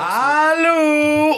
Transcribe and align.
Hallo, 0.00 0.76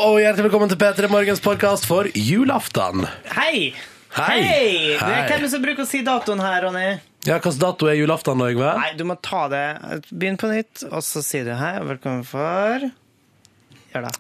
og 0.06 0.21
hjertelig 0.23 0.45
velkommen 0.47 0.71
til 0.71 0.79
P3 0.79 1.09
Morgens 1.11 1.41
podkast 1.43 1.83
for 1.89 2.07
julaften. 2.15 3.03
Hei! 3.35 3.73
Hei. 4.15 4.37
Hei! 4.38 4.69
Hei. 5.00 5.17
er 5.25 5.33
hvem 5.33 5.49
som 5.50 5.65
bruker 5.65 5.83
å 5.83 5.88
si 5.88 6.04
datoen 6.07 6.38
her, 6.44 6.60
Ronny? 6.68 6.84
Ja, 7.26 7.40
Hvilken 7.40 7.58
dato 7.58 7.90
er 7.90 7.98
julaften, 7.98 8.38
da, 8.38 8.52
Yngve? 8.54 8.70
Nei, 8.79 8.93
du 8.95 9.02
må 9.09 9.16
ta 9.18 9.48
det. 9.50 9.64
Begynn 10.12 10.38
på 10.38 10.52
nytt, 10.52 10.84
og 10.93 11.02
så 11.02 11.25
sier 11.27 11.48
du 11.48 11.56
hei, 11.59 11.72
og 11.80 11.90
velkommen 11.90 12.22
for 12.29 12.86
Gjør 12.86 14.06
det. 14.06 14.14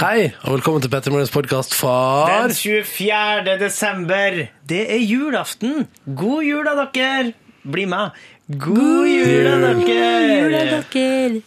Hei, 0.00 0.18
og 0.46 0.56
velkommen 0.56 0.84
til 0.86 0.94
P3 0.96 1.12
Morgens 1.12 1.36
podkast 1.36 1.76
for 1.76 2.32
Den 2.32 2.56
24. 2.56 3.58
desember. 3.60 4.46
Det 4.64 4.84
er 4.96 5.04
julaften. 5.04 5.90
God 6.08 6.48
jul 6.48 6.64
da, 6.72 6.88
dere. 6.96 7.34
Bli 7.68 7.84
med. 7.92 8.16
God 8.48 9.12
jul 9.12 9.50
da, 9.52 9.74
dere. 9.84 11.42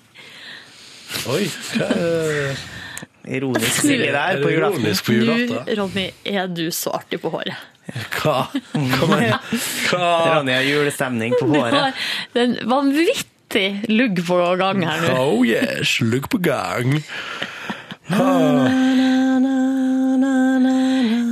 Oi, 1.27 1.45
hva 1.73 1.87
er 1.93 3.37
Ironisk 3.37 3.81
Silje 3.83 4.11
der 4.13 4.17
er 4.37 4.41
på 4.43 4.51
julaften. 4.53 4.81
ironisk 4.83 5.07
på 5.09 5.15
julaften? 5.17 5.57
Du, 5.67 5.73
Ronny, 5.81 6.05
er 6.25 6.47
du 6.47 6.67
så 6.71 6.93
artig 6.95 7.19
på 7.23 7.31
håret? 7.33 7.57
Hva? 8.17 8.37
Hva, 8.51 9.07
men, 9.11 9.33
hva? 9.89 10.11
Ronny 10.37 10.55
har 10.55 10.67
julestemning 10.67 11.35
på 11.39 11.47
Du 11.47 11.57
Det 11.57 11.73
har 11.73 11.93
en 12.43 12.55
vanvittig 12.67 13.67
lugg 13.91 14.23
på 14.27 14.39
gang 14.59 14.83
her 14.87 15.05
nå. 15.07 15.17
Oh 15.23 15.43
yes, 15.47 15.97
lugg 16.03 16.29
på 16.31 16.39
gang. 16.43 16.99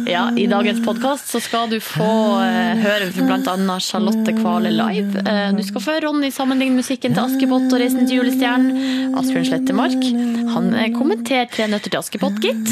Ja, 0.07 0.31
I 0.37 0.45
dagens 0.47 0.85
podkast 0.85 1.31
skal 1.41 1.69
du 1.69 1.79
få 1.81 2.05
eh, 2.45 2.77
høre 2.77 3.07
bl.a. 3.15 3.77
Charlotte 3.81 4.35
Kvale 4.37 4.69
live. 4.69 5.23
Eh, 5.25 5.49
du 5.57 5.63
skal 5.65 5.81
få 5.81 5.95
høre 5.95 6.05
Ronny 6.05 6.29
sammenligne 6.33 6.77
musikken 6.77 7.15
til 7.15 7.23
Askepott 7.23 7.73
og 7.73 7.81
Reisen 7.81 8.05
til 8.05 8.19
julestjernen. 8.19 9.15
Asbjørn 9.17 9.47
Slettemark. 9.49 10.05
Han 10.53 10.69
eh, 10.77 10.91
kommenterer 10.93 11.49
Tre 11.49 11.65
nøtter 11.71 11.89
til 11.89 11.97
Askepott, 12.03 12.37
gitt. 12.43 12.69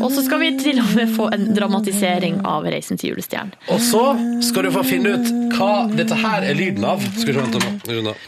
Og 0.00 0.10
så 0.16 0.24
skal 0.26 0.42
vi 0.42 0.50
til 0.58 0.82
og 0.82 0.90
med 0.98 1.14
få 1.14 1.28
en 1.36 1.46
dramatisering 1.54 2.42
av 2.42 2.66
Reisen 2.66 2.98
til 2.98 3.12
julestjernen. 3.12 3.54
Og 3.70 3.78
så 3.84 4.02
skal 4.42 4.66
du 4.66 4.72
få 4.74 4.82
finne 4.88 5.14
ut 5.14 5.54
hva 5.54 5.86
dette 5.94 6.18
her 6.18 6.42
er 6.48 6.58
lyden 6.58 6.82
av. 6.90 7.06
Skal 7.14 7.30
vi 7.30 7.38
se, 7.38 7.44
vent 7.44 7.54
nå. 7.54 7.60
Vent 7.86 8.10
da. 8.10 8.18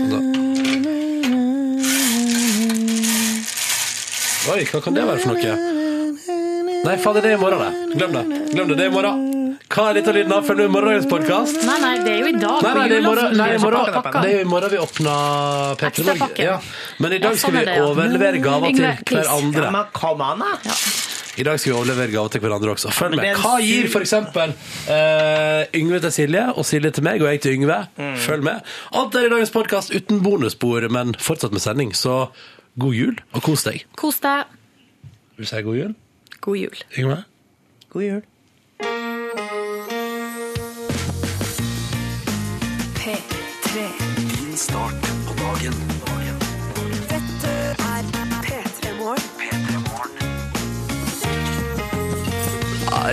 Vent 0.00 0.12
da. 0.16 0.20
Oi, 4.54 4.60
hva 4.68 4.82
kan 4.84 4.98
det 4.98 5.06
være 5.08 5.22
for 5.22 5.38
noe? 5.38 5.83
Nei, 6.84 6.98
faen, 7.00 7.16
det 7.16 7.30
er 7.30 7.38
i 7.38 7.40
morgen, 7.40 7.62
det. 7.64 7.96
Glem 7.96 8.12
det. 8.12 8.22
Glem 8.52 8.68
det, 8.68 8.74
det 8.76 8.84
er 8.84 8.90
i 8.90 8.92
morgen. 8.92 9.22
Hva 9.72 9.86
er 9.88 9.96
dette 9.96 10.12
lyden 10.12 10.32
av? 10.36 10.42
Følg 10.44 10.60
med 10.60 10.66
i 10.68 10.72
morgendagens 10.74 11.06
podkast. 11.08 11.62
Nei, 11.64 11.76
nei, 11.80 11.92
det 12.04 12.10
er 12.12 12.18
jo 12.20 12.26
i 12.28 12.34
dag. 12.36 12.58
Nei, 12.60 12.72
nei, 12.76 12.82
det 12.90 12.96
er 12.96 13.00
i 13.00 13.06
morgen, 13.06 13.36
nei, 13.38 13.46
i 13.54 13.62
morgen, 13.62 13.96
det 14.12 14.32
er 14.34 14.42
i 14.42 14.48
morgen 14.50 14.72
vi 14.74 14.80
åpner 14.82 15.78
P3 15.80 16.04
Morgen. 16.10 16.34
Ja. 16.44 16.58
Men 17.00 17.16
i 17.16 17.20
dag 17.24 17.40
skal 17.40 17.56
vi 17.56 17.62
overlevere 17.86 18.42
gaver 18.44 18.76
til 18.76 18.84
hverandre. 18.84 19.64
Ja, 19.64 19.72
men 19.78 19.88
kom 19.96 20.22
an, 20.26 20.44
da. 20.44 20.76
I 21.40 21.46
dag 21.48 21.58
skal 21.58 21.72
vi 21.72 21.76
overlevere 21.78 22.12
gaver 22.12 22.34
til 22.36 22.44
hverandre 22.44 22.74
også. 22.76 22.92
Følg 22.94 23.16
med. 23.18 23.40
Hva 23.40 23.56
gir 23.64 23.88
f.eks. 23.88 24.04
eksempel 24.04 24.52
eh, 24.92 25.64
Yngve 25.80 26.04
til 26.04 26.14
Silje, 26.20 26.44
og 26.52 26.68
Silje 26.68 26.92
til 26.94 27.08
meg, 27.08 27.24
og 27.24 27.32
jeg 27.32 27.42
til 27.46 27.56
Yngve? 27.56 27.80
Mm. 27.96 28.14
Følg 28.28 28.46
med. 28.52 28.74
Alt 28.92 29.16
er 29.18 29.30
i 29.30 29.32
dagens 29.32 29.56
podkast 29.56 29.96
uten 29.96 30.20
bonusspor, 30.22 30.86
men 30.92 31.16
fortsatt 31.16 31.56
med 31.56 31.64
sending. 31.64 31.96
Så 31.96 32.26
god 32.76 33.00
jul, 33.00 33.18
og 33.32 33.48
kos 33.48 33.64
deg. 33.66 33.88
Kos 33.98 34.20
deg. 34.22 34.52
Vil 35.34 35.48
du 35.48 35.50
si 35.50 35.66
god 35.66 35.80
jul, 35.80 35.94
God 36.44 36.56
jul. 36.56 36.76
Yngve? 36.98 37.24
God 37.88 38.02
jul. 38.02 38.22
P3. 42.94 43.80
Din 44.36 44.56
start 44.56 45.00
på 45.26 45.32
dagen. 45.40 45.74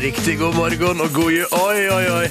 Riktig 0.02 0.38
god 0.40 0.56
morgen 0.58 1.02
og 1.04 1.14
god 1.14 1.32
jul. 1.34 1.48
Oi, 1.54 1.82
oi, 1.94 2.06
oi. 2.16 2.28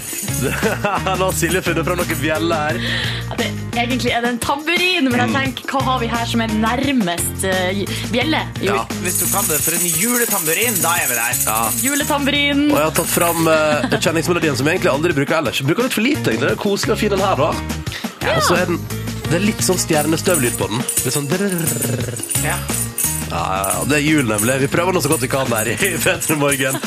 Nå 1.21 1.27
har 1.27 1.35
Silje 1.37 1.63
funnet 1.63 1.87
fram 1.87 2.01
noen 2.01 2.19
bjeller 2.19 2.65
her. 2.65 2.81
Ja, 3.29 3.37
det, 3.39 3.47
egentlig 3.79 4.13
er 4.15 4.25
det 4.25 4.33
en 4.35 4.41
tamburin, 4.43 5.07
men 5.11 5.23
jeg 5.23 5.33
tenker, 5.37 5.69
hva 5.71 5.83
har 5.87 6.01
vi 6.03 6.09
her 6.11 6.27
som 6.29 6.43
er 6.45 6.55
nærmest 6.63 7.47
uh, 7.47 7.83
bjelle? 8.15 8.43
Jul. 8.59 8.73
Ja. 8.73 8.85
Hvis 9.05 9.21
du 9.23 9.27
kan 9.31 9.47
det 9.51 9.61
for 9.63 9.79
en 9.79 9.87
juletamburin, 10.03 10.81
da 10.83 10.97
er 10.99 11.13
vi 11.13 11.21
der. 11.21 11.81
Juletamburin. 11.87 12.67
Og 12.73 12.79
jeg 12.81 12.89
har 12.89 12.99
tatt 13.01 13.15
fram 13.15 13.47
uh, 13.47 13.99
kjenningsmelodien 14.01 14.59
som 14.59 14.71
jeg 14.71 14.81
egentlig 14.81 14.95
aldri 14.97 15.17
bruker 15.21 15.39
ellers. 15.39 15.63
Bruker 15.67 15.87
litt 15.87 15.99
for 16.01 16.07
lite, 16.07 16.27
egentlig. 16.27 16.51
Det 16.51 16.57
er 16.57 16.63
koselig 16.67 16.97
og 16.97 17.03
fin 17.05 17.15
den 17.15 17.27
her, 17.27 17.47
da. 17.47 17.53
Ja. 18.27 18.37
Og 18.37 18.45
så 18.49 18.59
er 18.59 18.69
den 18.69 18.83
Det 19.31 19.39
er 19.39 19.47
litt 19.47 19.63
sånn 19.63 19.79
stjernestøvlyd 19.79 20.59
på 20.59 20.73
den. 20.73 20.87
Litt 21.05 21.15
sånn 21.15 21.31
drrrr. 21.31 22.25
Ja. 22.43 22.59
Ja, 23.31 23.85
det 23.87 24.01
er 24.01 24.03
jul, 24.05 24.27
nemlig. 24.27 24.59
Vi 24.65 24.69
prøver 24.69 24.95
nå 24.95 25.01
så 25.03 25.11
godt 25.13 25.23
vi 25.23 25.31
kan 25.31 25.51
her 25.55 25.69
i 25.71 25.77
P3 25.79 26.37
Morgen. 26.41 26.79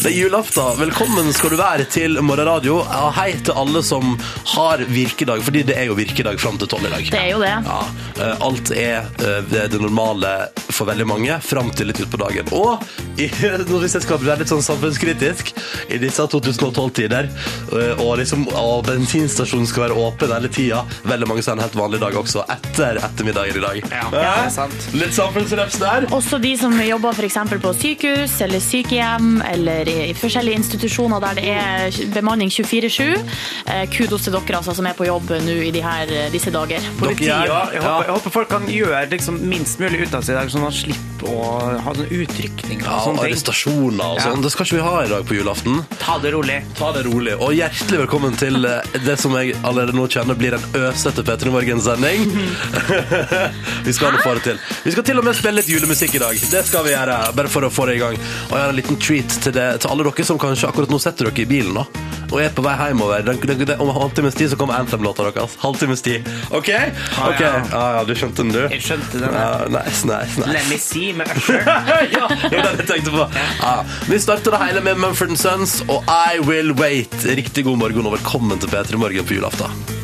Det 0.00 0.08
er 0.08 0.14
julaften. 0.16 0.78
Velkommen 0.78 1.28
skal 1.36 1.52
du 1.52 1.58
være 1.60 1.84
til 1.92 2.16
Morgenradio. 2.24 2.78
Ja, 2.88 3.10
hei 3.18 3.34
til 3.44 3.52
alle 3.58 3.82
som 3.84 4.14
har 4.54 4.80
virkedag, 4.88 5.42
fordi 5.44 5.64
det 5.68 5.76
er 5.76 5.90
jo 5.90 5.96
virkedag 5.98 6.40
fram 6.40 6.56
til 6.60 6.70
tolv 6.72 6.88
i 6.88 6.92
dag. 6.94 7.10
Det 7.12 7.20
er 7.20 7.28
jo 7.34 7.42
det. 7.42 7.52
Ja, 7.66 7.80
eh, 8.16 8.44
alt 8.46 8.72
er 8.72 8.96
eh, 9.02 9.42
det, 9.50 9.66
det 9.74 9.80
normale 9.82 10.32
for 10.70 10.88
veldig 10.88 11.06
mange 11.10 11.36
fram 11.44 11.68
til 11.76 11.90
litt 11.90 12.00
utpå 12.00 12.20
dagen. 12.22 12.48
Og 12.56 12.80
hvis 13.20 13.94
jeg 13.98 14.04
skal 14.06 14.22
være 14.22 14.40
litt 14.40 14.52
sånn 14.52 14.64
samfunnskritisk 14.64 15.52
i 15.92 16.00
disse 16.00 16.24
2012-tider, 16.32 17.28
eh, 17.28 18.00
og, 18.00 18.14
liksom, 18.22 18.46
og 18.56 18.86
bensinstasjonen 18.88 19.68
skal 19.68 19.88
være 19.88 20.00
åpen 20.00 20.32
hele 20.32 20.52
tida, 20.54 20.80
veldig 21.04 21.28
mange 21.28 21.44
har 21.44 21.58
en 21.58 21.64
helt 21.66 21.76
vanlig 21.76 22.00
dag 22.00 22.16
også, 22.22 22.46
etter 22.56 23.02
ettermiddagen 23.04 23.60
i 23.60 23.66
dag. 23.66 23.82
Ja, 23.90 24.08
det 24.14 24.24
er 24.24 24.50
sant. 24.54 24.90
Litt 24.96 25.12
samfunnsreps 25.18 25.80
der. 25.90 26.06
Også 26.16 26.38
de 26.42 26.52
som 26.58 26.74
jobber 26.80 27.18
eksempel 27.26 27.60
på 27.62 27.72
sykehus 27.76 28.38
eller 28.44 28.60
sykehjem 28.64 29.42
eller 29.50 29.88
i 29.88 29.98
i 30.10 30.14
forskjellige 30.16 30.56
institusjoner 30.58 31.20
der 31.22 31.34
det 31.38 31.44
er 31.52 31.98
bemanning 32.14 32.50
24-7. 32.50 33.20
Eh, 33.66 33.84
Kudos 33.92 34.22
til 34.26 34.32
dere 34.34 34.56
altså, 34.58 34.74
som 34.74 34.86
er 34.86 34.94
på 34.98 35.06
jobb 35.06 35.30
nå 35.44 35.54
i 35.68 35.70
de 35.74 35.82
her, 35.84 36.06
disse 36.32 36.50
dager. 36.50 36.80
Politiet, 36.98 37.28
er- 37.30 37.46
jeg, 37.74 37.82
håper, 37.82 38.04
jeg 38.06 38.14
håper 38.16 38.30
folk 38.34 38.48
kan 38.50 38.66
gjøre 38.70 39.04
liksom 39.12 39.38
minst 39.50 39.78
mulig 39.80 40.00
ut 40.06 40.14
av 40.14 40.22
seg 40.26 40.34
i 40.34 40.38
dag, 40.40 40.50
sånn 40.50 40.64
at 40.64 40.68
man 40.70 40.76
slipper 40.78 41.28
å 41.30 41.44
ha 41.84 41.92
sånne 41.94 42.08
utrykninger. 42.16 42.86
og 42.86 42.90
Ja, 42.90 42.98
sånne 43.04 43.20
ting. 43.20 43.30
arrestasjoner 43.30 44.04
og 44.04 44.16
Ja. 44.18 44.24
sånn. 44.24 44.42
Det 44.42 44.50
skal 44.52 44.66
ikke 44.66 44.76
vi 44.76 44.82
ha 44.88 45.04
i 45.04 45.08
dag 45.08 45.24
på 45.26 45.34
julaften. 45.38 45.84
Ta 46.00 46.18
det 46.18 46.32
rolig. 46.34 46.58
Ta 46.78 46.92
det 46.92 47.04
rolig. 47.06 47.34
Og 47.40 47.52
hjertelig 47.54 47.98
velkommen 48.06 48.36
til 48.40 48.64
eh, 48.64 48.80
det 49.04 49.18
som 49.20 49.32
jeg 49.36 49.54
allerede 49.62 49.92
nå 49.94 50.08
kjenner 50.08 50.34
blir 50.34 50.54
en 50.54 50.64
øsete 50.74 51.22
P3 51.22 51.50
Morgen-sending. 51.50 52.26
vi 53.84 53.92
skal 53.92 54.10
ha 54.10 54.16
det 54.16 54.24
få 54.24 54.34
det 54.34 54.42
til. 54.48 54.58
Vi 54.84 54.90
skal 54.96 55.02
til 55.04 55.18
og 55.18 55.24
med 55.24 55.36
spille 55.36 55.60
litt 55.60 55.68
julemusikk 55.80 56.14
i 56.14 56.18
dag. 56.18 56.40
Det 56.50 56.60
skal 56.66 56.84
vi 56.84 56.92
gjøre, 56.92 57.16
bare 57.36 57.50
for 57.50 57.64
å 57.64 57.70
få 57.72 57.86
det 57.88 57.96
i 57.96 58.00
gang. 58.02 58.16
Og 58.50 58.52
jeg 58.52 58.60
har 58.60 58.72
en 58.72 58.76
liten 58.76 58.98
treat 59.00 59.36
til, 59.40 59.54
det, 59.56 59.66
til 59.80 59.92
alle 59.92 60.04
dere 60.04 60.26
som 60.28 60.40
kanskje 60.40 60.68
akkurat 60.68 60.92
nå 60.92 60.98
setter 61.00 61.30
dere 61.30 61.44
i 61.44 61.48
bilen 61.48 61.76
nå. 61.78 61.84
og 62.30 62.36
er 62.42 62.52
på 62.54 62.62
vei 62.62 62.74
hjemover. 62.78 63.24
Den, 63.26 63.40
den, 63.48 63.62
den, 63.64 63.80
om 63.82 63.92
halvtimes 63.96 64.36
tid 64.36 64.52
så 64.52 64.58
kommer 64.60 64.76
Anthem-låta 64.76 65.24
deres. 65.30 65.56
Halvtimes 65.62 66.04
tid. 66.04 66.28
OK? 66.50 66.68
Ok. 66.68 67.40
ja. 67.40 67.52
Ah, 67.72 67.88
ja, 67.96 68.02
du 68.06 68.12
skjønte 68.14 68.44
den, 68.44 68.52
du? 68.54 68.60
Jeg 68.74 68.84
skjønte 68.84 69.22
den. 69.22 69.38
Ja, 69.40 69.70
nice, 69.72 70.04
nice, 70.10 70.36
nice. 70.36 70.52
Let 70.52 70.68
me 70.70 70.80
see 70.82 71.14
med 71.16 71.32
Usher. 71.36 71.64
ja, 72.16 72.26
det 72.44 72.60
var 72.60 72.76
det 72.76 72.84
jeg 72.84 72.90
tenkte 72.92 73.16
på. 73.16 73.28
Ja. 73.64 73.72
Vi 74.10 74.20
starter 74.20 74.56
det 74.56 74.62
hele 74.66 74.84
med 74.84 75.00
Mumford 75.00 75.32
Sons 75.40 75.80
og 75.88 76.04
I 76.10 76.42
Will 76.44 76.74
Wait. 76.76 77.16
Riktig 77.40 77.64
god 77.70 77.80
morgen 77.86 78.10
og 78.10 78.18
velkommen 78.18 78.60
til 78.60 78.72
P3 78.72 79.00
Morgen 79.00 79.26
på 79.26 79.40
julaften. 79.40 79.98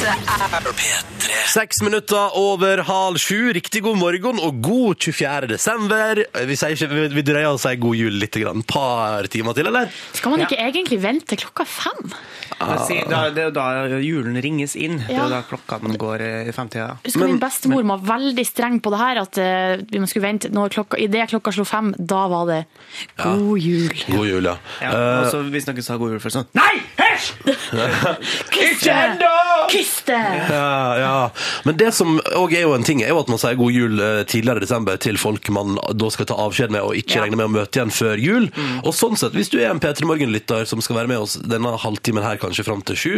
Dette 0.00 0.16
er 0.16 0.72
P3. 0.72 1.32
Seks 1.50 1.82
minutter 1.84 2.32
over 2.38 2.80
halv 2.88 3.18
sju. 3.20 3.50
Riktig 3.52 3.82
god 3.84 3.98
morgen 4.00 4.38
og 4.40 4.62
god 4.64 5.02
24. 5.04 5.50
desember. 5.50 6.22
Vi, 6.48 6.56
sier 6.56 6.72
ikke, 6.72 6.88
vi, 6.88 7.02
vi 7.18 7.24
drøyer 7.26 7.50
og 7.50 7.60
sier 7.60 7.76
god 7.82 7.98
jul 7.98 8.16
litt. 8.16 8.38
grann. 8.40 8.62
par 8.64 9.28
timer 9.28 9.52
til, 9.58 9.68
eller? 9.68 9.90
Skal 10.16 10.32
man 10.32 10.46
ikke 10.46 10.56
egentlig 10.56 11.00
vente 11.02 11.34
til 11.34 11.42
klokka 11.42 11.66
fem? 11.68 12.14
Ah. 12.60 12.80
det 12.88 13.40
er 13.40 13.46
jo 13.48 13.52
da 13.56 13.66
julen 14.00 14.38
ringes 14.40 14.76
inn. 14.76 15.02
Det 15.04 15.12
er 15.12 15.20
jo 15.20 15.28
da 15.32 15.42
klokka 15.48 15.80
den 15.84 15.98
går 16.00 16.24
eh, 16.24 16.48
i 16.48 16.54
femtida. 16.56 16.94
Husker 17.04 17.26
Min 17.26 17.40
bestemor 17.42 17.84
var 17.92 18.04
veldig 18.14 18.46
streng 18.48 18.80
på 18.80 18.92
det 18.94 19.02
her, 19.02 19.20
at 19.26 19.40
eh, 19.42 19.84
vi 19.84 20.00
skulle 20.06 20.26
vente 20.26 20.52
når 20.52 20.72
klokka, 20.78 21.00
i 21.00 21.10
det 21.12 21.28
klokka 21.34 21.52
slo 21.56 21.66
fem, 21.68 21.92
da 21.98 22.22
var 22.32 22.48
det 22.48 22.60
god 23.20 23.60
jul. 23.60 23.92
God 24.08 24.32
jul, 24.32 24.48
ja. 24.48 24.56
Ja, 24.80 24.90
Eh, 24.90 25.20
og 25.20 25.30
så 25.32 25.42
hvis 25.52 25.68
noen 25.68 25.84
sa 25.84 25.96
god 26.00 26.14
jul, 26.14 26.20
først 26.22 26.40
sånn 26.40 26.48
Nei! 26.56 26.72
Hysj! 27.00 27.32
Kyss 28.54 28.84
det! 28.86 29.89
Det! 30.06 30.16
Ja, 30.50 30.98
ja. 30.98 31.30
Men 31.64 31.76
det 31.80 31.90
som 31.94 32.16
òg 32.36 32.54
er 32.56 32.64
jo 32.64 32.74
en 32.74 32.84
ting, 32.86 33.02
er 33.04 33.12
jo 33.12 33.20
at 33.20 33.28
man 33.32 33.38
sier 33.42 33.58
god 33.60 33.72
jul 33.74 34.00
eh, 34.00 34.22
tidligere 34.30 34.62
i 34.62 34.64
desember 34.66 34.96
til 35.02 35.18
folk 35.20 35.48
man 35.54 35.76
da 35.94 36.10
skal 36.14 36.26
ta 36.30 36.38
avskjed 36.46 36.72
med 36.74 36.82
og 36.86 36.96
ikke 36.98 37.18
Ja. 37.18 37.24
regne 37.26 37.36
med 37.40 37.50
å 37.50 37.54
møte 37.60 37.78
igjen 37.80 37.92
før 37.94 38.18
jul. 38.22 38.50
Og 38.84 38.92
sånn 38.96 39.16
sett, 39.20 39.32
hvis 39.36 39.50
du 39.52 39.58
er 39.60 39.70
en 39.70 39.80
P3 39.82 40.06
Morgen-lytter 40.08 40.66
som 40.66 40.80
skal 40.84 40.96
være 41.02 41.08
med 41.12 41.18
oss 41.24 41.36
denne 41.42 41.72
halvtimen 41.78 42.24
her 42.26 42.40
kanskje 42.42 42.64
fram 42.66 42.82
til 42.82 42.96
sju, 42.96 43.14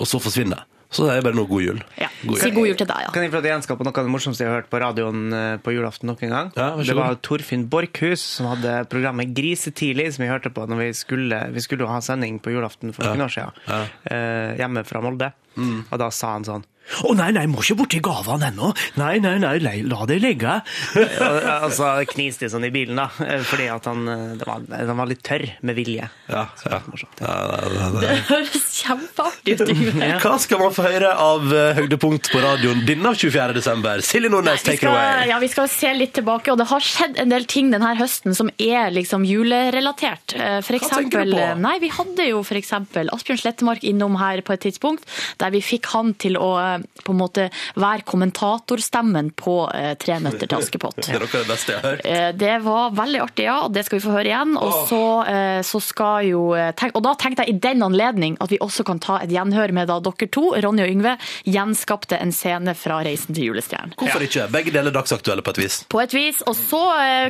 og 0.00 0.06
så 0.10 0.20
forsvinner, 0.22 0.64
så 0.94 1.08
det 1.08 1.16
er 1.18 1.24
bare 1.26 1.36
noe 1.36 1.48
god 1.50 1.62
jul. 1.64 1.80
Ja. 1.98 2.08
God 2.24 2.38
Si 2.40 2.48
jul. 2.48 2.54
god 2.56 2.68
jul 2.70 2.76
til 2.80 2.88
deg, 2.90 3.00
ja. 3.04 3.12
Kan 3.14 3.24
jeg 3.26 3.32
få 3.34 3.40
gjenskape 3.44 3.84
noe 3.86 3.92
av 3.98 4.06
det 4.08 4.12
morsomste 4.14 4.44
jeg 4.44 4.50
har 4.52 4.60
hørt 4.62 4.70
på 4.72 4.80
radioen 4.82 5.22
eh, 5.34 5.56
på 5.64 5.74
julaften 5.74 6.08
noen 6.12 6.32
gang? 6.36 6.52
Ja, 6.56 6.68
det 6.78 6.96
var. 6.98 7.18
Torfinn 7.26 7.66
Borchhus 7.72 8.22
som 8.38 8.48
hadde 8.52 8.76
programmet 8.92 9.34
Grisetidlig, 9.36 10.08
som 10.14 10.24
vi 10.24 10.30
hørte 10.30 10.52
på 10.54 10.64
når 10.70 10.80
vi 10.84 10.90
skulle, 10.96 11.40
vi 11.54 11.64
skulle 11.64 11.88
ha 11.90 11.98
sending 12.04 12.38
på 12.44 12.54
julaften 12.54 12.94
for 12.96 13.04
noen 13.10 13.26
år 13.26 13.34
siden. 13.34 13.64
Ja. 13.68 13.82
eh, 14.10 14.54
hjemme 14.62 14.84
fra 14.88 15.02
Molde. 15.04 15.32
Mm. 15.58 15.84
Og 15.90 15.98
da 16.02 16.08
sa 16.14 16.32
han 16.38 16.46
sånn 16.46 16.64
Å 17.04 17.14
nei, 17.16 17.30
nei, 17.32 17.46
må 17.48 17.62
ikke 17.64 17.78
borti 17.78 17.98
gavene 18.04 18.50
ennå. 18.52 18.68
Nei, 19.00 19.16
nei, 19.24 19.38
nei, 19.40 19.54
la, 19.64 19.70
la 19.88 20.04
det 20.06 20.18
ligge. 20.22 20.58
Og 21.64 21.72
så 21.72 21.88
kniste 22.10 22.44
det 22.44 22.50
sånn 22.52 22.66
i 22.68 22.70
bilen, 22.74 22.98
da. 23.00 23.06
Fordi 23.48 23.68
at 23.72 23.86
han, 23.88 24.04
det 24.38 24.44
var, 24.46 24.62
den 24.68 24.92
var 24.98 25.08
litt 25.08 25.22
tørr 25.24 25.46
med 25.64 25.78
vilje. 25.78 26.08
Ja, 26.28 26.44
ja. 26.68 26.80
Det- 26.84 27.00
det- 27.18 27.92
det- 27.94 28.02
Det 28.04 28.18
høres 28.28 28.66
kjempeartig 28.84 29.54
ut. 29.60 29.72
Ja. 30.04 30.18
Hva 30.24 30.34
skal 30.42 30.60
man 30.60 30.74
få 30.76 30.84
høre 30.86 31.14
av 31.16 31.48
eh, 31.54 31.72
høydepunkt 31.80 32.28
på 32.32 32.42
radioen 32.44 32.84
denne 32.86 33.14
24. 33.16 33.54
desember? 33.56 34.02
Silje 34.04 34.28
Nordnes, 34.30 34.62
take 34.62 34.82
it 34.82 34.88
away. 34.90 35.28
ja, 35.30 35.38
vi 35.42 35.48
skal 35.48 35.68
se 35.72 35.92
litt 35.96 36.12
tilbake, 36.18 36.52
og 36.52 36.58
det 36.60 36.68
har 36.70 36.84
skjedd 36.84 37.18
en 37.22 37.32
del 37.32 37.44
ting 37.50 37.70
denne 37.72 37.94
høsten 37.98 38.36
som 38.36 38.50
er 38.60 38.90
liksom 38.94 39.24
julerelatert. 39.26 40.36
Eh, 40.36 40.60
For 40.60 40.76
Hva 40.78 40.90
tenker 41.00 41.24
du 41.24 41.32
eksempel, 41.32 41.34
på? 41.38 41.60
nei, 41.64 41.74
vi 41.82 41.88
hadde 41.96 42.28
jo 42.28 42.42
for 42.46 42.60
eksempel 42.60 43.08
Asbjørn 43.14 43.40
Slettemark 43.40 43.84
innom 43.88 44.18
her 44.20 44.42
på 44.44 44.52
et 44.56 44.64
tidspunkt, 44.68 45.08
der 45.40 45.50
vi 45.54 45.60
fikk 45.64 45.86
han 45.94 46.12
til 46.20 46.36
å 46.40 46.52
eh, 46.60 46.73
på 47.04 47.12
en 47.14 47.18
måte 47.20 47.46
være 47.80 48.04
kommentatorstemmen 48.08 49.30
på 49.38 49.54
eh, 49.74 49.92
Tre 50.00 50.18
nøtter 50.22 50.48
til 50.50 50.58
Askepott. 50.58 50.98
Det 51.04 51.14
er 51.16 51.22
nok 51.24 51.34
det 51.34 51.44
beste 51.48 51.72
jeg 51.74 51.80
har 51.82 51.88
hørt. 51.94 52.04
Eh, 52.08 52.30
Det 52.38 52.54
var 52.64 52.94
veldig 52.96 53.20
artig, 53.24 53.46
ja. 53.48 53.56
Det 53.72 53.84
skal 53.86 53.98
vi 53.98 54.04
få 54.06 54.14
høre 54.16 54.30
igjen. 54.30 54.54
Og 54.60 54.88
så, 54.90 55.02
eh, 55.30 55.60
så 55.66 55.80
skal 55.82 56.28
jo 56.28 56.42
Og 56.54 57.02
da 57.04 57.14
tenkte 57.20 57.44
jeg 57.44 57.54
i 57.54 57.58
den 57.64 57.82
anledning 57.84 58.36
at 58.44 58.50
vi 58.52 58.58
også 58.62 58.84
kan 58.86 59.00
ta 59.02 59.18
et 59.22 59.32
gjenhør 59.32 59.72
med 59.74 59.88
da 59.90 59.98
dere 60.04 60.28
to, 60.32 60.44
Ronny 60.64 60.84
og 60.84 60.90
Yngve, 60.92 61.16
gjenskapte 61.48 62.18
en 62.20 62.32
scene 62.34 62.74
fra 62.78 63.00
Reisen 63.04 63.34
til 63.34 63.50
julestjernen. 63.50 63.94
Hvorfor 63.98 64.24
ikke? 64.24 64.46
Begge 64.52 64.72
deler 64.74 64.94
dagsaktuelle 64.94 65.44
på 65.44 65.54
et 65.54 65.62
vis. 65.64 65.78
På 65.90 66.02
et 66.02 66.14
vis. 66.14 66.42
Og 66.48 66.56
så, 66.58 66.82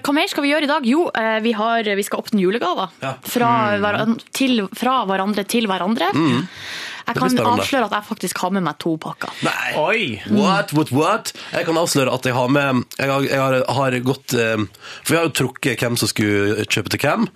hva 0.04 0.14
mer 0.16 0.30
skal 0.30 0.44
vi 0.46 0.52
gjøre 0.52 0.68
i 0.68 0.70
dag? 0.70 0.88
Jo, 0.88 1.06
vi, 1.44 1.54
har, 1.56 1.88
vi 1.96 2.06
skal 2.06 2.24
åpne 2.24 2.42
julegaver. 2.42 2.92
Ja. 3.04 3.14
Fra, 3.28 3.52
hver, 3.82 4.00
til, 4.36 4.66
fra 4.76 5.00
hverandre 5.08 5.44
til 5.48 5.68
hverandre. 5.70 6.10
Jeg 7.06 7.16
kan 7.18 7.38
avsløre 7.44 7.84
at 7.88 7.94
jeg 7.98 8.06
faktisk 8.08 8.38
har 8.44 8.52
med 8.56 8.64
meg 8.64 8.78
to 8.82 8.94
pakker. 9.00 9.32
Nei. 9.44 9.72
Oi! 9.76 10.04
What, 10.32 10.72
what, 10.76 10.90
what? 10.94 11.32
Jeg 11.52 11.66
kan 11.68 11.76
avsløre 11.80 12.12
at 12.14 12.24
jeg 12.28 12.34
har 12.36 12.48
med 12.52 12.84
Jeg 12.98 13.10
har, 13.10 13.26
jeg 13.28 13.40
har, 13.40 13.56
har 13.76 13.96
gått 14.06 14.34
eh, 14.38 14.62
For 15.04 15.12
vi 15.12 15.18
har 15.18 15.26
jo 15.28 15.34
trukket 15.42 15.82
hvem 15.84 15.98
som 16.00 16.08
skulle 16.10 16.64
kjøpe 16.64 16.92
til 16.94 17.02
hvem, 17.04 17.26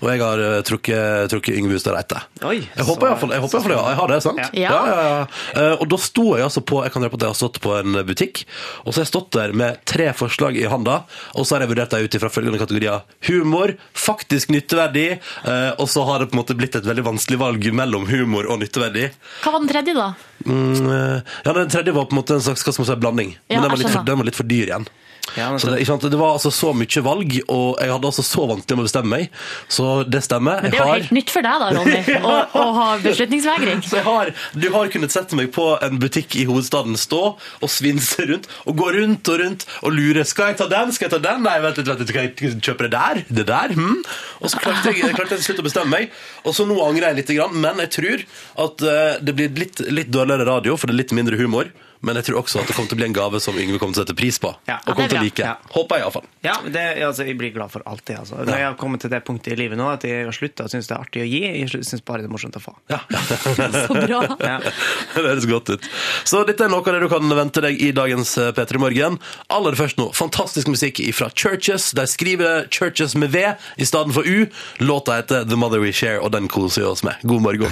og 0.00 0.06
jeg 0.08 0.22
har 0.22 0.42
eh, 0.46 0.58
trukket, 0.68 1.28
trukket 1.32 1.58
Yngve 1.60 1.76
Hustad 1.76 1.96
Reite. 1.98 2.22
Jeg 2.40 2.86
håper 2.88 3.10
iallfall 3.10 3.34
jeg, 3.36 3.42
hvert 3.44 3.54
fall 3.66 3.74
jeg 3.76 3.98
har 4.00 4.12
det, 4.14 4.20
sant? 4.24 4.40
Ja. 4.56 4.72
ja, 4.72 4.80
ja, 4.88 5.04
ja. 5.12 5.20
Eh, 5.60 5.74
Og 5.82 5.86
da 5.92 5.98
sto 6.00 6.24
jeg 6.38 6.46
altså 6.46 6.62
på 6.64 6.80
Jeg 6.86 6.94
kan 6.94 7.04
røpe 7.06 7.18
at 7.20 7.26
jeg 7.26 7.32
har 7.34 7.38
stått 7.38 7.60
på 7.64 7.74
en 7.78 8.00
butikk, 8.08 8.44
og 8.84 8.92
så 8.92 9.00
har 9.00 9.04
jeg 9.04 9.12
stått 9.12 9.30
der 9.36 9.52
med 9.56 9.82
tre 9.88 10.08
forslag 10.16 10.56
i 10.58 10.64
handa, 10.70 11.02
og 11.34 11.44
så 11.46 11.56
har 11.56 11.64
jeg 11.66 11.72
vurdert 11.74 11.92
dem 11.94 12.06
ut 12.08 12.16
ifra 12.18 12.30
følgende 12.32 12.60
kategorier. 12.62 13.04
Humor, 13.28 13.74
faktisk 13.98 14.52
nytteverdi, 14.54 15.06
eh, 15.18 15.70
og 15.78 15.88
så 15.90 16.04
har 16.08 16.22
det 16.22 16.30
på 16.30 16.36
en 16.38 16.42
måte 16.42 16.56
blitt 16.58 16.78
et 16.78 16.86
veldig 16.88 17.04
vanskelig 17.12 17.40
valg 17.40 17.68
mellom 17.74 18.06
humor 18.10 18.48
og 18.48 18.60
nytteverdi. 18.62 19.08
Hva 19.42 19.52
var 19.54 19.60
den 19.64 19.68
tredje, 19.72 19.94
da? 19.98 20.12
Mm, 20.46 20.86
eh, 20.92 21.34
ja, 21.44 21.52
Den 21.52 21.68
tredje 21.74 21.92
var 21.96 22.06
på 22.08 22.16
en 22.16 22.22
måte 22.22 22.38
en 22.38 22.46
slags 22.46 22.64
hva 22.64 22.72
skal 22.72 22.84
man 22.86 22.92
si, 22.92 23.00
blanding, 23.02 23.36
Ja, 23.48 23.58
men 23.58 23.68
den 23.68 23.70
var, 23.76 23.78
litt 23.84 23.92
for, 23.96 24.06
den 24.12 24.18
var 24.22 24.30
litt 24.32 24.38
for 24.38 24.48
dyr 24.48 24.70
igjen. 24.72 24.88
Ja, 25.36 25.50
Så 25.60 25.68
det, 25.68 25.82
ikke 25.82 25.90
sant? 25.90 26.04
det 26.08 26.16
var 26.16 26.38
altså 26.38 26.48
så 26.48 26.70
mye 26.72 27.00
valg, 27.04 27.34
og 27.52 27.76
jeg 27.82 27.90
hadde 27.92 28.08
altså 28.08 28.22
så 28.24 28.46
vanskelig 28.48 28.78
med 28.78 28.80
å 28.80 28.86
bestemme 28.86 29.10
meg. 29.12 29.26
Så 29.68 29.88
det 30.08 30.22
stemmer. 30.24 30.62
Men 30.64 30.72
det 30.72 30.78
er 30.78 30.80
jo 30.80 30.86
har- 30.88 31.02
helt 31.02 31.12
nytt 31.12 31.32
for 31.34 31.44
deg, 31.44 31.60
da, 31.60 31.68
Ronny, 31.76 31.98
å, 32.30 32.36
å 32.56 32.62
ha 32.78 32.86
beslutningsvegring. 33.02 33.82
Så 33.84 33.98
jeg 33.98 34.06
har, 34.06 34.30
du 34.56 34.66
har 34.72 34.88
kunnet 34.94 35.12
sette 35.12 35.36
meg 35.36 35.50
på 35.52 35.66
en 35.84 35.98
butikk 36.00 36.32
i 36.40 36.46
hovedstaden, 36.48 36.96
stå 36.96 37.20
og 37.36 37.68
svinse 37.68 38.24
rundt, 38.30 38.48
og 38.64 38.78
gå 38.80 38.88
rundt 38.96 39.28
og 39.34 39.38
rundt 39.42 39.66
og 39.82 39.92
lure. 39.98 40.24
Skal 40.24 40.54
jeg 40.54 40.60
ta 40.62 40.70
den? 40.72 40.94
Skal 40.96 41.10
jeg 41.10 41.16
ta 41.18 41.20
den? 41.28 41.44
Nei, 41.44 41.58
vent 41.66 41.76
litt, 41.82 41.90
vent 41.92 42.00
litt. 42.06 42.08
Skal 42.14 42.30
jeg 42.30 42.62
kjøpe 42.64 42.88
det 42.88 42.92
der? 42.96 43.22
Det 43.28 43.46
der? 43.52 43.76
Hm? 43.76 44.00
Og 44.40 44.48
så 44.54 44.62
klarte 44.64 44.94
jeg, 44.94 45.02
jeg 45.04 45.12
klarte 45.18 45.36
til 45.36 45.44
slutt 45.50 45.60
å 45.60 45.68
bestemme 45.68 45.92
meg. 45.92 46.16
Og 46.48 46.56
så 46.56 46.66
nå 46.68 46.78
angrer 46.84 47.10
jeg 47.10 47.20
litt, 47.20 47.34
men 47.54 47.84
jeg 47.84 47.94
tror 47.98 48.24
at 48.66 48.86
eh, 48.88 49.20
det 49.24 49.36
blir 49.36 49.52
litt, 49.58 49.84
litt 49.92 50.10
dårligere 50.12 50.48
radio, 50.48 50.78
for 50.78 50.88
det 50.90 50.96
er 50.96 51.02
litt 51.04 51.16
mindre 51.16 51.40
humor. 51.40 51.70
Men 52.00 52.18
jeg 52.20 52.28
tror 52.28 52.44
også 52.44 52.60
at 52.62 52.68
det 52.70 52.76
kommer 52.76 52.90
til 52.90 52.94
å 52.94 53.00
bli 53.00 53.06
en 53.08 53.14
gave 53.16 53.40
som 53.42 53.56
Yngve 53.58 53.78
kommer 53.82 53.96
til 53.96 54.04
å 54.04 54.06
sette 54.06 54.14
pris 54.18 54.38
på. 54.38 54.52
Ja. 54.68 54.76
og 54.84 54.94
kommer 54.94 55.08
Ja, 55.08 55.08
det 55.08 55.16
er 55.16 55.16
til 55.16 55.18
å 55.18 55.26
like. 55.26 55.46
Ja. 55.48 55.54
Håper 55.74 55.98
jeg 55.98 56.04
iallfall. 56.04 56.26
Ja, 56.46 56.54
det, 56.62 56.84
altså, 57.08 57.26
jeg 57.26 57.38
blir 57.40 57.50
glad 57.56 57.72
for 57.72 57.82
alltid. 57.90 58.20
Altså. 58.20 58.38
Når 58.38 58.54
jeg 58.54 58.66
har 58.68 58.76
kommet 58.78 59.02
til 59.02 59.10
det 59.10 59.20
punktet 59.26 59.54
i 59.54 59.58
livet 59.58 59.80
nå 59.80 59.88
at 59.90 60.06
jeg 60.06 60.28
har 60.28 60.36
slutta 60.36 60.68
å 60.68 60.70
synes 60.70 60.86
det 60.86 60.94
er 60.94 61.02
artig 61.02 61.24
å 61.24 61.26
gi, 61.26 61.40
jeg 61.42 61.82
syns 61.88 62.04
bare 62.06 62.22
det 62.22 62.30
er 62.30 62.34
morsomt 62.36 62.58
å 62.60 62.62
få. 62.62 62.74
Ja. 62.92 63.00
Så 63.88 63.96
bra. 63.96 64.20
Ja. 64.38 64.58
Det 65.18 65.24
høres 65.24 65.48
godt 65.50 65.72
ut. 65.74 65.86
Så 66.28 66.44
dette 66.46 66.66
er 66.66 66.70
noe 66.70 66.84
av 66.84 66.94
det 66.94 67.02
du 67.02 67.08
kan 67.10 67.32
vente 67.34 67.62
deg 67.64 67.80
i 67.82 67.90
dagens 67.96 68.36
eh, 68.38 68.52
P3 68.54 68.78
Morgen. 68.80 69.18
Aller 69.52 69.74
først 69.78 69.98
nå, 69.98 70.08
fantastisk 70.14 70.70
musikk 70.70 71.00
fra 71.16 71.30
Churches. 71.34 71.90
De 71.98 72.04
skriver 72.06 72.68
Churches 72.70 73.16
med 73.18 73.34
V 73.34 73.42
i 73.50 73.88
stedet 73.88 74.14
for 74.14 74.28
U. 74.28 74.46
Låta 74.84 75.18
heter 75.18 75.48
The 75.48 75.58
Mother 75.58 75.82
We 75.82 75.90
Share, 75.96 76.22
og 76.22 76.30
den 76.38 76.48
koser 76.48 76.80
vi 76.82 76.86
oss 76.86 77.02
med. 77.02 77.14
God 77.22 77.42
morgen. 77.42 77.70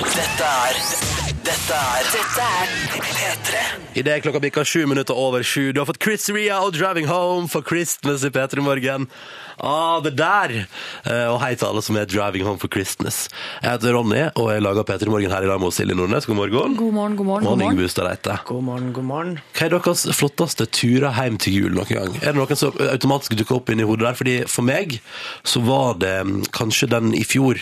Dette 0.00 0.46
er 0.46 0.78
Dette 1.44 1.76
er 1.76 2.06
Dette 2.14 2.46
er 2.46 2.70
P3. 2.94 3.60
Idet 4.00 4.22
klokka 4.24 4.40
bikker 4.40 4.64
sju 4.64 4.86
minutter 4.88 5.18
over 5.18 5.44
sju. 5.44 5.72
Du 5.72 5.80
har 5.82 5.88
fått 5.90 6.00
Chris 6.02 6.28
Ria 6.32 6.60
og 6.64 6.72
'Driving 6.74 7.08
Home' 7.10 7.48
for 7.52 7.60
Christmas 7.60 8.24
i 8.24 8.30
P3 8.32 8.64
Morgen. 8.64 9.10
Ah, 9.60 10.00
det 10.00 10.14
der! 10.16 10.52
Eh, 11.04 11.26
og 11.28 11.40
hei 11.42 11.50
til 11.54 11.66
alle 11.68 11.82
som 11.84 11.96
er 12.00 12.06
'Driving 12.08 12.44
Home 12.46 12.58
for 12.58 12.68
Christmas'. 12.72 13.28
Jeg 13.62 13.70
heter 13.72 13.92
Ronny, 13.92 14.30
og 14.34 14.48
jeg 14.52 14.62
lager 14.62 14.82
P3 14.88 15.10
Morgen 15.10 15.30
her 15.30 15.42
i 15.42 15.46
lag 15.46 15.60
med 15.60 15.72
Silje 15.72 15.94
Nordnes. 15.94 16.24
God 16.26 16.36
morgen. 16.36 16.76
God 16.76 16.92
morgen, 16.92 17.16
god 17.16 17.26
morgen. 17.26 17.46
Og 17.46 17.50
God 17.50 17.58
morgen. 17.58 18.38
God 18.46 18.62
morgen, 18.62 18.92
god 18.92 19.04
morgen. 19.04 19.38
Hva 19.54 19.66
er 19.66 19.68
deres 19.76 20.06
flotteste 20.16 20.64
turer 20.66 21.12
hjem 21.12 21.36
til 21.38 21.52
jul 21.52 21.74
noen 21.76 21.92
gang? 21.92 22.16
Er 22.22 22.32
det 22.32 22.36
noen 22.40 22.56
som 22.56 22.72
automatisk 22.80 23.36
dukker 23.36 23.56
opp 23.60 23.68
inn 23.70 23.80
i 23.80 23.88
hodet 23.88 24.06
der? 24.08 24.14
Fordi 24.14 24.36
For 24.48 24.62
meg 24.62 25.00
så 25.44 25.60
var 25.60 25.98
det 26.00 26.14
mm, 26.26 26.44
kanskje 26.56 26.88
den 26.88 27.12
i 27.14 27.24
fjor. 27.24 27.60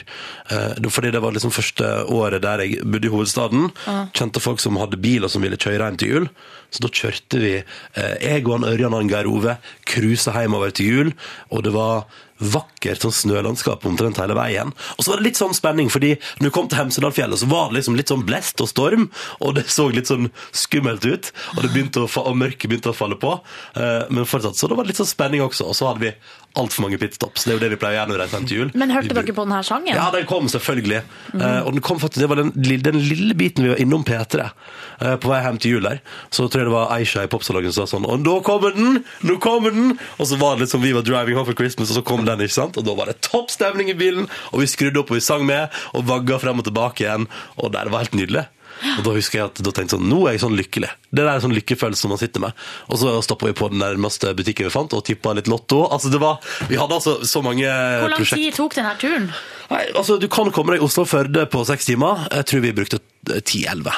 eh, 0.51 0.79
Fordi 0.89 1.11
det 1.11 1.23
var 1.23 1.33
liksom 1.33 1.51
første 1.51 2.07
året 2.07 2.43
der 2.43 2.59
jeg 2.63 2.79
bodde 2.85 3.07
i 3.07 3.11
hovedstaden. 3.11 3.73
Kjente 4.15 4.41
folk 4.41 4.61
som 4.61 4.77
hadde 4.77 4.97
bil 5.03 5.25
og 5.25 5.31
som 5.31 5.43
ville 5.43 5.57
kjøre 5.59 5.83
hjem 5.91 5.97
til 5.99 6.09
jul. 6.09 6.29
Så 6.71 6.83
da 6.85 6.89
kjørte 6.93 7.39
vi, 7.41 7.53
eh, 7.97 8.17
jeg 8.21 8.47
og 8.47 8.61
han 8.61 8.69
Ørjan 8.69 8.95
Angeir 8.95 9.27
Ove, 9.27 9.57
cruisa 9.89 10.31
hjemover 10.37 10.71
til 10.71 10.87
jul. 10.87 11.13
Og 11.51 11.63
det 11.65 11.73
var 11.73 11.88
are 11.89 12.07
vakkert 12.39 13.03
sånn 13.03 13.15
snølandskap 13.15 13.87
omtrent 13.89 14.21
hele 14.23 14.37
veien. 14.39 14.73
Og 14.97 15.05
så 15.05 15.13
var 15.13 15.21
det 15.21 15.29
litt 15.29 15.41
sånn 15.41 15.57
spenning, 15.57 15.91
fordi 15.93 16.15
når 16.39 16.51
du 16.51 16.55
kom 16.55 16.71
til 16.71 16.81
Hemsedalfjellet, 16.81 17.43
så 17.43 17.51
var 17.51 17.71
det 17.71 17.81
liksom 17.81 17.99
litt 17.99 18.13
sånn 18.13 18.25
blest 18.29 18.63
og 18.65 18.71
storm, 18.71 19.09
og 19.43 19.57
det 19.59 19.67
så 19.73 19.89
litt 19.93 20.11
sånn 20.11 20.31
skummelt 20.57 21.07
ut, 21.09 21.33
og, 21.57 21.63
det 21.65 21.73
begynte 21.75 22.05
å 22.05 22.11
og 22.19 22.37
mørket 22.37 22.69
begynte 22.71 22.91
å 22.91 22.97
falle 22.97 23.19
på. 23.21 23.37
Eh, 23.79 24.09
men 24.11 24.27
fortsatt, 24.29 24.59
så 24.59 24.69
det 24.71 24.79
var 24.79 24.89
litt 24.89 24.99
sånn 24.99 25.09
spenning 25.09 25.45
også, 25.45 25.69
og 25.71 25.77
så 25.79 25.91
hadde 25.91 26.07
vi 26.07 26.13
altfor 26.59 26.87
mange 26.87 26.99
pitstops. 26.99 27.45
Det 27.45 27.53
er 27.53 27.59
jo 27.59 27.63
det 27.63 27.71
vi 27.75 27.79
pleier 27.81 27.99
å 27.99 28.01
gjøre 28.01 28.11
når 28.11 28.17
vi 28.17 28.21
reiser 28.23 28.39
hjem 28.39 28.49
til 28.49 28.61
jul. 28.61 28.71
Men 28.81 28.93
hørte 28.95 29.15
dere 29.15 29.35
på 29.35 29.45
denne 29.47 29.61
sangen? 29.67 29.95
ja, 29.95 30.07
den 30.15 30.27
kom 30.29 30.49
selvfølgelig. 30.51 31.03
Eh, 31.35 31.61
og 31.63 31.73
den 31.77 31.85
kom 31.85 32.01
faktisk, 32.03 32.23
det 32.25 32.31
var 32.33 32.41
den, 32.41 32.53
den 32.89 33.01
lille 33.05 33.37
biten 33.39 33.67
vi 33.67 33.73
var 33.73 33.83
innom 33.83 34.05
P3 34.07 34.49
uh, 34.49 35.15
på 35.21 35.31
vei 35.31 35.41
hjem 35.45 35.61
til 35.63 35.77
jul 35.77 35.89
der. 35.89 36.01
Så 36.35 36.49
tror 36.49 36.65
jeg 36.65 36.71
det 36.71 36.75
var 36.75 36.95
Aisha 36.97 37.25
i 37.25 37.31
popsalongen 37.31 37.75
som 37.75 37.87
sa 37.87 37.97
sånn 37.97 38.09
Og 38.09 38.21
nå 38.23 38.39
kommer 38.47 38.75
den! 38.75 39.03
Nå 39.27 39.39
kommer 39.43 39.75
den! 39.75 39.95
Og 40.19 40.31
så 40.31 40.39
var 40.41 40.57
det 40.57 40.67
litt 40.67 40.75
som 40.75 40.83
vi 40.83 40.95
var 40.97 41.07
driving 41.07 41.39
home 41.39 41.49
for 41.49 41.59
Christmas, 41.59 41.93
og 41.93 42.01
så 42.01 42.07
kom 42.07 42.27
den, 42.29 42.45
ikke 42.45 42.59
sant? 42.59 42.79
Og 42.81 42.87
da 42.87 42.95
var 42.99 43.11
det 43.11 43.19
topp 43.27 43.51
stemning 43.55 43.91
i 43.93 43.99
bilen, 43.99 44.29
og 44.53 44.63
vi 44.63 44.71
skrudde 44.71 45.03
opp 45.03 45.13
og 45.13 45.19
vi 45.19 45.25
sang 45.25 45.47
med, 45.49 45.75
og 45.97 46.07
vagga 46.09 46.39
frem 46.43 46.63
og 46.63 46.69
tilbake 46.69 47.07
igjen. 47.07 47.29
Og 47.59 47.75
det 47.75 47.89
var 47.91 48.07
helt 48.07 48.17
nydelig. 48.19 48.47
Og 48.79 49.05
da 49.07 49.15
husker 49.17 49.41
jeg 49.41 49.51
at 49.51 49.61
da 49.65 49.73
tenkte 49.75 49.97
jeg 49.97 49.99
sånn, 49.99 50.09
nå 50.11 50.21
er 50.27 50.37
jeg 50.37 50.43
sånn 50.45 50.57
lykkelig. 50.59 50.91
Det 51.09 51.25
der 51.25 51.31
er 51.33 51.43
sånn 51.43 51.55
lykkefølelse 51.57 52.05
som 52.05 52.13
man 52.15 52.21
sitter 52.21 52.43
med. 52.45 52.65
Og 52.93 53.01
så 53.01 53.15
stoppa 53.27 53.49
vi 53.51 53.57
på 53.59 53.71
den 53.73 53.83
nærmeste 53.83 54.31
butikken 54.39 54.69
vi 54.69 54.73
fant, 54.75 54.95
og 54.95 55.05
tippa 55.09 55.35
litt 55.37 55.51
lotto. 55.51 55.85
Altså 55.89 56.13
det 56.13 56.21
var, 56.23 56.39
Vi 56.71 56.79
hadde 56.79 56.99
altså 56.99 57.19
så 57.27 57.43
mange 57.45 57.67
Hvor 57.67 58.15
lang 58.15 58.29
tid 58.29 58.55
tok 58.55 58.77
denne 58.79 58.95
turen? 59.01 59.31
Nei, 59.69 59.83
altså 59.99 60.17
Du 60.21 60.29
kan 60.33 60.49
komme 60.55 60.77
deg 60.77 60.85
Oslo-Førde 60.85 61.47
på 61.51 61.65
seks 61.69 61.89
timer. 61.91 62.29
Jeg 62.33 62.49
tror 62.51 62.65
vi 62.65 62.73
brukte 62.77 63.01
eh, 63.33 63.43
10-11. 63.43 63.91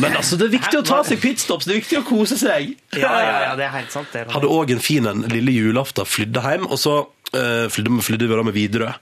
Men 0.00 0.16
altså, 0.16 0.38
det 0.40 0.48
er 0.48 0.56
viktig 0.56 0.80
å 0.80 0.86
ta 0.86 1.02
seg 1.06 1.20
pitstops, 1.22 1.68
det 1.68 1.76
er 1.76 1.82
viktig 1.82 2.00
å 2.00 2.06
kose 2.08 2.38
seg. 2.40 2.72
Ja, 2.96 3.12
ja, 3.12 3.36
ja, 3.50 3.52
det 3.58 3.68
er 3.68 3.76
helt 3.76 3.94
sant. 3.94 4.10
Det 4.14 4.24
er 4.24 4.32
Hadde 4.32 4.50
òg 4.50 4.72
en 4.74 4.82
fin 4.82 5.06
en 5.10 5.26
lille 5.30 5.54
julaften, 5.54 6.08
flydde 6.08 6.42
hjem, 6.42 6.66
og 6.66 6.80
så 6.80 6.98
eh, 7.36 7.66
flydde, 7.72 8.02
flydde 8.04 8.28
vi 8.28 8.36
da 8.36 8.44
med 8.46 8.56
Widerøe. 8.56 8.94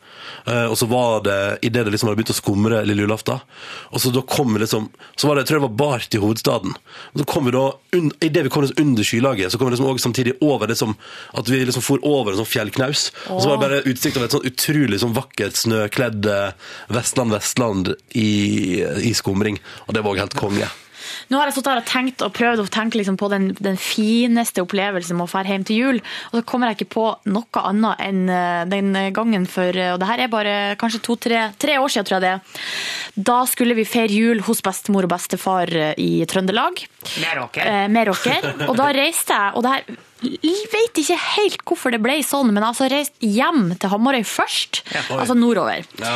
Uh, 0.46 0.68
og 0.70 0.76
så 0.78 0.86
var 0.86 1.24
det 1.26 1.38
idet 1.66 1.82
det 1.86 1.90
liksom 1.90 2.08
hadde 2.08 2.20
begynt 2.20 2.30
å 2.30 2.36
skumre 2.36 2.82
lille 2.86 3.02
julaften, 3.02 3.40
og 3.90 4.02
så 4.02 4.12
da 4.14 4.22
kom 4.22 4.52
vi 4.54 4.60
liksom 4.62 4.84
Så 5.18 5.26
var 5.26 5.34
det, 5.34 5.42
jeg 5.42 5.48
tror 5.50 5.58
det 5.58 5.66
var 5.66 5.78
bart 5.80 6.14
i 6.14 6.20
hovedstaden. 6.22 6.76
Og 7.14 7.20
så 7.20 7.26
kom 7.26 7.48
vi 7.48 7.54
da, 7.56 7.64
un, 7.98 8.12
Idet 8.22 8.44
vi 8.46 8.52
kom 8.54 8.66
under 8.66 9.06
skylaget, 9.06 9.50
så 9.50 9.58
kom 9.58 9.70
vi 9.70 9.74
liksom 9.74 9.90
også 9.90 10.06
samtidig 10.06 10.36
over 10.44 10.70
det 10.70 10.78
som 10.78 10.94
At 11.34 11.50
vi 11.50 11.64
liksom 11.64 11.82
for 11.82 12.02
over 12.06 12.32
en 12.32 12.40
sånn 12.40 12.50
fjellknaus. 12.52 13.08
Og 13.34 13.42
så 13.42 13.50
var 13.50 13.58
det 13.58 13.66
bare 13.66 13.82
utsikt 13.90 14.18
over 14.18 14.28
et 14.28 14.36
sånn 14.38 14.48
utrolig 14.52 15.02
sånn 15.02 15.16
vakkert 15.16 15.58
snøkledd 15.58 16.30
Vestland, 16.94 17.34
Vestland 17.34 17.94
i, 18.14 18.82
i 19.02 19.14
skumring. 19.18 19.58
Og 19.86 19.96
det 19.96 20.04
var 20.04 20.14
òg 20.14 20.22
helt 20.26 20.38
konge. 20.38 20.70
Nå 21.30 21.40
har 21.40 21.48
jeg 21.48 21.56
stått 21.56 21.70
her 21.70 21.80
og 21.80 21.88
tenkt 21.88 22.24
og 22.24 22.34
prøvd 22.36 22.62
å 22.62 22.68
tenke 22.70 23.00
liksom 23.00 23.18
på 23.20 23.30
den, 23.32 23.50
den 23.58 23.78
fineste 23.80 24.62
opplevelsen 24.64 25.18
med 25.18 25.26
å 25.26 25.30
dra 25.32 25.44
hjem 25.46 25.66
til 25.66 25.80
jul, 25.80 26.00
og 26.30 26.38
så 26.38 26.44
kommer 26.46 26.70
jeg 26.70 26.80
ikke 26.80 26.94
på 26.96 27.06
noe 27.32 27.64
annet 27.66 28.02
enn 28.06 28.22
eh, 28.30 28.62
den 28.70 28.92
gangen 29.16 29.46
for 29.50 29.76
Og 29.92 30.00
det 30.00 30.08
her 30.08 30.22
er 30.24 30.32
bare 30.32 30.56
kanskje 30.80 31.02
to-tre 31.04 31.42
tre 31.58 31.78
år 31.82 31.92
siden, 31.92 32.08
tror 32.08 32.16
jeg 32.18 32.24
det 32.24 32.32
er. 32.34 32.64
Da 33.30 33.38
skulle 33.48 33.76
vi 33.78 33.86
feire 33.88 34.12
jul 34.12 34.42
hos 34.46 34.62
bestemor 34.64 35.06
og 35.06 35.12
bestefar 35.12 35.72
eh, 35.72 35.94
i 35.98 36.26
Trøndelag. 36.28 36.82
Meråker. 37.22 37.66
Eh, 37.66 37.86
Meråker. 37.92 38.52
Og 38.68 38.76
da 38.78 38.90
reiste 38.94 39.36
jeg, 39.36 39.56
og 39.56 39.66
det 39.66 39.74
her 39.74 40.05
Jeg 40.24 40.68
vet 40.72 40.96
ikke 41.02 41.16
helt 41.36 41.62
hvorfor 41.68 41.92
det 41.92 41.98
ble 42.00 42.14
sånn, 42.24 42.48
men 42.56 42.64
altså 42.64 42.86
reist 42.88 43.12
hjem 43.20 43.74
til 43.76 43.90
Hamarøy 43.92 44.22
først. 44.24 44.80
altså 45.12 45.34
nordover. 45.36 45.84
Ja. 46.00 46.14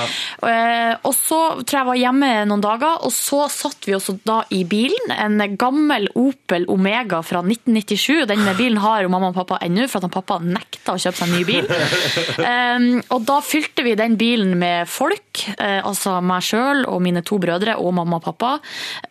Eh, 0.48 0.94
Og 1.04 1.12
så 1.14 1.40
tror 1.60 1.74
jeg 1.74 1.80
jeg 1.80 1.88
var 1.90 1.98
hjemme 2.00 2.30
noen 2.48 2.64
dager, 2.64 2.96
og 3.04 3.12
så 3.12 3.42
satt 3.52 3.84
vi 3.88 3.94
oss 3.96 4.08
da 4.24 4.40
i 4.56 4.62
bilen. 4.64 5.12
En 5.12 5.36
gammel 5.60 6.08
Opel 6.18 6.64
Omega 6.72 7.20
fra 7.22 7.42
1997. 7.44 8.26
Den 8.30 8.44
bilen 8.56 8.80
har 8.80 9.02
jo 9.04 9.12
mamma 9.12 9.30
og 9.32 9.36
pappa 9.36 9.58
ennå, 9.64 9.86
for 9.88 10.00
at 10.00 10.08
han 10.08 10.14
pappa 10.16 10.38
nekta 10.44 10.96
å 10.96 11.00
kjøpe 11.00 11.20
seg 11.20 11.28
en 11.28 11.36
ny 11.36 11.44
bil. 11.44 11.68
um, 12.40 13.02
og 13.14 13.24
da 13.28 13.38
fylte 13.44 13.84
vi 13.86 13.94
den 14.00 14.16
bilen 14.20 14.56
med 14.60 14.88
folk, 14.90 15.29
eh, 15.56 15.80
altså 15.80 16.18
meg 16.24 16.44
sjøl 16.44 16.84
og 16.90 17.00
mine 17.04 17.22
to 17.26 17.38
brødre 17.42 17.76
og 17.80 17.94
mamma 17.96 18.18
og 18.20 18.24
pappa, 18.28 18.52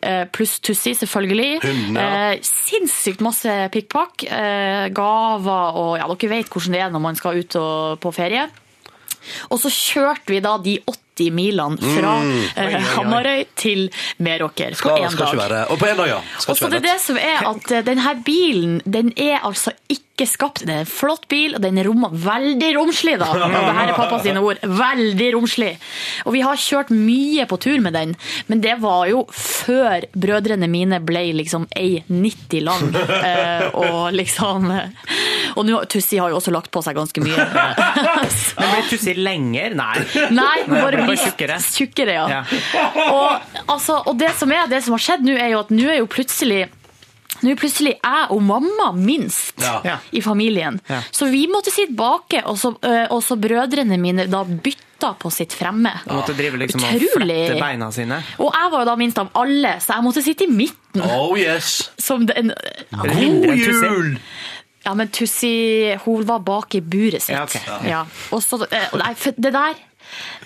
eh, 0.02 0.26
pluss 0.32 0.60
Tussi, 0.60 0.94
selvfølgelig. 0.98 1.60
Hunden, 1.64 2.00
ja. 2.00 2.32
Eh, 2.34 2.40
sinnssykt 2.46 3.24
masse 3.26 3.56
pikkpakk, 3.74 4.26
eh, 4.28 4.88
gaver 4.96 5.80
og 5.84 5.94
ja, 6.00 6.10
dere 6.10 6.34
vet 6.36 6.50
hvordan 6.50 6.76
det 6.76 6.82
er 6.86 6.92
når 6.94 7.06
man 7.08 7.20
skal 7.20 7.40
ut 7.40 7.60
på 8.00 8.16
ferie. 8.16 8.48
Og 9.50 9.60
så 9.62 9.72
kjørte 9.74 10.32
vi 10.32 10.42
da 10.44 10.58
de 10.64 10.80
80 11.20 11.32
milene 11.36 11.78
fra 11.96 12.16
eh, 12.56 12.76
Hamarøy 12.96 13.46
til 13.60 13.88
Meråker 14.24 14.76
på 14.80 14.96
én 14.96 15.16
dag. 15.18 15.36
være 15.40 15.64
Og 15.74 15.80
på 15.80 15.90
én 15.90 15.98
dag, 16.00 16.08
ja. 16.16 16.20
Skal 16.40 16.54
Og 16.54 16.58
så 16.58 16.70
det 16.72 16.82
er 16.82 16.88
det 16.88 17.00
som 17.04 17.18
er 17.20 17.48
at 17.50 17.72
eh, 17.72 17.84
denne 17.86 18.14
bilen, 18.26 18.80
den 18.86 19.12
er 19.18 19.44
altså 19.44 19.74
ikke 19.92 20.28
skapt. 20.28 20.66
Det 20.68 20.74
er 20.74 20.84
en 20.84 20.90
flott 20.90 21.28
bil, 21.32 21.56
og 21.56 21.64
den 21.64 21.80
er 21.80 21.88
rom, 21.88 22.06
veldig 22.12 22.72
romslig, 22.78 23.18
da. 23.22 23.30
Det 23.50 23.76
her 23.80 23.92
er 23.92 23.98
pappa 23.98 24.20
sine 24.24 24.44
ord. 24.44 24.60
Veldig 24.64 25.30
romslig. 25.36 25.74
Og 26.28 26.36
vi 26.36 26.44
har 26.46 26.60
kjørt 26.60 26.92
mye 26.96 27.48
på 27.50 27.60
tur 27.62 27.80
med 27.84 27.96
den, 27.96 28.16
men 28.48 28.64
det 28.64 28.78
var 28.84 29.08
jo 29.12 29.26
før 29.34 30.08
brødrene 30.16 30.70
mine 30.72 31.02
ble 31.04 31.30
liksom 31.40 31.68
1,90 31.76 32.66
lang. 32.68 32.90
Eh, 33.20 33.66
og 33.76 34.14
liksom 34.16 34.70
Og 35.58 35.66
nå 35.68 35.80
Tussi 35.92 36.18
har 36.22 36.32
jo 36.32 36.38
også 36.38 36.54
lagt 36.54 36.70
på 36.72 36.82
seg 36.86 36.96
ganske 36.98 37.22
mye. 37.24 37.46
Men 38.60 38.72
blir 38.72 38.86
Tussi 38.90 39.14
lenger? 39.18 39.76
Nei. 39.78 40.04
Nei, 40.36 40.56
hun 40.68 40.76
bare 40.78 41.04
Bare 41.10 41.22
tjukkere. 41.26 41.60
tjukkere, 41.76 42.18
ja. 42.18 42.26
Ja. 42.40 42.42
Og, 43.14 43.56
altså, 43.68 44.02
og 44.06 44.18
det 44.20 44.34
som 44.40 44.52
er, 44.56 44.68
det 44.72 44.84
som 44.86 44.96
har 44.96 45.04
skjedd 45.04 45.26
nå, 45.28 45.38
er 45.40 45.54
jo 45.56 45.64
at 45.64 45.72
nå 45.74 45.88
er 45.90 46.02
jo 46.02 46.10
plutselig 46.12 46.68
nå 47.40 47.54
er 47.54 47.60
plutselig 47.60 47.94
jeg 47.96 48.24
og 48.36 48.42
mamma 48.44 48.90
minst 48.98 49.62
Ja. 49.64 49.98
I 50.12 50.20
familien. 50.22 50.80
Ja. 50.90 50.98
Så 51.12 51.30
vi 51.32 51.46
måtte 51.48 51.72
sitte 51.72 51.96
bake, 51.96 52.42
og 52.46 52.58
så, 52.60 52.74
øh, 52.84 53.06
og 53.16 53.22
så 53.24 53.38
brødrene 53.40 53.96
mine 54.02 54.26
da 54.28 54.42
bytta 54.44 55.14
på 55.22 55.32
sitt 55.32 55.54
fremme. 55.56 55.94
Han 56.04 56.18
måtte 56.20 56.36
drive 56.36 56.60
liksom 56.60 56.84
og 56.84 56.98
Utrolig. 56.98 57.38
flette 57.48 57.62
beina 57.62 57.88
sine. 57.96 58.18
Og 58.44 58.52
jeg 58.52 58.72
var 58.74 58.84
jo 58.84 58.90
da 58.92 58.96
minst 59.00 59.22
av 59.24 59.30
alle, 59.40 59.78
så 59.80 59.96
jeg 59.96 60.04
måtte 60.10 60.24
sitte 60.26 60.44
i 60.44 60.52
midten. 60.52 61.06
Oh 61.06 61.38
yes! 61.40 61.92
Som 62.02 62.26
den, 62.28 62.52
Tussi. 62.92 63.86
jul! 63.86 64.18
ja, 64.84 64.94
men 64.96 65.08
Tussi, 65.14 65.96
hun 66.04 66.26
var 66.28 66.40
bak 66.44 66.76
i 66.76 66.82
buret 66.82 67.22
sitt. 67.24 67.36
Ja, 67.38 67.44
okay. 67.44 67.62
Ja. 67.88 68.04
Og 68.36 68.44
så, 68.44 68.60
øh, 68.66 68.98
nei, 69.00 69.14
det 69.38 69.54
der, 69.54 69.80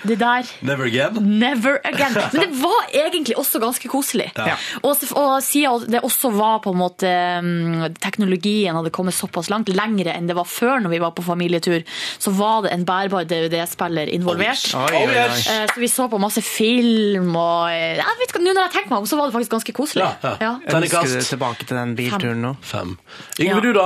det 0.04 0.18
der 0.22 0.48
Never 0.62 0.86
again. 0.88 1.18
Never 1.40 1.80
again. 1.88 2.14
Men 2.34 2.42
det 2.46 2.62
var 2.62 2.88
egentlig 2.94 3.36
også 3.40 3.60
ganske 3.64 3.88
koselig. 3.92 4.30
Ja. 4.38 4.56
Og, 4.84 4.98
og 5.20 5.38
siden 5.44 5.88
det 5.92 6.02
også 6.04 6.32
var 6.36 6.60
på 6.64 6.74
en 6.74 6.80
måte 6.82 7.10
mm, 7.44 7.96
Teknologien 8.04 8.76
hadde 8.76 8.92
kommet 8.94 9.16
såpass 9.16 9.50
langt, 9.52 9.70
lengre 9.74 10.14
enn 10.14 10.28
det 10.30 10.36
var 10.38 10.48
før 10.50 10.82
når 10.84 10.94
vi 10.94 11.00
var 11.04 11.14
på 11.16 11.24
familietur, 11.26 11.84
så 12.22 12.34
var 12.36 12.66
det 12.66 12.74
en 12.76 12.86
bærbar 12.88 13.28
DVD-spiller 13.30 14.12
involvert. 14.14 14.66
Oh, 14.76 14.88
yes. 14.92 15.00
Oh, 15.00 15.14
yes. 15.14 15.48
Så 15.74 15.80
vi 15.82 15.88
så 15.92 16.08
på 16.12 16.20
masse 16.22 16.44
film 16.46 17.32
og 17.40 17.70
eh, 17.72 17.96
jeg 18.00 18.20
vet 18.20 18.28
ikke, 18.30 18.42
Nå 18.44 18.52
når 18.52 18.66
jeg 18.68 18.74
tenker 18.74 18.92
meg 18.92 19.04
om, 19.06 19.08
så 19.08 19.16
var 19.20 19.30
det 19.30 19.36
faktisk 19.38 19.54
ganske 19.54 19.74
koselig. 19.78 20.04
Ja, 20.24 20.34
ja. 20.44 20.52
Ønsker 20.76 21.08
du 21.08 21.22
tilbake 21.24 21.64
til 21.70 21.78
den 21.80 21.94
bilturen 21.96 22.42
nå? 22.44 22.54
Fem. 22.66 22.98
Yngve, 23.40 23.54
Ja. 23.54 23.62
du, 23.64 23.70
da? 23.78 23.86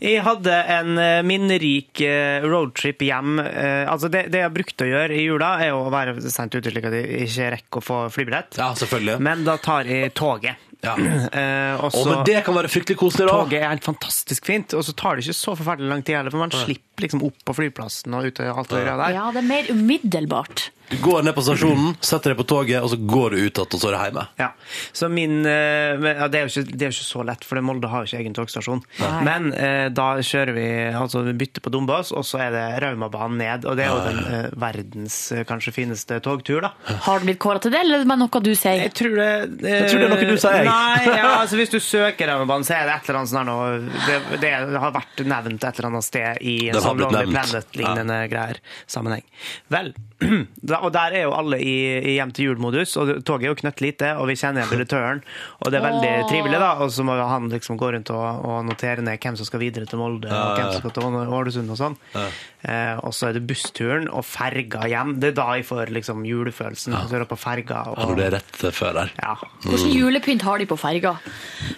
Jeg 0.00 0.22
hadde 0.24 0.54
en 0.78 0.94
eh, 1.02 1.18
minnerik 1.28 2.00
eh, 2.06 2.40
roadtrip 2.48 3.04
hjem. 3.04 3.36
Eh, 3.44 3.84
Altså 3.88 4.08
det, 4.12 4.26
det 4.32 4.40
jeg 4.42 4.52
brukte 4.54 4.84
å 4.86 4.88
gjøre 4.88 5.16
i 5.16 5.22
jula, 5.26 5.50
er 5.64 5.74
å 5.76 5.84
være 5.92 6.16
sent 6.30 6.54
ut 6.54 6.68
slik 6.70 6.86
at 6.88 6.96
jeg 6.96 7.26
ikke 7.26 7.50
rekker 7.56 7.80
å 7.82 7.84
få 7.84 7.98
flybillett. 8.14 8.58
Ja, 8.60 8.70
selvfølgelig. 8.78 9.18
Men 9.24 9.44
da 9.46 9.58
tar 9.62 9.88
jeg 9.90 10.14
toget. 10.18 10.64
Ja. 10.84 10.94
Eh, 11.38 11.74
og 11.82 11.94
Å, 11.94 12.02
men 12.08 12.22
det 12.26 12.38
kan 12.46 12.54
være 12.56 12.70
fryktelig 12.70 12.96
koselig, 13.00 13.26
da. 13.28 13.34
Toget 13.42 13.60
er 13.60 13.72
helt 13.72 13.84
fantastisk 13.86 14.46
fint, 14.48 14.72
og 14.78 14.84
så 14.86 14.94
tar 14.96 15.18
det 15.18 15.26
ikke 15.26 15.36
så 15.36 15.54
forferdelig 15.58 15.90
lang 15.90 16.02
tid 16.06 16.16
heller, 16.18 16.32
for 16.34 16.42
man 16.42 16.54
slipper 16.54 17.04
liksom 17.04 17.22
opp 17.26 17.42
på 17.46 17.54
flyplassen 17.58 18.14
og 18.16 18.28
ut 18.30 18.40
og 18.42 18.62
alt 18.62 18.72
det 18.72 18.82
greia 18.86 18.96
der. 19.02 19.16
Ja, 19.18 19.26
det 19.34 19.42
er 19.42 19.48
mer 19.48 19.70
umiddelbart. 19.74 20.68
Du 20.88 20.96
går 21.02 21.22
ned 21.22 21.34
på 21.36 21.42
stasjonen, 21.44 21.96
setter 22.00 22.32
deg 22.32 22.38
på 22.40 22.46
toget, 22.48 22.80
og 22.80 22.88
så 22.92 22.96
går 22.96 23.34
du 23.34 23.40
ut 23.42 23.58
igjen, 23.58 23.74
og 23.76 23.80
så 23.82 23.90
er 23.90 23.94
du 23.94 23.98
hjemme. 24.06 24.24
Ja, 24.40 24.48
så 24.96 25.08
min 25.12 25.42
eh, 25.44 26.00
ja, 26.00 26.28
det, 26.32 26.40
er 26.40 26.46
jo 26.46 26.52
ikke, 26.52 26.64
det 26.70 26.86
er 26.86 26.92
jo 26.92 26.96
ikke 26.96 27.08
så 27.08 27.24
lett, 27.28 27.44
for 27.44 27.60
Molde 27.64 27.90
har 27.92 28.04
jo 28.04 28.08
ikke 28.08 28.22
egen 28.22 28.36
togstasjon. 28.36 28.80
Nei. 29.02 29.10
Men 29.26 29.50
eh, 29.52 29.88
da 29.92 30.08
kjører 30.24 30.54
vi 30.56 30.68
altså 30.96 31.22
vi 31.26 31.34
bytter 31.42 31.64
på 31.64 31.72
Dombås, 31.74 32.12
og 32.16 32.24
så 32.26 32.40
er 32.46 32.54
det 32.54 32.64
Raumabanen 32.84 33.36
ned. 33.42 33.66
Og 33.68 33.76
det 33.78 33.84
er 33.84 33.92
jo 33.92 34.00
den 34.06 34.20
eh, 34.38 34.48
verdens 34.60 35.18
eh, 35.34 35.44
kanskje 35.48 35.74
fineste 35.76 36.20
togtur, 36.24 36.64
da. 36.64 36.72
Har 37.04 37.20
du 37.20 37.28
blitt 37.28 37.40
kåra 37.42 37.60
til 37.62 37.74
det, 37.74 37.82
eller 37.84 38.00
er 38.00 38.08
det 38.08 38.18
noe 38.24 38.42
du 38.48 38.52
sier? 38.54 38.80
Jeg 38.86 38.94
tror 38.96 39.16
det 39.18 39.28
eh, 39.28 39.74
Jeg 39.74 39.92
tror 39.92 40.02
det 40.02 40.08
er 40.08 40.14
noe 40.14 40.30
du 40.32 40.42
sier. 40.46 40.70
Nei, 40.70 41.04
ja, 41.12 41.30
altså 41.42 41.60
Hvis 41.60 41.74
du 41.74 41.78
søker 41.84 42.32
Raumabanen, 42.32 42.66
så 42.68 42.78
er 42.78 42.88
det 42.88 42.96
et 42.96 43.10
eller 43.10 43.20
annet 43.20 43.34
sånn 43.34 43.52
her 43.52 43.86
det, 44.08 44.40
det 44.40 44.54
har 44.84 44.96
vært 44.96 45.24
nevnt 45.28 45.68
et 45.68 45.80
eller 45.82 45.90
annet 45.92 46.08
sted 46.08 46.42
i 46.48 46.58
en 46.72 46.80
sånn 46.82 47.04
Lonely. 47.04 47.28
Planet-lignende 47.34 48.22
greier. 48.32 48.62
Sammenheng. 48.88 49.24
Vel, 49.72 49.92
da, 50.70 50.77
og 50.84 50.92
der 50.94 51.16
er 51.18 51.26
jo 51.26 51.34
alle 51.36 51.58
i, 51.62 51.76
i 51.98 52.16
hjem 52.16 52.32
til 52.34 52.50
jul-modus, 52.50 52.96
og 53.00 53.12
toget 53.26 53.48
er 53.48 53.52
jo 53.52 53.58
knøttlite, 53.60 54.12
og 54.18 54.28
vi 54.30 54.36
kjenner 54.38 54.62
igjen 54.62 54.72
billettøren, 54.74 55.22
og 55.62 55.72
det 55.72 55.80
er 55.80 55.86
veldig 55.86 56.12
oh. 56.12 56.28
trivelig, 56.30 56.60
da. 56.62 56.70
Og 56.84 56.92
så 56.94 57.06
må 57.06 57.16
han 57.18 57.48
liksom 57.52 57.80
gå 57.80 57.92
rundt 57.94 58.12
og, 58.14 58.26
og 58.48 58.62
notere 58.68 59.04
ned 59.04 59.20
hvem 59.22 59.38
som 59.38 59.48
skal 59.48 59.62
videre 59.62 59.88
til 59.90 60.00
Molde, 60.00 60.30
og 60.30 60.58
hvem 60.58 60.72
som 60.72 60.82
skal 60.82 60.96
til 60.96 61.36
Ålesund 61.38 61.74
og 61.74 61.80
sånn. 61.80 61.98
Eh, 62.66 62.98
og 63.06 63.12
så 63.14 63.28
er 63.28 63.36
det 63.36 63.44
bussturen 63.46 64.08
og 64.10 64.24
ferga 64.26 64.82
hjem. 64.90 65.12
Det 65.22 65.28
er 65.30 65.34
da 65.36 65.44
jeg 65.54 65.66
får 65.68 65.92
liksom 65.94 66.24
julefølelsen. 66.26 66.96
Så 67.06 67.14
er 67.14 67.22
det 67.22 67.28
på 67.30 67.38
ferga. 67.38 67.84
Og, 67.92 68.00
Ja, 68.00 68.06
når 68.10 68.16
det 68.18 68.24
er 68.26 68.34
rett 68.38 68.62
før 68.74 68.96
der. 68.96 69.12
ja. 69.22 69.34
Hvordan 69.62 69.92
julepynt 69.94 70.42
har 70.42 70.58
de 70.58 70.66
på 70.66 70.78
ferga? 70.78 71.12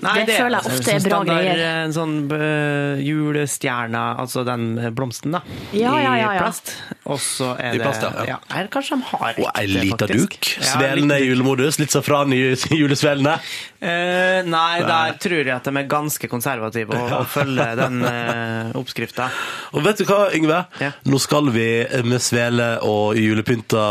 Nei, 0.00 0.14
det, 0.24 0.38
føler 0.38 0.56
jeg 0.56 0.72
ofte 0.72 0.94
er 0.94 1.02
sånn 1.02 1.10
bra 1.10 1.18
standard, 1.18 1.42
greier. 1.44 1.62
En 1.84 1.92
sånn 1.96 2.14
uh, 2.32 3.02
julestjerne, 3.04 4.04
altså 4.24 4.44
den 4.48 4.66
blomsten, 4.96 5.36
da. 5.36 5.42
Ja, 5.76 5.92
ja, 6.00 6.14
ja, 6.16 6.32
I 6.36 6.40
plast. 6.40 6.72
Og 7.04 7.20
så 7.20 7.52
er 7.58 7.74
I 7.74 7.78
det 7.80 7.84
plast, 7.84 8.06
ja, 8.08 8.24
ja. 8.34 8.38
Eller 8.54 8.72
kanskje 8.72 8.96
de 8.96 9.08
har 9.10 9.40
Og 9.44 9.50
ei 9.60 9.66
lita 9.68 10.08
duk. 10.10 10.38
Ja, 10.56 10.70
Svelende 10.74 11.20
i 11.20 11.28
julemodus. 11.28 11.78
Litt 11.82 11.92
safran 11.92 12.32
i 12.32 12.40
julesvelene. 12.80 13.36
Eh, 13.80 14.40
nei, 14.44 14.82
der 14.84 15.14
tror 15.22 15.40
jeg 15.40 15.54
at 15.54 15.64
de 15.64 15.72
er 15.80 15.86
ganske 15.88 16.28
konservative 16.28 16.92
og, 16.92 17.12
og 17.22 17.26
følger 17.32 17.78
den 17.80 18.02
eh, 18.04 18.74
oppskrifta. 18.76 19.30
Og 19.76 19.84
vet 19.86 20.00
du 20.02 20.04
hva, 20.08 20.26
Yngve? 20.34 20.56
Ja. 20.82 20.90
Nå 21.06 21.18
skal 21.22 21.46
vi 21.54 21.64
med 22.04 22.20
svele 22.20 22.66
og 22.84 23.14
julepynta 23.16 23.84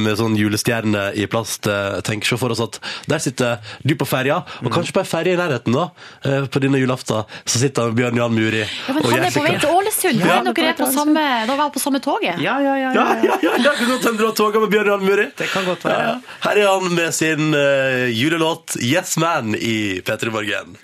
med 0.00 0.16
sånn 0.18 0.34
julestjerne 0.38 1.10
i 1.20 1.26
plast 1.30 1.68
eh, 1.70 1.98
tenke 2.06 2.26
se 2.26 2.38
for 2.40 2.54
oss 2.54 2.62
at 2.64 2.78
der 3.10 3.20
sitter 3.22 3.60
du 3.84 3.94
på 4.00 4.08
ferja, 4.08 4.40
Mm. 4.60 4.66
og 4.66 4.72
kanskje 4.74 4.92
på 4.96 5.00
ei 5.02 5.06
ferje 5.08 5.32
i 5.34 5.38
nærheten 5.38 5.74
da, 5.76 5.82
eh, 6.26 6.44
på 6.50 6.60
denne 6.62 6.78
julaften, 6.80 7.24
så 7.48 7.60
sitter 7.60 7.92
Bjørn 7.96 8.16
Jan 8.18 8.32
Muri 8.34 8.60
Ja, 8.64 8.94
men 8.94 9.04
og 9.04 9.10
han 9.12 9.24
er 9.26 9.32
på 9.34 9.42
vei 9.44 9.52
til 9.60 9.72
Ålesund. 9.76 10.20
Ja. 10.24 10.38
Dere 10.46 10.70
er 10.72 10.76
på 10.78 10.88
samme, 10.92 11.22
da 11.46 11.54
var 11.58 11.68
jeg 11.68 11.74
på 11.76 11.82
samme 11.82 12.00
toget? 12.04 12.40
Ja, 12.42 12.56
ja, 12.64 12.74
ja. 12.80 12.90
Ja, 12.96 13.04
ja, 13.24 13.36
ja. 13.44 13.52
ja, 13.62 13.72
kan 13.78 13.90
godt 13.92 14.08
hende 14.08 14.18
du 14.20 14.26
har 14.26 14.34
toget 14.38 14.64
med 14.64 14.72
Bjørn 14.74 14.90
Jan 14.92 15.04
Muri. 15.06 15.26
Det 15.38 15.48
kan 15.52 15.66
godt 15.68 15.84
være. 15.86 16.08
Ja. 16.08 16.36
Her 16.46 16.60
er 16.64 16.70
han 16.72 16.94
med 16.98 17.14
sin 17.16 17.54
eh, 17.56 18.08
julelåt 18.16 18.76
Yes 18.80 19.16
Man 19.20 19.54
i 19.54 20.00
P3 20.00 20.30
Morgen. 20.30 20.76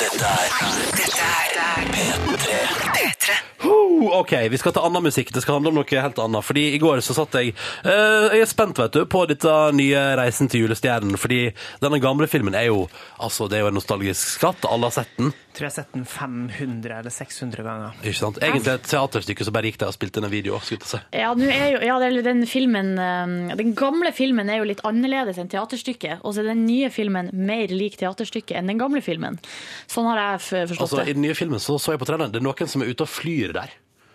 Dette 0.00 0.26
er 0.26 0.54
Dette 0.98 1.26
er 1.26 1.84
P3. 1.92 2.56
P3. 2.96 3.36
Oh, 3.66 4.18
ok, 4.18 4.32
vi 4.50 4.58
skal 4.58 4.74
ta 4.74 4.82
annen 4.86 5.04
musikk. 5.06 5.30
Det 5.34 5.44
skal 5.44 5.60
handle 5.60 5.70
om 5.70 5.78
noe 5.78 6.00
helt 6.02 6.18
annet. 6.24 6.46
Fordi 6.46 6.64
i 6.74 6.80
går 6.82 7.04
så 7.06 7.14
satt 7.14 7.38
jeg 7.38 7.54
uh, 7.86 8.34
Jeg 8.34 8.42
er 8.42 8.50
spent, 8.50 8.80
vet 8.82 8.98
du, 8.98 9.04
på 9.06 9.22
dette 9.30 9.52
nye 9.78 10.02
Reisen 10.18 10.50
til 10.50 10.64
julestjernen. 10.64 11.14
Fordi 11.20 11.52
denne 11.84 12.02
gamle 12.02 12.26
filmen 12.30 12.58
er 12.58 12.66
jo 12.72 12.88
Altså, 13.22 13.46
det 13.46 13.60
er 13.60 13.66
jo 13.66 13.70
en 13.70 13.78
nostalgisk 13.78 14.40
skatt. 14.40 14.66
Alle 14.66 14.90
har 14.90 14.98
sett 14.98 15.14
den. 15.20 15.30
Tror 15.56 15.64
jeg 15.64 15.72
har 15.72 15.76
sett 15.78 15.94
den 15.96 16.04
500 16.04 16.98
eller 16.98 17.12
600 17.14 17.64
ganger. 17.64 18.00
Ikke 18.02 18.18
sant? 18.18 18.40
Egentlig 18.44 18.74
et 18.74 18.88
teaterstykke 18.90 19.46
som 19.46 19.54
bare 19.56 19.70
gikk 19.70 19.78
der 19.80 19.88
og 19.88 19.96
spilte 19.96 20.20
inn 20.20 20.28
en 20.28 20.32
video. 20.34 20.58
Skulle 20.60 20.84
jeg 20.84 20.90
si. 20.90 21.00
Ja, 21.16 21.30
er 21.32 21.70
jo, 21.72 21.80
ja 21.86 21.96
den 22.26 22.44
filmen 22.50 22.92
eh, 23.00 23.54
Den 23.56 23.72
gamle 23.78 24.12
filmen 24.16 24.52
er 24.52 24.60
jo 24.60 24.68
litt 24.68 24.84
annerledes 24.84 25.40
enn 25.40 25.48
teaterstykket. 25.52 26.20
Og 26.20 26.36
så 26.36 26.44
er 26.44 26.52
den 26.52 26.66
nye 26.68 26.92
filmen 26.92 27.32
mer 27.32 27.72
lik 27.72 27.96
teaterstykket 28.02 28.60
enn 28.60 28.68
den 28.74 28.82
gamle 28.82 29.00
filmen. 29.04 29.40
Sånn 29.88 30.10
har 30.12 30.22
jeg 30.22 30.68
forstått 30.74 30.84
Altså, 30.86 31.02
I 31.08 31.16
den 31.16 31.24
nye 31.24 31.38
filmen 31.38 31.62
så, 31.62 31.80
så 31.80 31.96
jeg 31.96 32.04
på 32.04 32.08
treneren, 32.12 32.34
Det 32.34 32.42
er 32.42 32.48
noen 32.50 32.68
som 32.70 32.84
er 32.84 32.92
ute 32.92 33.08
og 33.08 33.12
flyr 33.16 33.56
der. 33.56 33.72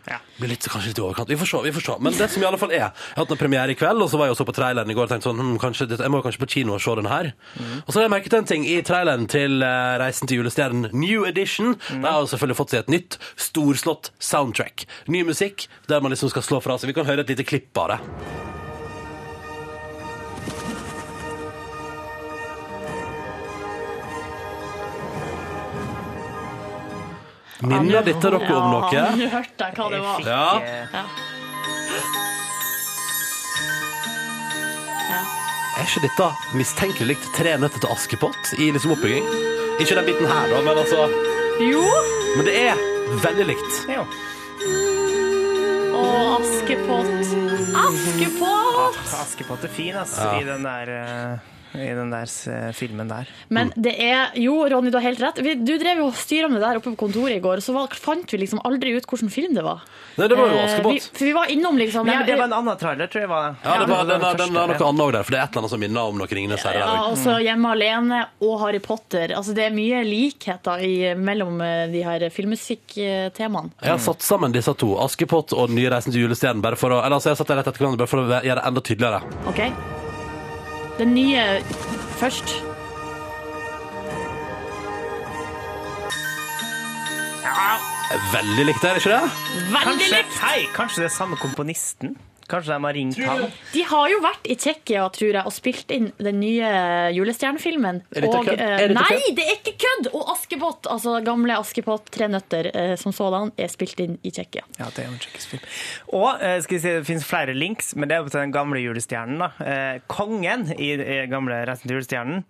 Ja. 0.10 0.18
Blir 0.40 0.50
litt, 0.50 0.66
kanskje 0.66 0.92
litt 0.92 1.00
i 1.00 1.04
overkant. 1.04 1.30
Vi 1.30 1.38
får 1.38 1.50
se. 1.52 1.62
vi 1.66 1.74
får 1.76 1.86
se. 1.86 1.96
Men 2.02 2.16
det 2.18 2.28
som 2.34 2.44
i 2.44 2.48
alle 2.48 2.58
fall 2.58 2.72
er 2.74 2.80
Jeg 2.82 2.90
har 2.90 3.22
hatt 3.22 3.34
en 3.36 3.38
premiere 3.38 3.74
i 3.74 3.78
kveld, 3.78 4.02
og 4.02 4.10
så 4.10 4.18
var 4.18 4.30
jeg 4.30 4.36
også 4.36 4.48
på 4.50 4.56
traileren 4.58 4.90
i 4.90 4.96
går 4.98 5.06
og 5.06 5.14
tenkte 5.14 5.30
sånn 5.30 5.42
hm, 5.42 5.58
kanskje, 5.62 5.90
Jeg 5.94 6.12
må 6.14 6.22
kanskje 6.26 6.42
på 6.42 6.50
kino 6.56 6.78
og 6.78 6.82
se 6.82 6.96
den 6.98 7.12
her. 7.12 7.34
Og 7.86 7.92
så 7.92 8.00
har 8.00 8.08
jeg 8.08 8.16
merket 8.16 8.38
en 8.38 8.50
ting 8.50 8.66
i 8.66 8.80
traileren 8.86 9.28
til 9.32 9.62
eh, 9.66 9.98
Reisen 10.02 10.30
til 10.30 10.42
julestjernen 10.42 10.90
New 10.94 11.28
Edition. 11.30 11.76
De 11.92 12.02
har 12.08 12.24
jo 12.24 12.32
selvfølgelig 12.32 12.60
fått 12.64 12.74
seg 12.74 12.86
et 12.86 12.96
nytt, 12.96 13.20
storslått 13.38 14.12
soundtrack. 14.20 14.88
Ny 15.12 15.26
musikk 15.28 15.68
der 15.92 16.02
man 16.02 16.16
liksom 16.16 16.34
skal 16.34 16.46
slå 16.46 16.64
fra 16.64 16.80
seg. 16.80 16.90
Vi 16.92 16.98
kan 16.98 17.10
høre 17.10 17.26
et 17.26 17.36
lite 17.36 17.48
klipp 17.48 17.78
av 17.78 17.94
det. 17.94 18.61
Minner 27.62 28.02
dette 28.06 28.30
dere 28.32 28.56
om 28.58 28.72
noe? 28.74 28.88
Ja, 28.96 29.12
nå 29.14 29.28
hørte 29.30 29.68
jeg 29.68 29.78
hva 29.78 29.90
det 29.94 30.00
var. 30.02 30.24
Ja. 30.26 30.46
Ja. 30.96 31.04
Er 35.82 35.88
ikke 35.88 36.04
dette 36.04 36.28
mistenkelig 36.58 37.08
likt 37.14 37.30
Tre 37.34 37.56
nøtter 37.62 37.82
til 37.82 37.94
Askepott 37.94 38.52
i 38.62 38.68
liksom 38.74 38.94
oppbygging? 38.96 39.26
Ikke 39.82 39.96
den 39.98 40.10
biten 40.10 40.28
her, 40.30 40.50
da, 40.52 40.60
men 40.66 40.78
altså 40.78 41.08
Jo! 41.62 41.86
Men 42.36 42.46
det 42.48 42.54
er 42.70 42.82
veldig 43.24 43.48
likt. 43.50 43.80
Ja. 43.92 44.04
Å, 45.92 46.04
Askepott. 46.38 47.34
Askepott! 47.82 49.02
Askepott 49.22 49.66
er 49.68 49.74
fin, 49.74 49.98
ass, 50.00 50.16
i 50.40 50.46
den 50.48 50.64
der, 50.66 50.94
eh, 50.96 51.50
i 51.74 51.88
den 51.96 52.10
der 52.12 52.28
eh, 52.52 52.72
filmen 52.76 53.08
der. 53.08 53.30
Men 53.50 53.72
det 53.76 53.94
er 54.04 54.32
Jo, 54.36 54.58
Ronny, 54.70 54.90
du 54.92 54.98
har 54.98 55.06
helt 55.06 55.20
rett. 55.22 55.38
Vi- 55.44 55.56
Du 55.56 55.78
drev 55.78 55.98
jo 56.02 56.08
og 56.08 56.16
styra 56.20 56.50
med 56.50 56.60
det 56.62 56.68
der 56.68 56.80
oppe 56.82 56.92
på 56.92 56.98
kontoret 57.08 57.38
i 57.38 57.40
går, 57.40 57.62
og 57.62 57.64
så 57.64 57.74
var, 57.74 57.88
fant 57.96 58.30
vi 58.32 58.38
liksom 58.42 58.60
aldri 58.66 58.96
ut 58.98 59.06
hvilken 59.08 59.30
film 59.32 59.54
det 59.56 59.64
var. 59.64 59.82
Nei, 60.18 60.28
det 60.28 60.38
var 60.38 60.50
jo 60.52 60.58
Eh, 60.58 60.66
Askepott. 60.66 61.10
for 61.18 61.26
vi 61.26 61.32
var 61.34 61.46
innom 61.54 61.78
liksom 61.78 62.06
Nei, 62.06 62.18
men 62.18 62.26
det 62.28 62.36
var 62.38 62.46
en 62.50 62.54
annen 62.60 62.78
trailer, 62.78 63.08
tror 63.08 63.22
jeg 63.22 63.30
var 63.30 63.48
det. 63.48 63.56
Ja, 63.64 63.78
det 63.80 63.88
var, 63.90 64.04
den, 64.06 64.20
den 64.22 64.38
den, 64.38 64.48
den 64.54 64.56
har 64.58 64.68
noe 64.68 64.90
annet 64.90 65.06
òg 65.06 65.12
der, 65.14 65.24
for 65.24 65.32
det 65.32 65.40
er 65.40 65.44
et 65.44 65.50
eller 65.52 65.62
annet 65.62 65.72
som 65.76 65.80
minner 65.80 66.02
om 66.12 66.18
noe 66.18 66.28
Ringenes 66.28 66.64
herre. 66.68 66.80
Ja, 66.84 66.98
også. 67.08 67.12
også 67.32 67.38
Hjemme 67.46 67.72
alene 67.72 68.22
og 68.42 68.60
Harry 68.62 68.80
Potter. 68.80 69.32
Altså, 69.38 69.54
det 69.56 69.64
er 69.70 69.72
mye 69.76 70.04
likheter 70.04 70.84
i, 70.84 71.14
mellom 71.16 71.62
eh, 71.62 71.88
de 71.92 72.04
her 72.04 72.28
filmmusikktemaene. 72.30 73.72
Jeg 73.82 73.92
har 73.96 73.98
satt 74.04 74.22
sammen 74.22 74.52
disse 74.52 74.74
to, 74.76 74.94
Askepott 75.04 75.54
og 75.54 75.68
Den 75.72 75.76
nye 75.80 75.90
reisen 75.94 76.12
til 76.12 76.26
julestjernen, 76.28 76.62
bare 76.62 76.76
for 76.76 76.90
å 76.92 77.00
Eller 77.04 77.16
altså, 77.18 77.30
jeg 77.32 77.38
har 77.38 77.44
satt 77.46 77.48
det 77.48 77.58
rett 77.62 77.68
etter 77.72 77.80
hverandre 77.86 78.04
bare 78.04 78.12
for 78.12 78.24
å 78.26 78.42
gjøre 78.44 78.62
det 78.62 78.68
enda 78.68 78.82
tydeligere. 78.82 79.22
OK? 79.48 80.01
Den 81.02 81.14
nye 81.14 81.42
først. 82.22 82.52
Veldig 88.34 88.66
likt, 88.66 88.84
er 88.84 88.94
det 88.98 89.02
ikke 89.02 89.16
det? 89.16 89.32
Veldig 89.72 89.84
Kanskje, 89.84 90.18
likt! 90.18 90.36
hei, 90.44 90.60
kanskje 90.76 91.02
det 91.04 91.08
er 91.08 91.14
samme 91.16 91.38
komponisten? 91.40 92.14
Kanskje 92.52 92.74
de 92.76 92.84
har 92.84 92.94
ringt 92.98 93.20
han? 93.24 93.46
De 93.74 93.84
har 93.88 94.10
jo 94.12 94.20
vært 94.24 94.50
i 94.52 94.56
Tsjekkia, 94.60 95.06
tror 95.16 95.32
jeg, 95.38 95.44
og 95.48 95.54
spilt 95.56 95.92
inn 95.96 96.10
den 96.20 96.40
nye 96.44 96.72
julestjernefilmen. 97.16 98.02
Er 98.12 98.26
dette 98.26 98.38
Og, 98.42 98.46
kødd? 98.50 98.60
eh, 98.60 98.74
Er 98.76 98.88
dette 98.92 98.98
nei, 98.98 99.08
kødd? 99.10 99.36
det 99.40 99.46
er 99.48 99.56
ikke 99.60 99.74
kødd! 99.86 100.10
Og 100.18 100.32
Askepott, 100.36 100.90
altså 100.92 101.16
gamle 101.26 101.58
Askepott, 101.62 102.10
Tre 102.12 102.28
nøtter, 102.28 102.72
eh, 102.76 102.96
som 103.00 103.14
sådan, 103.16 103.52
er 103.58 103.72
spilt 103.72 104.00
inn 104.04 104.18
i 104.28 104.32
Tsjekkia. 104.36 104.64
Ja, 104.80 104.90
det 104.92 105.06
er 105.06 105.08
jo 105.10 105.14
en 105.16 105.22
tsjekkisk 105.24 105.54
film. 105.56 105.68
Og 106.20 106.42
eh, 106.44 106.58
skal 106.66 106.78
vi 106.78 106.82
si, 106.84 106.94
det 107.00 107.06
finnes 107.08 107.28
flere 107.28 107.56
links, 107.56 107.94
men 107.96 108.10
det 108.12 108.18
er 108.18 108.24
jo 108.26 108.30
til 108.34 108.42
den 108.44 108.52
gamle 108.56 108.82
julestjernen. 108.84 109.40
da. 109.40 109.52
Eh, 109.64 110.02
kongen 110.12 110.68
i 110.78 110.92
gamle 111.32 111.62
Reisen 111.70 111.88
til 111.88 111.98
julestjernen, 112.00 112.44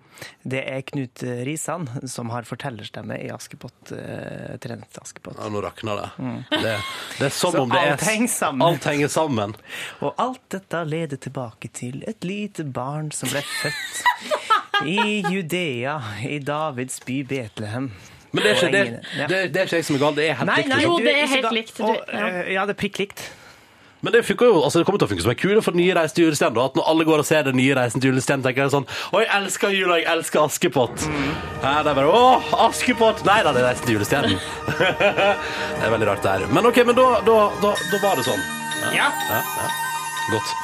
det 0.46 0.64
er 0.70 0.82
Knut 0.86 1.24
Risan, 1.48 1.88
som 2.10 2.30
har 2.34 2.44
fortellerstemme 2.46 3.16
i 3.24 3.30
Askepott. 3.34 3.78
Tre 3.92 4.58
Trenet 4.62 4.90
til 4.94 5.02
Askepott. 5.02 5.38
Ja, 5.42 5.50
nå 5.50 5.62
rakner 5.64 5.98
det. 6.02 6.10
det. 6.62 6.76
Det 7.18 7.26
er 7.26 7.34
som 7.34 7.52
Så 7.56 7.62
om 7.64 7.70
det 7.72 7.80
er 7.82 7.92
alt 7.96 8.04
henger 8.06 8.30
sammen. 8.32 8.62
Alt 8.68 8.86
henger 8.86 9.10
sammen. 9.12 9.56
Og 10.02 10.14
alt 10.22 10.42
dette 10.56 10.84
leder 10.88 11.20
tilbake 11.22 11.70
til 11.74 12.04
et 12.08 12.24
lite 12.24 12.64
barn 12.64 13.12
som 13.12 13.30
ble 13.34 13.44
født 13.44 14.88
i 14.88 15.22
Judea, 15.30 15.98
i 16.26 16.40
Davids 16.40 17.00
by 17.06 17.22
Betlehem. 17.30 17.92
Men 18.32 18.44
det 18.46 18.52
er 18.52 18.56
ikke, 18.56 18.72
det, 18.72 19.28
det, 19.30 19.38
det 19.54 19.60
er 19.62 19.68
ikke 19.68 19.76
jeg 19.82 19.86
som 19.86 19.96
er 19.98 20.00
gal, 20.06 20.16
det 20.16 20.26
er 20.30 20.38
helt 20.40 20.48
Nei, 20.48 20.58
likt. 20.64 20.70
nei. 20.72 20.82
Jo, 20.86 20.98
det 21.04 21.14
er 21.20 21.28
helt 21.36 21.52
likt. 21.54 21.78
Du- 21.78 21.84
Og, 21.84 21.98
ja. 22.08 22.28
eh, 22.42 22.54
ja, 22.56 22.66
det 22.66 22.78
er 22.78 22.80
prikk 22.80 23.00
likt. 23.04 23.24
Men 24.02 24.14
det, 24.16 24.24
jo, 24.26 24.64
altså 24.66 24.80
det 24.80 24.86
kommer 24.88 24.98
til 24.98 25.06
å 25.06 25.10
funke 25.12 25.22
som 25.22 25.30
en 25.30 25.38
kule 25.38 25.62
for 25.62 25.76
den 25.76 25.84
nye 25.84 25.94
Reisen 25.94 26.16
til 26.18 26.24
julestjernen. 26.26 26.58
At 26.64 26.74
når 26.80 26.88
alle 26.90 27.06
går 27.06 27.22
og 27.22 27.26
ser 27.28 27.44
den 27.46 27.60
nye 27.60 27.76
Reisen 27.78 28.02
til 28.02 28.10
julestjernen, 28.10 28.42
tenker 28.48 28.64
jeg 28.64 28.72
sånn 28.74 28.88
Å, 28.90 29.20
jeg 29.22 29.30
elsker 29.36 29.76
jula, 29.76 30.00
jeg 30.02 30.08
elsker 30.16 30.42
Askepott. 30.42 31.04
Ja, 31.62 31.76
det 31.86 31.92
er 31.92 32.00
bare 32.00 32.08
Å, 32.10 32.24
Askepott! 32.66 33.22
Nei 33.28 33.44
da, 33.46 33.54
det 33.54 33.62
er 33.62 33.68
Reisen 33.68 33.86
til 33.86 34.00
julestjernen. 34.00 34.42
det 34.80 35.86
er 35.86 35.94
veldig 35.94 36.10
rart, 36.10 36.24
det 36.26 36.34
her. 36.34 36.48
Men 36.56 36.72
OK, 36.72 36.82
men 36.90 36.98
da, 36.98 37.06
da, 37.28 37.38
da, 37.62 37.76
da 37.92 38.02
var 38.08 38.18
det 38.18 38.26
sånn. 38.32 38.42
Ja. 38.82 39.08
Ja, 39.30 39.42
ja. 39.58 39.68
Godt. 40.32 40.56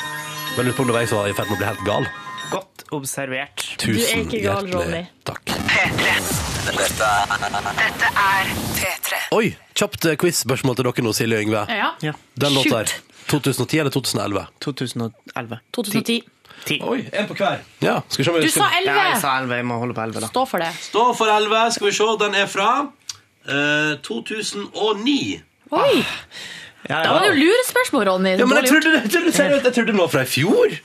Men 0.58 0.66
lurer 0.66 0.78
på 0.78 0.82
om 0.82 0.88
det 0.90 0.96
var 0.96 1.04
jeg 1.06 1.10
som 1.12 1.20
var 1.22 1.30
i 1.30 1.36
ferd 1.38 1.52
med 1.52 1.58
å 1.58 1.62
bli 1.62 1.68
helt 1.70 1.84
gal. 1.86 2.08
Godt 2.52 2.86
observert. 2.96 3.66
Tusen 3.82 4.24
ikke 4.26 4.40
gal, 4.46 4.70
Ronny. 4.72 5.04
takk. 5.28 5.44
P3. 5.68 6.14
Dette, 6.68 7.10
Dette 7.82 8.10
er 8.24 8.50
P3. 8.78 9.20
Oi, 9.38 9.52
kjapt 9.78 10.08
eh, 10.08 10.18
quiz-spørsmål 10.20 10.80
til 10.80 10.88
dere 10.88 11.06
nå, 11.06 11.14
Silje 11.16 11.40
og 11.40 11.46
Yngve. 11.46 11.66
Ja. 11.72 11.92
Ja. 12.04 12.16
Den 12.40 12.58
låta 12.58 12.82
her. 12.82 12.96
2010 13.28 13.82
eller 13.84 13.92
2011? 13.92 14.46
2011. 14.64 15.60
2010. 15.76 16.22
10. 16.68 16.80
Oi, 16.88 17.02
en 17.14 17.28
på 17.30 17.36
hver. 17.38 17.62
Ja, 17.84 18.00
skal 18.10 18.24
vi 18.24 18.26
se 18.28 18.32
om 18.32 18.40
Du 18.42 18.52
sa 18.52 18.70
Ja, 18.82 18.96
jeg 19.12 19.20
sa 19.22 19.36
11. 19.44 19.60
Jeg 19.60 19.68
må 19.68 19.78
holde 19.84 19.96
på 19.98 20.02
11, 20.08 20.24
da. 20.24 20.30
Stå 20.32 20.46
for 20.50 20.64
det. 20.64 20.72
Stå 20.88 21.04
for 21.20 21.32
11. 21.32 21.60
Skal 21.76 21.90
vi 21.90 21.94
se, 22.00 22.08
den 22.24 22.40
er 22.40 22.48
fra 22.52 22.70
uh, 22.88 23.94
2009. 24.08 25.18
Oi! 25.76 26.02
Ja, 26.88 27.02
Da 27.04 27.16
var 27.16 27.26
det 27.26 27.34
jo 27.34 27.40
lurespørsmål, 27.42 28.06
Ronny. 28.12 28.36
Ja, 28.38 28.46
men 28.46 28.62
jeg 28.62 28.72
trodde, 28.72 28.94
jeg 29.02 29.12
trodde, 29.12 29.34
seriøst, 29.36 29.66
jeg 29.66 29.76
trodde 29.80 29.92
det 29.92 30.00
var 30.00 30.14
fra 30.14 30.24
i 30.24 30.30
fjor. 30.30 30.78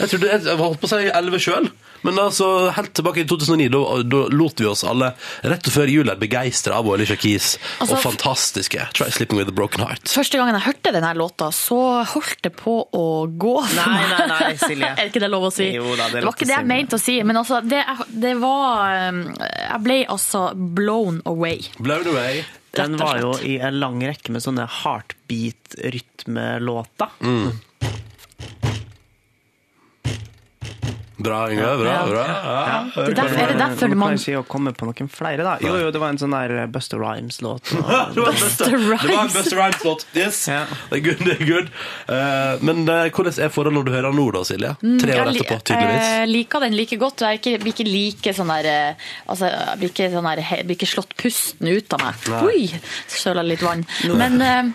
Jeg 0.00 0.08
trodde, 0.08 0.28
jeg, 0.28 0.44
jeg 0.48 0.60
holdt 0.60 0.80
på 0.82 0.88
å 0.88 0.92
si 0.92 1.08
11 1.12 1.42
sjøl. 1.44 1.70
Men 2.02 2.18
altså, 2.18 2.46
helt 2.74 2.90
tilbake 2.98 3.22
i 3.22 3.26
2009, 3.30 3.68
da, 3.70 3.80
da 4.10 4.22
lot 4.34 4.58
vi 4.58 4.66
oss 4.66 4.82
alle 4.88 5.12
rett 5.46 5.68
og 5.70 5.74
før 5.76 5.90
jul 5.92 6.10
begeistre 6.18 6.74
av 6.74 6.88
Alicia 6.90 7.14
Keys 7.20 7.52
Altså, 7.78 7.94
og 7.94 8.00
fantastiske 8.02 8.88
Try 8.96 9.06
Sleeping 9.14 9.38
With 9.38 9.52
A 9.52 9.54
Broken 9.54 9.84
Heart. 9.84 10.10
Første 10.10 10.40
gangen 10.40 10.56
jeg 10.58 10.66
hørte 10.66 10.94
denne 10.96 11.12
låta, 11.18 11.52
så 11.54 11.78
holdt 12.14 12.40
det 12.48 12.54
på 12.58 12.74
å 12.90 13.04
gå 13.30 13.54
for 13.60 13.76
Nei, 13.78 14.00
meg. 14.00 14.16
nei, 14.18 14.40
nei, 14.48 14.56
Silje. 14.58 14.90
er 14.98 15.12
ikke 15.12 15.22
det 15.22 15.30
lov 15.30 15.46
å 15.46 15.52
si? 15.54 15.68
Jo 15.76 15.94
da, 15.94 16.08
det 16.10 16.22
det 16.22 16.26
var 16.26 16.34
ikke 16.34 16.50
det 16.50 16.56
jeg 16.56 16.70
mente 16.72 16.98
å 16.98 17.02
si, 17.04 17.18
men 17.28 17.38
altså, 17.38 17.60
det, 17.62 17.84
det 18.24 18.34
var 18.42 19.12
um, 19.12 19.22
Jeg 19.38 19.80
ble 19.86 20.00
altså 20.16 20.42
blown 20.58 21.22
away. 21.30 21.62
Blown 21.78 22.10
away. 22.10 22.42
Den 22.76 22.96
var 22.96 23.18
jo 23.20 23.34
i 23.44 23.58
en 23.60 23.80
lang 23.80 24.06
rekke 24.06 24.32
med 24.32 24.42
sånne 24.44 24.66
heartbeat-rytmelåter. 24.82 27.08
Bra, 31.22 31.38
Yngve. 31.52 31.70
Bra. 31.82 31.94
Bra. 32.08 32.24
Ja. 32.26 32.78
Det 32.94 33.04
er 33.12 33.16
derfor, 33.18 33.38
er 33.42 33.52
det 33.52 33.58
derfor 33.60 33.88
Nå 33.92 33.98
man 34.02 34.16
jeg 34.18 34.36
ikke 34.38 34.48
komme 34.52 34.72
på 34.76 34.86
noen 34.88 35.08
flere, 35.12 35.44
da. 35.46 35.54
Jo, 35.62 35.74
jo, 35.80 35.90
det 35.94 36.00
var 36.02 36.12
en 36.14 36.18
sånn 36.20 36.34
der 36.34 36.66
Buster 36.72 37.00
Rhymes-låt. 37.02 37.72
Det 38.14 38.20
var 38.20 38.32
en 38.32 38.40
Buster- 38.40 39.56
Rhymes-låt. 39.58 40.06
Yes. 40.16 40.42
Ja. 40.50 40.62
Det 40.90 40.98
er 40.98 41.04
good. 41.06 41.22
det 41.26 41.36
er 41.38 41.44
good. 41.48 41.70
Uh, 42.08 42.62
men 42.66 42.82
uh, 42.88 43.06
hvordan 43.14 43.36
er 43.46 43.52
forholdet 43.54 43.76
når 43.78 43.86
du 43.88 43.92
hører 43.94 44.08
den 44.10 44.18
nå, 44.20 44.26
da, 44.34 44.42
Silje? 44.48 44.72
Tre 45.02 45.16
år 45.22 45.30
etterpå, 45.32 45.58
tydeligvis. 45.70 46.08
Jeg 46.12 46.30
liker 46.32 46.64
den 46.66 46.76
like 46.78 46.98
godt. 47.00 47.24
Jeg 47.26 47.40
ikke, 47.40 47.54
blir 47.62 47.74
ikke 47.76 47.88
like 47.88 48.34
sånn 48.36 48.50
der 48.52 48.68
eh, 48.72 49.06
Altså, 49.32 49.48
jeg 49.52 49.78
blir 49.80 49.92
ikke, 49.92 50.08
sånn 50.12 50.28
der, 50.30 50.42
he- 50.50 50.60
blir 50.66 50.76
ikke 50.78 50.88
slått 50.90 51.14
pusten 51.20 51.70
ut 51.72 51.96
av 51.96 52.02
meg. 52.04 52.26
Oi! 52.48 52.66
Søla 53.12 53.44
litt 53.46 53.62
vann. 53.64 53.84
Men 54.18 54.38
eh, 54.42 54.72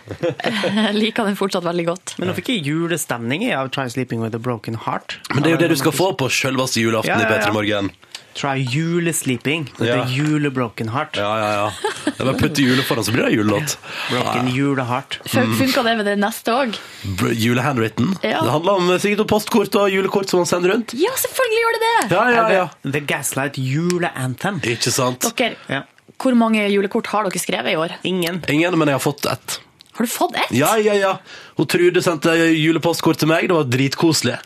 jeg 0.47 0.95
liker 1.03 1.27
den 1.27 1.37
fortsatt 1.39 1.65
veldig 1.67 1.87
godt. 1.91 2.15
Men 2.21 2.31
nå 2.31 2.37
fikk 2.37 2.53
jeg 2.53 2.63
julestemning 2.67 3.43
i 3.47 3.51
av 3.57 3.69
Try 3.75 3.87
Sleeping 3.93 4.21
With 4.23 4.37
A 4.37 4.41
Broken 4.41 4.77
Heart. 4.87 5.17
Men 5.33 5.43
det 5.43 5.51
er 5.51 5.55
jo 5.57 5.61
det 5.65 5.71
du 5.73 5.77
skal 5.79 5.95
få 5.95 6.11
på 6.19 6.29
selveste 6.37 6.81
julaften 6.83 7.13
Ja, 7.15 7.19
ja, 7.21 7.29
i 7.29 7.39
ja. 7.39 7.45
P3 7.47 7.53
Morgen. 7.53 7.89
Try 8.37 8.59
Julesleeping 8.69 9.63
With 9.79 9.89
Ja. 9.89 10.03
A 10.03 10.07
Julebroken 10.13 10.89
Heart. 10.93 11.15
Ja, 11.17 11.31
ja, 11.41 11.47
ja. 11.57 11.71
Det 12.05 12.19
er 12.21 12.25
bare 12.27 12.35
å 12.35 12.39
putte 12.39 12.61
jule 12.61 12.83
foran, 12.85 13.03
så 13.03 13.11
blir 13.15 13.25
det 13.25 13.31
julelåt. 13.33 13.77
Broken 14.11 14.51
Juleheart. 14.53 15.17
Fun- 15.25 15.55
Funka 15.57 15.83
det 15.87 15.95
med 15.97 16.05
det 16.05 16.15
neste 16.21 16.53
òg? 16.53 16.77
Br- 17.17 17.33
Julehandwritten. 17.33 18.11
Ja. 18.21 18.43
Det 18.45 18.51
handler 18.53 18.77
om 18.77 18.91
sikkert 19.01 19.23
om 19.25 19.29
postkort 19.31 19.75
og 19.81 19.89
julekort 19.89 20.29
som 20.29 20.43
man 20.43 20.49
sender 20.49 20.75
rundt. 20.75 20.93
Ja, 20.93 21.09
selvfølgelig 21.17 21.61
gjør 21.63 21.77
det 21.77 21.81
det! 21.87 22.11
Ja, 22.13 22.25
ja, 22.35 22.43
ja. 22.59 22.91
The 22.91 23.01
Gaslight 23.09 23.57
Juleanthem. 23.57 24.59
Ikke 24.69 24.91
sant? 24.93 25.25
Dere, 25.37 25.55
Ja. 25.73 25.81
hvor 26.21 26.35
mange 26.37 26.61
julekort 26.69 27.07
har 27.07 27.23
dere 27.25 27.41
skrevet 27.41 27.73
i 27.73 27.75
år? 27.75 27.95
Ingen. 28.03 28.43
Ingen, 28.47 28.77
men 28.77 28.87
jeg 28.93 28.99
har 29.01 29.05
fått 29.07 29.25
ett. 29.25 29.59
Har 29.97 30.05
du 30.05 30.11
fått 30.13 30.35
ett? 30.37 30.51
Ja, 30.53 30.75
ja, 30.77 30.93
ja. 30.93 31.15
Hun 31.57 31.65
Trude 31.65 32.03
sendte 32.05 32.29
julepostkort 32.53 33.17
til 33.17 33.27
meg. 33.33 33.47
Det 33.49 33.55
var 33.57 33.63
dritkoselig. 33.65 34.37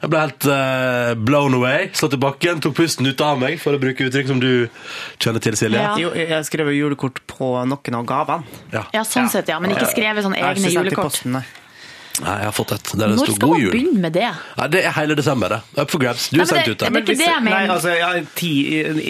Jeg 0.00 0.08
ble 0.08 0.20
helt 0.22 0.46
uh, 0.48 1.12
blown 1.28 1.54
away, 1.58 1.90
slått 1.96 2.14
i 2.16 2.20
bakken, 2.20 2.62
tok 2.64 2.72
pusten 2.78 3.04
ut 3.10 3.20
av 3.20 3.36
meg, 3.40 3.58
for 3.60 3.76
å 3.76 3.80
bruke 3.82 4.06
uttrykk 4.08 4.30
som 4.30 4.38
du 4.40 4.50
kjenner 5.20 5.44
til, 5.44 5.58
Silje. 5.60 5.82
Ja. 5.82 5.92
Jo, 6.00 6.12
jeg 6.16 6.46
skrev 6.48 6.70
julekort 6.72 7.20
på 7.28 7.52
noen 7.68 7.98
av 7.98 8.06
gavene. 8.08 8.60
Ja. 8.72 8.86
Ja, 8.96 9.04
sånn 9.04 9.28
sett, 9.32 9.52
ja. 9.52 9.58
Men 9.60 9.74
ikke 9.76 9.90
skrevet 9.92 10.24
sånne 10.24 10.40
egne 10.40 10.72
julekort. 10.72 11.12
posten, 11.12 11.36
nei. 12.20 12.28
Nei, 12.30 12.36
jeg 12.40 12.44
har 12.50 12.52
fått 12.52 12.72
et. 12.72 12.82
Der 12.98 13.08
det 13.08 13.16
Når 13.16 13.24
sto 13.26 13.34
skal 13.34 13.48
'God 13.48 13.50
man 13.50 13.60
jul'. 13.60 13.72
begynne 13.72 14.00
med 14.00 14.12
det? 14.12 14.30
Nei, 14.58 14.66
det 14.68 14.84
er 14.84 14.90
hele 14.92 15.14
desember, 15.14 15.48
det. 15.48 15.60
Up 15.82 15.90
for 15.90 15.98
grabs. 15.98 16.28
Du 16.30 16.36
Nei, 16.36 16.42
er 16.42 16.46
men 16.46 16.54
sendt 16.54 16.64
det- 16.64 16.70
ut 16.70 16.78
der. 16.78 16.90
det 16.90 16.96
er 16.96 17.00
ikke 17.00 17.06
hvis- 17.06 17.18
det 17.18 17.26
jeg 17.26 17.42
mener. 17.42 17.66
Nei, 17.66 17.68
altså, 17.74 17.98
ja, 17.98 18.22
ti, 18.34 18.52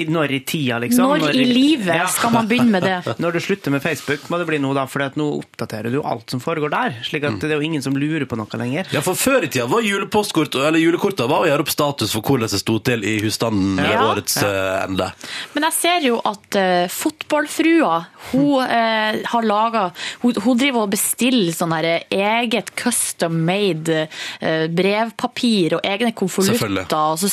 i, 0.00 0.04
når 0.06 0.30
i 0.30 0.38
tida, 0.40 0.78
liksom. 0.80 0.98
Når 1.20 1.34
i 1.34 1.44
livet 1.44 1.86
Ja. 1.94 2.06
skal 2.06 2.30
man 2.30 2.48
begynne 2.48 2.70
med 2.70 2.82
det? 2.82 3.04
Når 3.20 3.32
du 3.32 3.40
slutter 3.40 3.70
med 3.70 3.82
Facebook, 3.82 4.20
må 4.30 4.38
det 4.38 4.46
bli 4.46 4.58
noe 4.58 4.74
da, 4.74 4.86
for 4.86 5.00
nå 5.00 5.42
oppdaterer 5.42 5.90
du 5.90 6.02
alt 6.02 6.30
som 6.30 6.40
foregår 6.40 6.70
der. 6.70 6.96
slik 7.02 7.22
Mm. 7.22 7.34
at 7.34 7.40
det 7.40 7.50
er 7.50 7.54
jo 7.56 7.60
ingen 7.60 7.82
som 7.82 7.94
lurer 7.94 8.24
på 8.26 8.36
noe 8.36 8.46
lenger. 8.58 8.86
Ja, 8.92 9.00
for 9.00 9.14
Før 9.14 9.42
i 9.44 9.48
tida 9.48 9.66
var 9.66 9.80
julepostkort, 9.82 10.54
eller 10.54 10.78
julekortet 10.78 11.28
var 11.28 11.42
å 11.44 11.46
gjøre 11.46 11.60
opp 11.60 11.68
status 11.70 12.12
for 12.12 12.22
hvordan 12.22 12.48
det 12.48 12.60
sto 12.60 12.78
til 12.78 13.04
i 13.04 13.20
husstanden 13.20 13.76
ved 13.76 13.90
Ja. 13.90 14.14
årets 14.14 14.42
eh, 14.42 14.84
ende. 14.84 15.12
Men 15.54 15.62
jeg 15.64 15.72
ser 15.72 16.00
jo 16.00 16.20
at 16.24 16.56
uh, 16.56 16.88
fotballfrua 16.88 18.06
hun, 18.32 18.62
eh, 18.64 19.22
har 19.26 19.42
laga 19.42 19.92
hun, 20.22 20.34
hun 20.34 20.56
driver 20.58 20.82
og 20.86 20.90
bestiller 20.90 21.52
sånn 21.52 21.72
her 21.72 22.04
eget 22.10 22.74
custom 22.90 23.38
made 23.46 24.06
eh, 24.40 24.66
brevpapir 24.68 25.76
og 25.78 25.86
egne 25.86 26.12
konvolutter. 26.16 26.84
Og, 26.90 27.24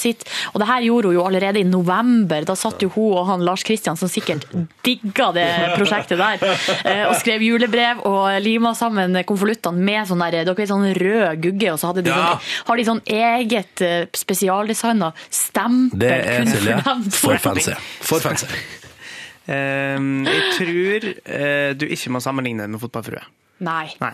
og 0.54 0.62
det 0.62 0.70
her 0.70 0.86
gjorde 0.86 1.12
hun 1.12 1.18
jo 1.18 1.26
allerede 1.26 1.62
i 1.62 1.68
november. 1.68 2.46
Da 2.48 2.56
satt 2.58 2.84
jo 2.86 2.92
hun 2.94 3.18
og 3.18 3.28
han 3.32 3.46
Lars 3.46 3.66
Kristian, 3.68 3.98
som 4.00 4.12
sikkert 4.12 4.46
digga 4.86 5.32
det 5.36 5.48
prosjektet 5.76 6.22
der, 6.22 6.44
eh, 6.84 7.04
og 7.08 7.16
skrev 7.20 7.44
julebrev 7.46 8.04
og 8.08 8.30
lima 8.44 8.74
sammen 8.78 9.18
konvoluttene 9.28 9.82
med 9.90 10.10
sånn 10.10 10.22
der, 10.26 10.42
dere 10.44 10.58
vet, 10.58 10.70
sånn 10.72 10.88
rød 10.98 11.44
gugge, 11.44 11.74
og 11.74 11.82
så 11.82 11.92
hadde 11.92 12.06
de 12.06 12.14
Ja. 12.14 12.38
sånn, 12.38 12.66
har 12.70 12.78
de 12.78 12.88
sånn 12.88 13.04
eget 13.06 13.82
eh, 13.86 14.08
spesialdesigna 14.16 15.14
stempel. 15.30 16.00
Det 16.00 16.12
er 16.12 16.42
kun 16.42 16.54
Silje. 16.54 16.82
For 17.18 17.38
fancy. 17.42 17.76
For 18.02 18.24
fancy. 18.24 18.48
Ehm, 19.48 20.26
jeg 20.28 20.48
tror 20.58 21.06
uh, 21.08 21.70
du 21.80 21.86
ikke 21.88 22.12
må 22.12 22.20
sammenligne 22.24 22.66
det 22.66 22.74
med 22.74 22.84
fotballfrue. 22.84 23.24
Nei. 23.64 23.86
Nei. 24.04 24.14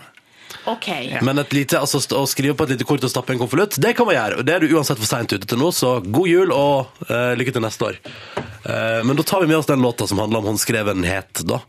OK. 0.70 0.88
Men 1.22 1.40
et 1.42 1.52
lite, 1.52 1.78
altså, 1.80 2.00
å 2.16 2.24
skrive 2.30 2.56
på 2.56 2.66
et 2.66 2.74
lite 2.74 2.86
kort 2.88 3.04
og 3.04 3.12
stappe 3.12 3.32
i 3.32 3.36
en 3.36 3.42
konvolutt, 3.42 3.76
det 3.82 3.92
kan 3.96 4.08
man 4.08 4.16
gjøre. 4.16 4.38
Og 4.40 4.48
det 4.48 4.54
er 4.54 4.64
du 4.64 4.74
uansett 4.76 5.00
for 5.00 5.08
seint 5.08 5.32
ute 5.34 5.48
til 5.48 5.60
nå, 5.60 5.70
så 5.76 5.96
god 6.04 6.30
jul 6.30 6.54
og 6.54 7.04
eh, 7.08 7.32
lykke 7.38 7.54
til 7.56 7.64
neste 7.64 7.90
år. 7.90 7.98
Eh, 8.38 9.00
men 9.04 9.18
da 9.18 9.26
tar 9.26 9.44
vi 9.44 9.50
med 9.50 9.58
oss 9.60 9.68
den 9.68 9.84
låta 9.84 10.08
som 10.08 10.22
handler 10.22 10.40
om 10.40 10.52
håndskrevenhet, 10.52 11.44
da. 11.48 11.60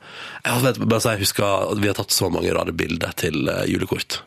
Jeg, 0.46 0.64
vet, 0.68 0.80
bare 0.86 1.04
så 1.04 1.16
jeg 1.16 1.26
husker 1.26 1.74
at 1.74 1.84
vi 1.84 1.92
har 1.92 2.00
tatt 2.00 2.16
så 2.16 2.32
mange 2.32 2.54
rare 2.56 2.76
bilder 2.76 3.16
til 3.20 3.52
eh, 3.52 3.66
julekort. 3.72 4.22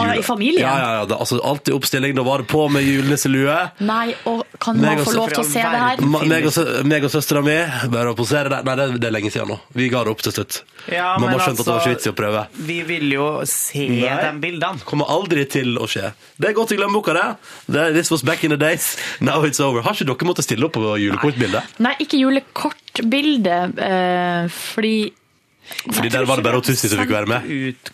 Ah, 0.00 0.14
i 0.16 0.22
familien? 0.24 0.62
Ja, 0.64 0.78
ja, 0.80 0.92
ja. 0.94 1.04
Det, 1.06 1.14
altså, 1.20 1.36
alltid 1.44 1.74
oppstilling. 1.76 2.14
Da 2.16 2.22
var 2.24 2.38
det 2.40 2.46
på 2.48 2.62
med 2.72 2.82
julenisselue. 2.86 3.56
Nei, 3.84 4.14
og 4.24 4.40
kan 4.58 4.78
Meg 4.80 4.96
man 4.96 5.04
få 5.04 5.12
lov 5.18 5.28
til 5.34 5.42
å 5.42 5.44
se 5.44 5.60
det 5.60 5.80
her? 5.82 6.00
Ma- 6.14 6.22
Meg 6.30 6.46
og, 6.48 6.52
sø- 6.54 6.80
meg 6.88 7.04
og 7.04 7.12
søstera 7.12 7.42
mi 7.44 7.56
bare 7.92 8.14
å 8.14 8.16
posere 8.16 8.48
der. 8.48 8.64
Nei, 8.64 8.76
det, 8.80 8.86
det 9.02 9.10
er 9.10 9.14
lenge 9.18 9.30
siden 9.34 9.50
nå. 9.52 9.58
Vi 9.76 9.90
ga 9.92 10.00
det 10.06 10.14
opp 10.14 10.22
til 10.24 10.32
slutt. 10.32 10.62
Ja, 10.88 11.10
Mamma 11.20 11.34
men 11.36 11.42
skjønte 11.44 11.60
at 11.60 11.66
det 11.66 11.74
var 11.74 11.80
altså- 11.82 11.90
ikke 11.92 11.98
vits 11.98 12.08
i 12.08 12.12
å 12.14 12.16
prøve. 12.22 12.46
Vi 12.70 12.78
vil 12.88 13.06
jo 13.12 13.26
se 13.52 13.84
Nei. 13.92 14.16
de 14.24 14.32
bildene. 14.46 14.80
Kommer 14.88 15.12
aldri 15.12 15.44
til 15.58 15.76
å 15.76 15.84
skje. 15.90 16.14
Det 16.40 16.48
er 16.48 16.56
godt 16.56 16.72
i 16.72 16.80
glemmeboka, 16.80 17.12
det. 17.18 17.28
det. 17.76 17.86
This 18.00 18.10
was 18.10 18.22
back 18.24 18.44
in 18.48 18.50
the 18.56 18.56
days. 18.56 18.96
Now 19.20 19.42
it's 19.44 19.60
over. 19.60 19.82
Har 19.84 19.92
ikke 19.92 20.08
dere 20.08 20.30
måttet 20.32 20.48
stille 20.48 20.64
opp 20.70 20.72
på 20.80 20.96
julekortbildet? 21.04 21.76
Nei, 21.84 21.92
ikke 22.00 22.16
julekortbilde, 22.24 23.60
eh, 23.76 24.48
fordi 24.48 25.12
Fordi 25.92 26.08
der 26.10 26.24
var 26.26 26.36
det 26.40 26.44
bare 26.44 26.60
Tussi 26.64 26.88
som 26.88 26.98
fikk 26.98 27.12
være 27.12 27.28
med. 27.30 27.44
Ut 27.46 27.92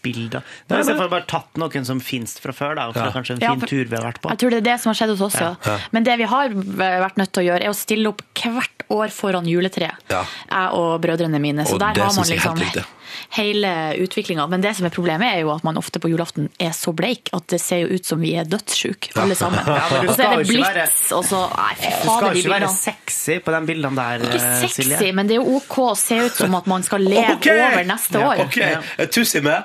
julekortbilder. 0.00 0.42
Da 0.68 0.74
har 0.74 0.82
jeg 0.82 0.86
i 0.86 0.90
hvert 0.92 1.00
fall 1.02 1.10
bare 1.12 1.26
tatt 1.28 1.56
noen 1.60 1.84
som 1.86 2.00
finnes 2.00 2.38
fra 2.40 2.52
før, 2.52 2.74
da. 2.76 2.88
Det 2.92 3.02
er 3.02 3.12
kanskje 3.14 3.34
en 3.36 3.40
Ja, 3.40 3.50
fin 3.52 3.60
for- 3.60 3.68
tur 3.68 3.84
vi 3.84 3.96
har 3.96 4.04
vært 4.12 4.20
på. 4.20 4.28
Jeg 4.30 4.38
tror 4.38 4.50
det 4.50 4.58
er 4.58 4.68
det 4.72 4.80
som 4.80 4.90
har 4.90 4.94
skjedd 4.94 5.10
hos 5.16 5.20
oss, 5.20 5.36
òg. 5.40 5.56
Ja. 5.66 5.78
Men 5.92 6.04
det 6.04 6.18
vi 6.18 6.24
har 6.24 6.48
vært 6.50 7.16
nødt 7.16 7.32
til 7.32 7.42
å 7.44 7.46
gjøre, 7.50 7.64
er 7.64 7.70
å 7.70 7.74
stille 7.74 8.06
opp 8.08 8.22
hvert 8.34 8.82
år 8.90 9.08
foran 9.10 9.44
juletreet. 9.46 9.96
Ja. 10.10 10.24
Jeg 10.50 10.72
og 10.72 11.00
brødrene 11.02 11.40
mine. 11.40 11.64
Så 11.66 11.74
Og 11.74 11.80
der 11.80 11.94
har 11.94 12.12
man 12.12 12.24
liksom 12.24 12.84
hele 13.30 13.94
utviklinga. 13.98 14.46
Men 14.48 14.60
det 14.60 14.76
som 14.76 14.86
er 14.86 14.90
problemet, 14.90 15.34
er 15.34 15.40
jo 15.40 15.50
at 15.54 15.64
man 15.64 15.76
ofte 15.76 15.98
på 16.00 16.08
julaften 16.10 16.48
er 16.58 16.70
så 16.70 16.92
bleik 16.94 17.28
at 17.32 17.46
det 17.48 17.60
ser 17.60 17.82
jo 17.86 17.94
ut 17.96 18.04
som 18.06 18.20
vi 18.20 18.34
er 18.38 18.44
dødssjuke, 18.44 19.12
alle 19.16 19.34
sammen. 19.34 19.58
Ja, 19.70 19.86
og 20.02 20.14
så 20.16 20.24
er 20.24 20.36
det 20.38 20.48
blits, 20.48 21.12
og 21.12 21.24
så 21.24 21.40
Nei, 21.56 21.74
fy 21.74 21.90
fader, 21.90 22.16
skal 22.16 22.34
jo 22.34 22.40
ikke 22.42 22.52
være 22.54 22.70
sexy 22.70 23.38
på 23.40 23.52
de 23.54 23.60
bildene 23.66 23.96
der, 23.96 24.18
Silje. 24.20 24.30
Ikke 24.30 24.46
eh, 24.46 24.60
sexy, 24.62 24.82
Silje. 24.82 25.12
men 25.14 25.26
det 25.26 25.36
er 25.36 25.42
jo 25.42 25.56
OK 25.56 25.76
å 25.78 25.96
se 25.96 26.18
ut 26.26 26.32
som 26.32 26.54
at 26.54 26.66
man 26.66 26.82
skal 26.86 27.00
leve 27.00 27.34
okay. 27.38 27.58
over 27.66 27.84
neste 27.84 28.18
Ja, 28.20 28.28
år. 28.30 28.42
OK, 28.46 28.56
jeg 28.56 29.10
Tussi 29.10 29.40
med? 29.44 29.64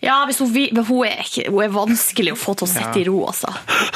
Ja, 0.00 0.22
hvis 0.28 0.38
hun, 0.38 0.52
men 0.52 0.84
hun, 0.86 1.04
er 1.06 1.22
ikke, 1.24 1.48
hun 1.50 1.62
er 1.64 1.72
vanskelig 1.74 2.34
å 2.34 2.38
få 2.38 2.54
til 2.58 2.68
å 2.68 2.70
sitte 2.70 3.00
i 3.00 3.04
ro, 3.08 3.18
altså. 3.30 3.50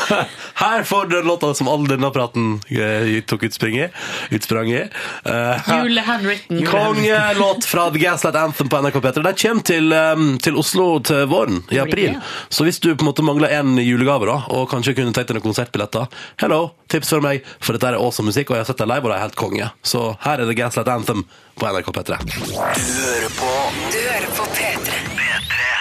Her 0.63 0.87
får 0.87 1.11
du 1.11 1.17
den 1.17 1.29
låta 1.31 1.53
som 1.55 1.71
all 1.71 1.87
denne 1.91 2.11
praten 2.15 2.57
eh, 2.71 3.21
tok 3.29 3.47
utspring 3.49 3.79
i. 3.79 3.89
Utsprang 4.35 4.73
i. 4.73 4.85
Uh, 5.23 5.59
Julehandwritten. 5.69 6.65
Kongelåt 6.73 7.65
fra 7.69 7.85
The 7.95 8.01
Gaslight 8.03 8.37
Anthem 8.37 8.69
på 8.69 8.81
NRK 8.83 8.97
P3. 9.05 9.23
De 9.23 9.33
kommer 9.39 9.67
til, 9.69 9.93
um, 9.93 10.25
til 10.43 10.59
Oslo 10.59 10.87
til 11.05 11.29
våren, 11.31 11.61
i 11.71 11.79
april. 11.83 12.17
Så 12.51 12.67
hvis 12.67 12.81
du 12.83 12.91
på 12.91 13.05
en 13.05 13.11
måte 13.11 13.25
mangler 13.25 13.55
en 13.55 13.77
julegave 13.79 14.27
da, 14.29 14.41
og 14.53 14.67
kanskje 14.73 14.97
kunne 14.99 15.15
tenkt 15.15 15.31
deg 15.31 15.39
noen 15.39 15.47
konsertbilletter, 15.47 16.11
hello, 16.43 16.61
tips 16.93 17.15
for 17.15 17.25
meg, 17.25 17.47
for 17.63 17.79
dette 17.79 17.93
er 17.93 18.01
awesome 18.01 18.33
musikk, 18.33 18.51
og 18.51 18.59
jeg 18.59 18.67
har 18.67 18.73
sett 18.73 18.83
deg 18.83 18.91
live, 18.91 19.07
og 19.07 19.13
det 19.13 19.19
er 19.21 19.27
helt 19.29 19.41
konge. 19.41 19.71
Så 19.87 20.05
her 20.27 20.43
er 20.43 20.51
The 20.51 20.59
Gaslight 20.59 20.91
Anthem 20.93 21.25
på 21.55 21.71
NRK 21.71 21.93
P3. 21.95 22.19
Du 22.27 22.43
hører 22.59 23.39
på 23.39 23.53
Du 23.93 24.01
hører 24.03 24.31
på 24.33 24.42
P3. 24.42 24.42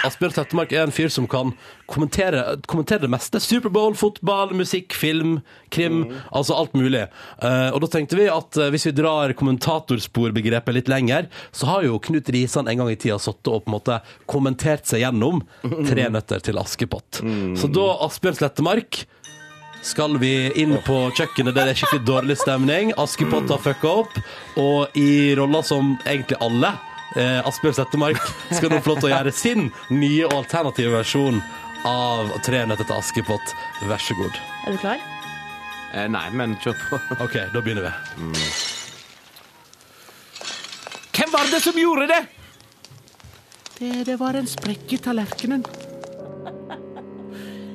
Asbjørn 0.06 0.34
Tettemark 0.34 0.72
er 0.74 0.84
en 0.86 0.94
fyr 0.94 1.10
som 1.12 1.28
kan 1.30 1.52
kommentere, 1.90 2.56
kommentere 2.70 3.04
det 3.04 3.10
meste. 3.12 3.40
Superbowl, 3.42 3.94
fotball, 3.98 4.54
musikk, 4.58 4.96
film, 4.98 5.38
krim, 5.74 6.04
altså 6.30 6.56
alt 6.58 6.74
mulig. 6.78 7.04
Uh, 7.42 7.70
og 7.72 7.82
da 7.84 7.90
tenkte 7.92 8.18
vi 8.18 8.28
at 8.32 8.58
uh, 8.58 8.68
hvis 8.74 8.88
vi 8.90 8.94
drar 8.98 9.34
kommentatorsporbegrepet 9.38 10.78
litt 10.78 10.92
lenger, 10.92 11.30
så 11.54 11.70
har 11.70 11.86
jo 11.86 12.00
Knut 12.02 12.30
Risan 12.34 12.70
en 12.70 12.82
gang 12.82 12.92
i 12.92 12.98
tida 12.98 13.18
sittet 13.22 13.52
og 13.52 13.64
på 13.64 13.72
en 13.72 13.78
måte 13.78 13.98
kommentert 14.30 14.88
seg 14.90 15.04
gjennom 15.04 15.42
Tre 15.62 16.08
nøtter 16.14 16.42
til 16.44 16.58
Askepott. 16.60 17.22
Så 17.58 17.70
da, 17.70 17.88
Asbjørn 18.06 18.40
Slettemark 18.40 19.04
skal 19.82 20.14
vi 20.22 20.52
inn 20.62 20.76
på 20.86 20.96
kjøkkenet 21.16 21.56
der 21.56 21.66
det 21.66 21.74
er 21.74 21.80
skikkelig 21.80 22.06
dårlig 22.06 22.38
stemning. 22.38 22.92
Askepott 23.02 23.50
har 23.50 23.62
fucka 23.62 23.94
opp, 24.04 24.18
og 24.60 24.98
i 24.98 25.34
rolla 25.38 25.62
som 25.66 25.96
egentlig 26.06 26.38
alle 26.44 26.70
eh, 27.16 27.40
Asbjørn 27.48 27.76
Settemark 27.76 28.20
skal 28.52 28.72
nå 28.72 28.80
få 28.82 28.94
lov 28.94 29.02
til 29.02 29.10
å 29.10 29.14
gjøre 29.14 29.32
sin 29.36 29.68
nye 29.92 30.26
og 30.28 30.36
alternative 30.42 30.94
versjon 30.98 31.40
av 31.88 32.30
Tre 32.46 32.60
nøtter 32.68 32.86
til 32.86 32.94
Askepott. 32.98 33.54
Vær 33.90 34.02
så 34.02 34.14
god. 34.18 34.36
Er 34.66 34.76
du 34.76 34.78
klar? 34.82 35.02
Eh, 35.92 36.06
nei, 36.08 36.26
men 36.38 36.54
kjør 36.62 36.78
på. 36.88 37.00
OK, 37.24 37.34
da 37.52 37.60
begynner 37.60 37.88
vi. 37.88 38.30
Hvem 41.12 41.32
var 41.34 41.50
det 41.52 41.60
som 41.64 41.76
gjorde 41.78 42.06
det? 42.10 42.22
Det, 43.78 43.92
det 44.06 44.16
var 44.20 44.38
en 44.38 44.46
sprekk 44.48 44.94
i 44.94 45.00
tallerkenen. 45.02 45.64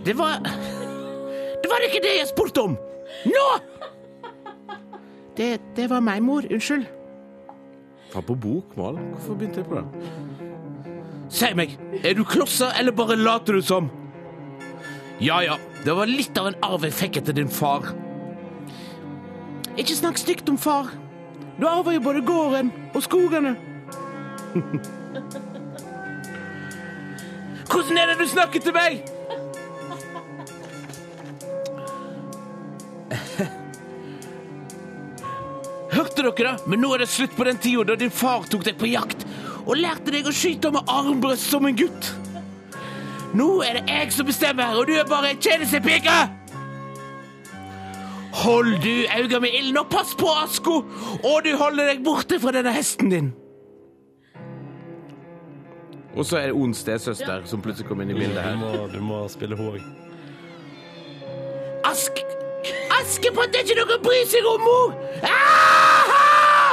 Det 0.08 0.14
var 0.16 0.40
Det 1.62 1.68
var 1.68 1.84
ikke 1.84 2.00
det 2.06 2.14
jeg 2.22 2.30
spurte 2.30 2.64
om! 2.64 2.78
Nå! 3.28 3.48
Det, 5.38 5.50
det 5.76 5.90
var 5.92 6.02
meg, 6.02 6.22
mor. 6.24 6.48
Unnskyld. 6.48 6.88
Var 8.14 8.22
på 8.22 8.36
bokmål? 8.36 8.98
Hvorfor 9.14 9.34
begynte 9.36 9.62
jeg 9.62 9.68
på 9.70 9.76
det? 9.76 9.86
Si 11.30 11.54
meg, 11.60 11.74
er 12.04 12.14
du 12.16 12.24
klosser, 12.24 12.72
eller 12.80 12.96
bare 12.96 13.16
later 13.20 13.54
du 13.58 13.62
som? 13.62 13.90
Ja 15.20 15.42
ja, 15.44 15.58
det 15.84 15.96
var 15.98 16.06
litt 16.08 16.38
av 16.40 16.48
en 16.52 16.60
arv 16.64 16.84
jeg 16.88 16.94
fikk 16.96 17.18
etter 17.22 17.34
din 17.36 17.52
far. 17.52 17.82
Ikke 19.78 19.96
snakk 19.98 20.18
stygt 20.22 20.50
om 20.50 20.58
far. 20.58 20.86
Du 21.60 21.68
arver 21.68 21.92
jo 21.98 22.02
både 22.06 22.22
gården 22.26 22.72
og 22.94 23.04
skogene. 23.04 23.56
Hvordan 27.68 27.98
er 27.98 28.06
det 28.12 28.18
du 28.20 28.28
snakker 28.30 28.60
til 28.64 28.74
meg? 28.74 29.04
Hørte 36.18 36.44
dere 36.44 36.56
det? 36.58 36.68
Men 36.68 36.82
nå 36.82 36.94
er 36.96 37.04
det 37.04 37.10
slutt 37.14 37.36
på 37.38 37.46
den 37.46 37.60
tida 37.62 37.84
da 37.86 37.96
din 38.00 38.10
far 38.10 38.48
tok 38.50 38.64
deg 38.66 38.78
på 38.80 38.90
jakt 38.90 39.26
og 39.68 39.78
lærte 39.78 40.10
deg 40.10 40.26
å 40.26 40.34
skyte 40.34 40.72
med 40.74 40.90
armbrøst 40.90 41.52
som 41.52 41.68
en 41.68 41.76
gutt. 41.78 42.08
Nå 43.38 43.60
er 43.62 43.78
det 43.78 43.92
jeg 43.92 44.14
som 44.16 44.26
bestemmer, 44.26 44.78
og 44.80 44.88
du 44.88 44.96
er 44.96 45.06
bare 45.06 45.34
en 45.36 45.42
tjenestepike! 45.44 46.16
Hold 48.38 48.80
du 48.82 49.04
øynene 49.04 49.42
med 49.44 49.58
ilden, 49.60 49.78
og 49.82 49.92
pass 49.92 50.16
på 50.18 50.30
Asko! 50.42 50.80
Og 51.20 51.38
du 51.46 51.52
holder 51.60 51.92
deg 51.92 52.02
borte 52.06 52.40
fra 52.42 52.56
denne 52.56 52.74
hesten 52.74 53.12
din. 53.14 53.30
Og 56.16 56.26
så 56.26 56.40
er 56.40 56.50
det 56.50 56.58
Ons 56.58 56.82
stesøster 56.82 57.46
som 57.46 57.62
plutselig 57.62 57.90
kommer 57.90 58.08
inn 58.08 58.16
i 58.16 58.18
bildet 58.18 58.42
her. 58.42 58.58
må, 58.58 58.88
du 58.90 59.02
må 59.06 59.26
spille 59.30 59.60
hun 59.60 59.76
òg. 59.76 59.84
Ask... 61.86 62.24
Askepott 62.98 63.54
er 63.54 63.68
ikke 63.68 63.84
noe 63.84 64.00
å 64.00 64.06
bry 64.08 64.24
seg 64.32 64.48
om, 64.50 64.64
mor! 64.66 64.96
Ah! 65.28 65.77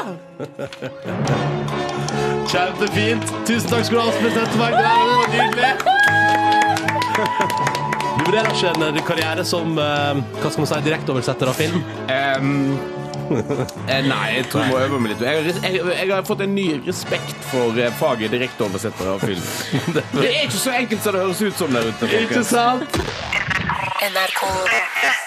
Kjempefint. 2.53 3.25
Tusen 3.49 3.69
takk 3.71 3.85
skal 3.87 3.97
du 3.97 4.01
ha, 4.01 4.05
Asbjørn 4.11 4.33
Slettemark. 4.37 4.75
Det 4.77 4.85
var 4.85 4.97
nydelig. 5.35 5.71
Du 8.15 8.21
vurderer 8.31 8.53
ikke 8.55 8.71
en 8.87 8.99
karriere 9.05 9.45
som 9.45 9.79
eh, 9.79 10.15
hva 10.39 10.51
skal 10.51 10.61
man 10.63 10.69
si, 10.71 10.75
direkteoversetter 10.87 11.47
av 11.51 11.55
film? 11.59 11.81
Eh, 12.09 12.41
nei, 14.07 14.27
jeg 14.37 14.45
tror 14.53 14.61
jeg 14.63 14.71
må 14.71 14.77
øve 14.81 14.99
meg 15.03 15.11
litt. 15.13 15.23
Jeg, 15.27 15.35
har 15.35 15.41
jeg, 15.67 15.75
jeg 15.99 16.09
har 16.13 16.23
fått 16.29 16.43
en 16.47 16.55
ny 16.57 16.69
respekt 16.87 17.39
for 17.51 17.69
eh, 17.81 17.93
faget 17.99 18.31
direkteoversetter 18.35 19.05
av 19.17 19.21
film. 19.25 19.45
Det 20.15 20.29
er 20.31 20.43
ikke 20.47 20.61
så 20.63 20.71
enkelt 20.79 21.01
som 21.05 21.13
det 21.19 21.23
høres 21.27 21.43
ut 21.43 21.57
som 21.59 21.69
der 21.75 21.83
ute. 21.91 22.05
folkens. 22.15 22.49
sant? 22.55 22.93
NRK 24.09 24.41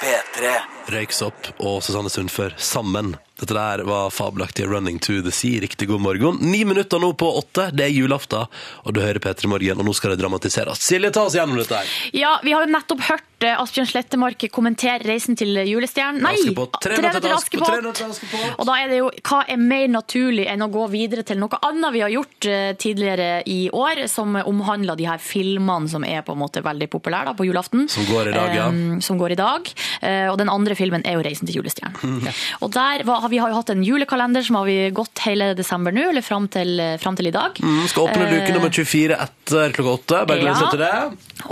P3. 0.01 0.76
Røyksopp 0.91 1.54
og 1.60 1.82
Susanne 1.84 2.12
Sundfør 2.12 2.56
sammen. 2.58 3.15
Dette 3.38 3.54
der 3.54 3.84
var 3.86 4.10
fabelaktige 4.10 4.65
'Running 4.67 5.00
to 5.00 5.21
the 5.21 5.30
Sea'. 5.30 5.62
Riktig 5.62 5.88
god 5.88 6.02
morgen. 6.02 6.38
Ni 6.41 6.63
minutter 6.65 7.00
nå 7.00 7.13
på 7.13 7.30
åtte. 7.38 7.69
Det 7.71 7.86
er 7.86 7.93
julaften, 7.93 8.47
og 8.84 8.93
du 8.93 9.02
hører 9.02 9.19
P3 9.19 9.47
Morgen, 9.47 9.78
og 9.78 9.86
nå 9.86 9.93
skal 9.93 10.15
det 10.15 10.23
dramatiseres. 10.23 10.82
Silje, 10.82 11.12
ta 11.13 11.28
oss 11.28 11.36
gjennom 11.38 11.58
dette 11.58 11.78
her. 11.78 11.86
Ja, 12.17 12.39
vi 12.43 12.56
har 12.56 12.65
jo 12.65 12.71
nettopp 12.73 13.04
hørt 13.12 13.45
eh, 13.45 13.54
Asbjørn 13.62 13.89
Slettemark 13.91 14.47
kommentere 14.50 15.06
reisen 15.06 15.38
til 15.38 15.54
julestjernen. 15.54 16.23
Nei! 16.26 16.34
Askepott. 16.34 16.80
Tre 16.82 16.97
minutter 16.97 17.21
til 17.21 17.36
Askepott. 17.36 18.58
Og 18.58 18.65
da 18.65 18.80
er 18.82 18.89
det 18.89 19.02
jo 19.04 19.12
hva 19.30 19.43
er 19.45 19.62
mer 19.62 19.86
naturlig 19.93 20.47
enn 20.50 20.65
å 20.65 20.69
gå 20.73 20.88
videre 20.89 21.21
til 21.28 21.38
noe 21.38 21.62
annet 21.62 21.93
vi 21.93 22.02
har 22.02 22.13
gjort 22.15 22.50
eh, 22.50 22.71
tidligere 22.73 23.43
i 23.45 23.60
år, 23.69 24.08
som 24.10 24.34
omhandler 24.34 24.97
de 24.97 25.06
her 25.12 25.21
filmene 25.21 25.93
som 25.93 26.08
er 26.08 26.26
på 26.26 26.34
en 26.34 26.41
måte 26.41 26.65
veldig 26.65 26.89
populære 26.89 27.30
da, 27.30 27.38
på 27.38 27.45
julaften. 27.45 27.86
Som 27.86 28.10
går 28.10 28.32
i 28.32 28.36
dag, 28.39 28.56
ja. 28.58 28.65
Um, 28.73 28.97
som 29.06 29.21
går 29.21 29.38
i 29.38 29.39
dag. 29.43 29.69
Eh, 30.01 30.27
og 30.31 30.38
den 30.41 30.51
andre 30.51 30.75
filmen 30.77 31.03
er 31.05 31.17
jo 31.17 31.23
'Reisen 31.25 31.47
til 31.47 31.62
julestjernen'. 31.62 32.27
Og 32.62 32.71
der 32.73 33.03
var, 33.07 33.27
vi 33.29 33.38
har 33.38 33.49
jo 33.49 33.60
hatt 33.60 33.69
en 33.69 33.83
julekalender 33.83 34.43
som 34.45 34.60
har 34.60 34.65
vi 34.65 34.89
gått 34.91 35.19
hele 35.25 35.53
desember 35.57 35.91
nå, 35.91 36.10
eller 36.10 36.21
fram 36.21 36.47
til, 36.47 36.79
fram 36.99 37.15
til 37.15 37.27
i 37.27 37.36
dag. 37.36 37.57
Mm, 37.60 37.88
skal 37.88 38.07
åpne 38.07 38.29
luke 38.31 38.53
nummer 38.53 38.69
24 38.69 39.17
etter 39.17 39.73
klokka 39.75 39.93
åtte. 39.97 40.25
Bare 40.27 40.39
gled 40.39 40.62
deg 40.62 40.71
til 40.71 40.83
det. 40.83 40.93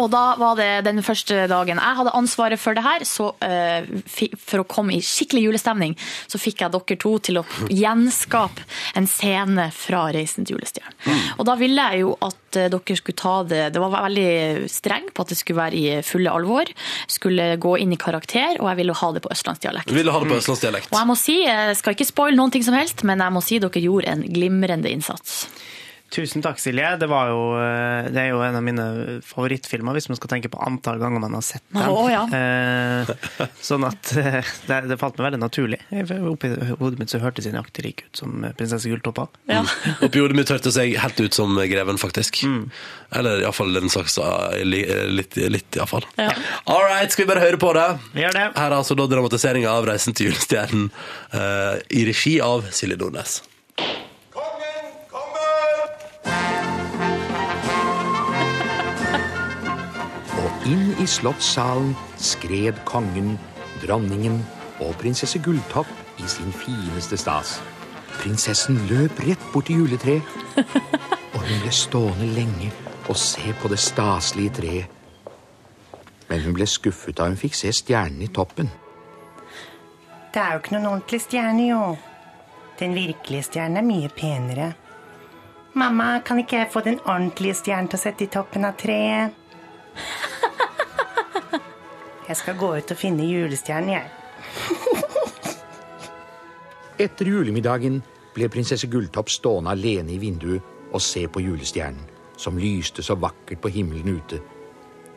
Og 0.01 0.09
da 0.11 0.23
var 0.39 0.55
det 0.59 0.85
den 0.85 1.01
første 1.05 1.45
dagen 1.47 1.79
jeg 1.81 1.99
hadde 1.99 2.15
ansvaret 2.17 2.59
for 2.59 2.77
det 2.77 2.83
her, 2.85 3.05
så 3.07 3.31
eh, 3.45 3.87
for 4.37 4.63
å 4.63 4.67
komme 4.69 4.95
i 4.95 5.03
skikkelig 5.03 5.45
julestemning, 5.47 5.95
så 6.27 6.41
fikk 6.41 6.65
jeg 6.65 6.73
dere 6.75 6.99
to 7.01 7.13
til 7.19 7.41
å 7.41 7.45
gjenskape 7.83 8.65
en 8.95 9.07
scene 9.09 9.69
fra 9.75 10.07
Reisen 10.15 10.45
til 10.45 10.57
julestjernen. 10.57 11.21
Og 11.39 11.45
da 11.47 11.57
ville 11.59 11.89
jeg 11.91 12.05
jo 12.05 12.15
at 12.25 12.37
eh, 12.59 12.69
dere 12.73 12.97
skulle 12.99 13.19
ta 13.19 13.35
det 13.47 13.61
Det 13.75 13.81
var 13.83 13.93
veldig 13.93 14.69
streng 14.71 15.09
på 15.13 15.25
at 15.25 15.33
det 15.33 15.39
skulle 15.39 15.61
være 15.61 15.79
i 15.79 16.01
fulle 16.05 16.31
alvor, 16.31 16.71
skulle 17.11 17.55
gå 17.61 17.75
inn 17.83 17.93
i 17.95 17.99
karakter, 18.01 18.59
og 18.61 18.69
jeg 18.71 18.81
ville 18.81 18.97
ha 19.01 19.11
det 19.15 19.23
på 19.25 19.31
østlandsdialekt. 19.35 19.93
Ville 19.95 20.13
ha 20.13 20.23
det 20.23 20.31
på 20.31 20.39
østlandsdialekt? 20.41 20.91
Og 20.93 20.99
jeg 20.99 21.09
må 21.11 21.17
si, 21.19 21.39
jeg 21.45 21.79
skal 21.79 21.97
ikke 21.97 22.09
spoile 22.09 22.39
noen 22.39 22.53
ting 22.53 22.65
som 22.65 22.77
helst, 22.77 23.05
men 23.07 23.23
jeg 23.23 23.35
må 23.35 23.43
si 23.45 23.61
dere 23.63 23.85
gjorde 23.85 24.11
en 24.11 24.25
glimrende 24.35 24.91
innsats. 24.91 25.45
Tusen 26.13 26.41
takk, 26.45 26.59
Silje. 26.61 26.85
Det, 27.01 27.07
var 27.09 27.27
jo, 27.31 27.39
eh, 27.59 28.05
det 28.13 28.19
er 28.21 28.27
jo 28.29 28.37
en 28.45 28.55
av 28.55 28.63
mine 28.63 28.83
favorittfilmer, 29.25 29.95
hvis 29.97 30.05
man 30.07 30.15
skal 30.19 30.29
tenke 30.31 30.51
på 30.53 30.59
antall 30.63 30.99
ganger 31.01 31.19
man 31.19 31.33
har 31.35 31.43
sett 31.43 31.63
den. 31.73 31.81
Oh, 31.91 32.05
ja. 32.07 32.21
Eh, 32.29 33.09
sånn 33.65 33.83
at 33.87 34.11
eh, 34.21 34.37
det, 34.69 34.77
det 34.91 34.97
falt 35.01 35.17
meg 35.17 35.25
veldig 35.31 35.41
naturlig. 35.41 35.79
Oppi 36.29 36.51
hodet 36.79 37.01
mitt 37.01 37.11
så 37.11 37.19
hørtes 37.23 37.47
jeg 37.49 37.55
nøyaktig 37.57 37.83
lik 37.87 38.05
ut 38.05 38.21
som 38.21 38.45
prinsesse 38.55 38.87
Gulltoppa. 38.91 39.25
Ja. 39.51 39.63
Oppi 40.05 40.21
hodet 40.23 40.37
mitt 40.39 40.53
hørtes 40.53 40.77
jeg 40.79 40.95
helt 41.01 41.19
ut 41.25 41.35
som 41.35 41.57
greven, 41.59 41.99
faktisk. 41.99 42.43
Eller 43.15 43.41
iallfall 43.43 43.73
den 43.75 43.91
saksa. 43.91 44.29
li- 44.63 44.85
Litt, 45.15 45.35
litt 45.51 45.75
iallfall. 45.81 46.05
Ja. 46.21 46.29
All 46.69 46.85
right, 46.85 47.11
skal 47.11 47.25
vi 47.25 47.31
bare 47.33 47.43
høre 47.43 47.59
på 47.59 47.73
det? 47.75 47.89
Vi 48.13 48.23
gjør 48.23 48.37
det. 48.39 48.45
Her 48.55 48.69
er 48.71 48.77
altså 48.77 48.95
da 48.95 49.09
dramatiseringa 49.11 49.73
av 49.73 49.89
'Reisen 49.89 50.13
til 50.15 50.29
julestjernen' 50.31 50.87
eh, 51.33 51.81
i 51.91 52.05
regi 52.07 52.37
av 52.45 52.69
Silje 52.71 52.95
Nordnes. 53.01 53.41
I 61.05 61.07
slottssalen 61.07 61.91
skred 62.17 62.79
kongen, 62.89 63.35
dronningen 63.83 64.39
og 64.81 64.95
prinsesse 64.97 65.37
Gulltopp 65.45 65.89
i 66.17 66.25
sin 66.29 66.49
fineste 66.55 67.19
stas. 67.21 67.59
Prinsessen 68.15 68.79
løp 68.89 69.19
rett 69.27 69.43
bort 69.53 69.69
til 69.69 69.83
juletreet, 69.83 70.25
og 71.35 71.43
hun 71.43 71.61
ble 71.61 71.73
stående 71.75 72.31
lenge 72.33 72.71
og 73.05 73.19
se 73.21 73.53
på 73.61 73.69
det 73.69 73.77
staselige 73.83 74.55
treet. 74.57 74.89
Men 76.25 76.41
hun 76.47 76.57
ble 76.57 76.65
skuffet 76.65 77.19
da 77.19 77.29
hun 77.29 77.37
fikk 77.37 77.53
se 77.59 77.69
stjernen 77.75 78.25
i 78.25 78.31
toppen. 78.33 78.71
Det 80.33 80.41
er 80.41 80.55
jo 80.55 80.63
ikke 80.63 80.73
noen 80.73 80.89
ordentlig 80.95 81.21
stjerne, 81.27 81.69
jo. 81.69 81.83
Den 82.79 82.97
virkelige 82.97 83.51
stjernen 83.51 83.83
er 83.83 83.85
mye 83.85 84.09
penere. 84.09 84.73
Mamma, 85.77 86.15
kan 86.25 86.41
ikke 86.41 86.63
jeg 86.63 86.73
få 86.73 86.81
den 86.81 86.97
ordentlige 87.05 87.61
stjernen 87.61 87.91
til 87.91 87.99
å 87.99 88.05
sette 88.07 88.25
i 88.25 88.31
toppen 88.31 88.65
av 88.65 88.79
treet? 88.79 89.37
Jeg 92.27 92.37
skal 92.39 92.57
gå 92.57 92.71
ut 92.77 92.91
og 92.91 92.97
finne 92.97 93.25
julestjernen, 93.27 93.89
jeg. 93.89 94.09
Etter 97.05 97.27
julemiddagen 97.29 97.99
ble 98.35 98.47
prinsesse 98.51 98.87
Gulltopp 98.91 99.29
stående 99.31 99.73
alene 99.75 100.15
i 100.15 100.19
vinduet 100.21 100.61
og 100.95 101.01
se 101.03 101.25
på 101.27 101.41
julestjernen, 101.43 102.01
som 102.39 102.57
lyste 102.59 103.03
så 103.03 103.15
vakkert 103.19 103.61
på 103.63 103.71
himmelen 103.71 104.17
ute, 104.17 104.39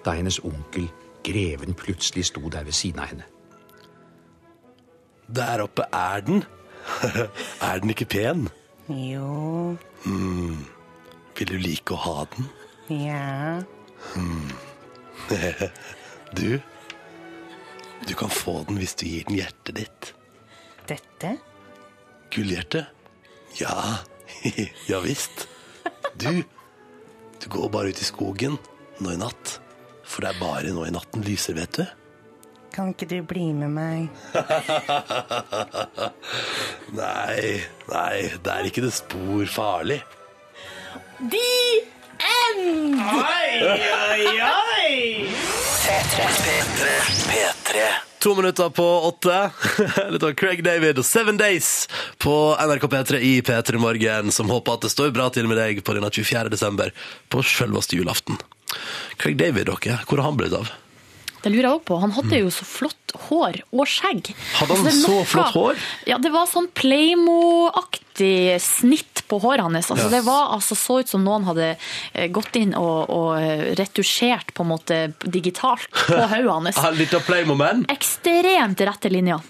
da 0.04 0.14
hennes 0.18 0.40
onkel, 0.46 0.88
greven, 1.26 1.74
plutselig 1.78 2.28
sto 2.28 2.42
der 2.50 2.66
ved 2.66 2.76
siden 2.76 3.00
av 3.02 3.10
henne. 3.12 3.26
Der 5.28 5.62
oppe 5.64 5.84
er 5.92 6.20
den. 6.24 6.44
er 7.68 7.80
den 7.82 7.90
ikke 7.92 8.08
pen? 8.08 8.48
Jo, 8.88 9.76
Vil 11.38 11.46
du 11.52 11.58
like 11.60 11.92
å 11.94 11.98
ha 12.02 12.24
den? 12.34 12.48
ja. 12.88 13.62
Du, 16.36 16.58
du 18.06 18.14
kan 18.14 18.30
få 18.32 18.60
den 18.68 18.78
hvis 18.80 18.96
du 18.98 19.06
gir 19.08 19.26
den 19.28 19.38
hjertet 19.40 19.74
ditt. 19.80 20.12
Dette? 20.88 21.34
Gullhjerte? 22.34 22.86
Ja, 23.58 23.98
ja 24.90 25.00
visst. 25.04 25.46
Du, 26.18 26.42
du 27.42 27.48
går 27.48 27.68
bare 27.72 27.92
ut 27.92 28.02
i 28.02 28.08
skogen 28.08 28.58
nå 29.02 29.14
i 29.14 29.20
natt. 29.20 29.58
For 30.08 30.24
det 30.24 30.32
er 30.32 30.40
bare 30.40 30.72
nå 30.72 30.86
i 30.88 30.94
natten 30.94 31.24
lyser, 31.26 31.56
vet 31.58 31.80
du. 31.80 31.84
Kan 32.72 32.92
ikke 32.92 33.08
du 33.10 33.18
bli 33.26 33.50
med 33.56 33.72
meg? 33.74 34.08
Nei, 36.98 37.60
nei, 37.90 38.16
det 38.44 38.52
er 38.52 38.68
ikke 38.68 38.84
det 38.84 38.92
spor 38.94 39.44
farlig. 39.50 39.98
P3. 46.18 47.82
To 48.18 48.34
minutter 48.34 48.68
på 48.70 48.84
åtte. 48.84 49.50
Litt 50.10 50.22
av 50.26 50.32
Craig 50.34 50.64
David 50.66 50.98
og 50.98 51.06
Seven 51.06 51.36
Days 51.38 51.86
på 52.18 52.32
NRK 52.58 52.88
P3 52.90 53.20
i 53.22 53.32
P3 53.46 53.78
Morgen, 53.78 54.32
som 54.34 54.50
håper 54.50 54.74
at 54.74 54.86
det 54.88 54.90
står 54.90 55.12
bra 55.14 55.28
til 55.30 55.46
med 55.46 55.60
deg 55.60 55.78
på 55.86 55.94
denne 55.94 56.10
24. 56.10 56.50
desember, 56.50 56.90
på 57.30 57.44
selveste 57.46 58.00
julaften. 58.00 58.40
Craig 59.22 59.38
David, 59.38 59.70
dere, 59.70 60.00
hvor 60.08 60.18
har 60.18 60.32
han 60.32 60.40
blitt 60.40 60.58
av? 60.58 60.72
Det 61.38 61.52
lurer 61.54 61.68
jeg 61.68 61.76
også 61.76 61.86
på. 61.92 62.00
Han 62.02 62.16
hadde 62.18 62.42
jo 62.42 62.50
så 62.50 62.66
flott 62.66 63.16
hår 63.28 63.60
og 63.70 63.86
skjegg. 63.86 64.34
Hadde 64.58 64.74
han 64.74 64.88
så, 64.88 64.90
er 64.90 65.00
så 65.04 65.22
flott 65.36 65.54
hår? 65.54 65.86
Ja, 66.10 66.18
det 66.18 66.34
var 66.34 66.50
sånn 66.50 66.66
Playmo-aktig 66.74 68.07
snitt 68.62 69.24
på 69.28 69.38
håret 69.42 69.64
hans. 69.66 69.90
Altså, 69.92 70.08
Det 70.12 70.20
var 70.26 70.54
altså 70.54 70.76
så 70.78 71.00
ut 71.02 71.10
som 71.10 71.24
noen 71.24 71.44
hadde 71.48 71.68
eh, 71.74 72.28
gått 72.32 72.56
inn 72.56 72.74
og, 72.78 73.10
og 73.12 73.76
retusjert 73.78 74.54
på 74.56 74.64
en 74.64 74.70
måte 74.72 74.98
digitalt 75.24 75.88
på 75.92 76.18
hodet 76.32 76.54
hans. 76.54 76.80
Han 76.82 76.96
litt 76.98 77.14
av 77.14 77.24
Playmoman? 77.26 77.84
Ekstremt 77.92 78.80
rette 78.88 79.12
linja. 79.12 79.40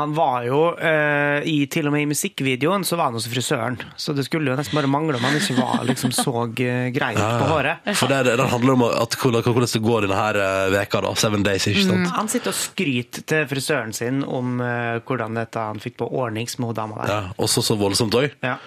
Han 0.00 0.14
var 0.16 0.42
jo, 0.48 0.60
eh, 0.78 1.46
i, 1.48 1.56
til 1.70 1.88
og 1.88 1.94
med 1.94 2.06
i 2.06 2.10
musikkvideoen, 2.10 2.84
så 2.88 2.98
var 2.98 3.10
han 3.10 3.18
hos 3.18 3.28
frisøren. 3.30 3.78
Så 3.96 4.14
det 4.16 4.26
skulle 4.26 4.50
jo 4.50 4.58
nesten 4.58 4.76
bare 4.78 4.90
mangle 4.90 5.18
om 5.20 5.26
han 5.26 5.38
ikke 5.38 5.56
var 5.60 5.84
liksom 5.88 6.12
så 6.16 6.34
eh, 6.62 6.88
grei 6.94 7.12
ut 7.16 7.22
på 7.22 7.50
håret. 7.52 7.92
For 7.98 8.10
det, 8.10 8.22
det 8.28 8.48
handler 8.52 8.76
om 8.76 8.86
at, 8.88 9.16
hvordan, 9.20 9.46
hvordan 9.46 9.70
det 9.72 9.82
går 9.86 10.06
denne 10.06 10.18
her 10.18 10.40
eh, 10.42 10.66
veka 10.74 11.02
da, 11.06 11.14
Seven 11.18 11.46
Days, 11.46 11.68
ikke 11.70 11.86
sant? 11.86 12.10
Han 12.16 12.30
sitter 12.32 12.52
og 12.52 12.58
skryter 12.58 13.26
til 13.28 13.46
frisøren 13.50 13.94
sin 13.96 14.22
om 14.26 14.58
eh, 14.64 14.98
hvordan 15.06 15.38
dette 15.38 15.62
han 15.70 15.80
fikk 15.82 16.00
på 16.02 16.10
ordnings 16.22 16.58
med 16.58 16.72
hun 16.72 16.78
dama 16.78 17.00
der. 17.02 17.12
Ja, 17.12 17.20
og 17.36 17.50
så 17.52 17.61
så 17.66 17.78
voldsomt 17.80 18.14
òg. 18.18 18.36
Ja. 18.44 18.58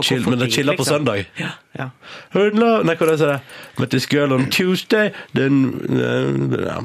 Chill, 0.00 0.24
men 0.24 0.38
det 0.40 0.48
chilla 0.54 0.72
på 0.72 0.86
liksom. 0.86 0.94
søndag. 0.94 1.26
Ja, 1.36 1.50
ja. 1.76 1.90
Nei, 2.32 2.94
hva 2.96 3.10
er 3.12 3.18
det? 3.20 3.40
Met 3.78 3.92
this 3.92 4.06
girl 4.08 4.32
on 4.32 4.46
Tuesday 4.48 5.10
Then 5.36 5.58
uh, 5.90 6.56
ja. 6.64 6.78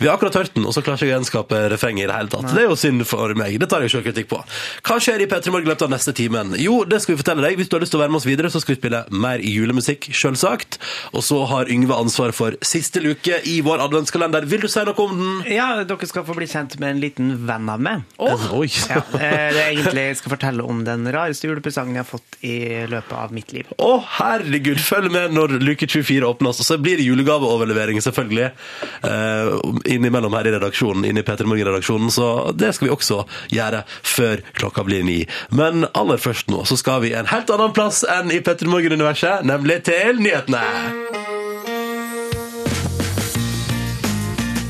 Vi 0.00 0.08
har 0.08 0.16
akkurat 0.16 0.40
hørt 0.40 0.54
den, 0.56 0.66
og 0.68 0.74
så 0.74 0.82
klarer 0.84 1.00
jeg 1.00 1.08
ikke 1.08 1.12
å 1.12 1.18
gjenskape 1.18 1.60
refrenget 1.72 2.06
i 2.06 2.10
det 2.10 2.18
hele 2.18 2.32
tatt. 2.32 2.50
Det 2.52 2.64
er 2.64 2.68
jo 2.70 2.78
synd 2.78 3.06
for 3.08 3.34
meg. 3.38 3.58
Det 3.60 3.68
tar 3.70 3.84
jeg 3.84 3.94
selv 3.94 4.06
kritikk 4.08 4.30
på. 4.32 4.40
Hva 4.86 4.98
skjer 5.02 5.24
i 5.24 5.28
P3 5.30 5.54
Morgen 5.54 5.68
i 5.68 5.72
løpet 5.72 5.86
av 5.86 5.92
neste 5.94 6.14
timen? 6.16 6.56
Jo, 6.60 6.82
det 6.88 7.02
skal 7.02 7.14
vi 7.14 7.22
fortelle 7.22 7.44
deg. 7.46 7.58
Hvis 7.60 7.70
du 7.70 7.76
har 7.76 7.84
lyst 7.84 7.94
til 7.94 8.00
å 8.00 8.04
være 8.04 8.14
med 8.14 8.22
oss 8.22 8.28
videre, 8.28 8.52
så 8.52 8.62
skal 8.62 8.74
vi 8.74 8.80
spille 8.80 9.02
mer 9.24 9.42
julemusikk, 9.44 10.10
selvsagt. 10.16 10.78
Og 11.12 11.24
så 11.26 11.40
har 11.50 11.70
Yngve 11.72 11.96
ansvaret 11.96 12.36
for 12.36 12.56
siste 12.66 13.02
luke 13.04 13.40
i 13.48 13.58
vår 13.64 13.84
adventskalender. 13.86 14.46
Vil 14.50 14.64
du 14.64 14.70
si 14.70 14.84
noe 14.86 15.06
om 15.06 15.16
den? 15.18 15.52
ja, 15.52 15.68
dere 15.86 16.08
skal 16.08 16.26
få 16.26 16.36
bli 16.36 16.48
kjent 16.50 16.78
med 16.82 16.96
en 16.96 17.02
liten 17.02 17.32
venn 17.46 17.70
av 17.72 17.82
meg. 17.82 18.04
Oi. 18.18 18.68
Ja, 18.90 19.02
eh, 19.18 19.48
det 19.54 19.62
er 19.62 19.70
egentlig 19.70 20.06
jeg 20.08 20.18
skal 20.20 20.34
fortelle 20.34 20.66
om 20.66 20.82
den 20.86 21.06
rareste 21.14 21.48
julepresangen 21.48 21.96
jeg 21.96 22.04
har 22.04 22.08
fått 22.08 22.38
i 22.44 22.56
løpet 22.90 23.14
av 23.16 23.34
mitt 23.34 23.52
liv. 23.54 23.70
Å, 23.82 23.92
herregud, 24.18 24.80
følg 24.82 25.12
med 25.14 25.34
når 25.36 25.56
luke 25.62 25.88
24 25.88 26.28
åpnes. 26.28 26.60
Og 26.62 26.68
så 26.68 26.78
blir 26.82 27.00
det 27.00 27.06
julegaveoverlevering, 27.06 28.00
selvfølgelig. 28.04 28.50
Uh, 29.04 29.61
innimellom 29.84 30.34
her 30.36 30.48
i 30.48 30.54
redaksjonen, 30.56 31.04
inne 31.08 31.22
i 31.22 31.26
Peter 31.26 31.48
Morgen-redaksjonen. 31.48 32.10
Så 32.10 32.52
det 32.58 32.72
skal 32.76 32.88
vi 32.88 32.94
også 32.94 33.22
gjøre 33.52 33.84
før 33.88 34.42
klokka 34.58 34.86
blir 34.86 35.04
ni. 35.06 35.22
Men 35.50 35.86
aller 35.98 36.20
først 36.22 36.50
nå 36.52 36.64
så 36.68 36.78
skal 36.80 37.02
vi 37.06 37.14
en 37.16 37.30
helt 37.32 37.50
annen 37.52 37.74
plass 37.76 38.02
enn 38.08 38.32
i 38.34 38.40
Peter 38.44 38.70
Morgen-universet, 38.70 39.46
nemlig 39.48 39.82
til 39.88 40.22
nyhetene. 40.22 40.62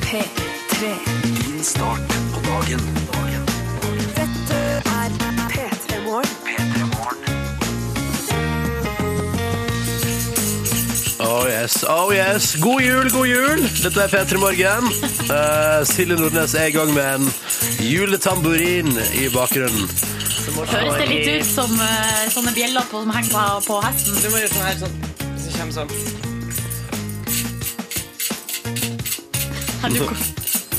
P3. 0.08 0.92
Din 1.22 1.64
start 1.64 2.20
på 2.34 2.44
dagen. 2.50 3.01
Oh 11.42 11.48
yes, 11.48 11.84
oh 11.88 12.12
yes. 12.12 12.54
God 12.62 12.82
jul, 12.84 13.08
god 13.10 13.26
jul! 13.26 13.62
Dette 13.82 14.02
er 14.04 14.08
P3 14.12 14.38
Morgen. 14.38 14.84
Uh, 15.26 15.82
Silje 15.88 16.14
Nordnes 16.18 16.54
er 16.54 16.68
i 16.70 16.74
gang 16.74 16.92
med 16.94 17.02
en 17.16 17.24
juletamburin 17.82 18.92
i 19.18 19.26
bakgrunnen. 19.34 19.88
Høres 20.52 20.98
det 21.00 21.08
litt 21.10 21.28
ut 21.40 21.46
som 21.48 21.70
eh, 21.82 22.24
sånne 22.34 22.52
bjeller 22.54 22.86
på, 22.90 23.00
som 23.04 23.12
henger 23.14 23.30
på, 23.32 23.42
på 23.68 23.76
hesten? 23.84 24.16
Du 24.22 24.26
må 24.32 24.36
gjøre 24.42 24.52
sånn 24.52 24.66
her, 24.66 24.76
sånn. 24.82 24.96
Så 25.38 25.48
kommer 25.56 25.74
sånn. 25.76 25.90
Har 29.82 29.88
du- 29.90 30.16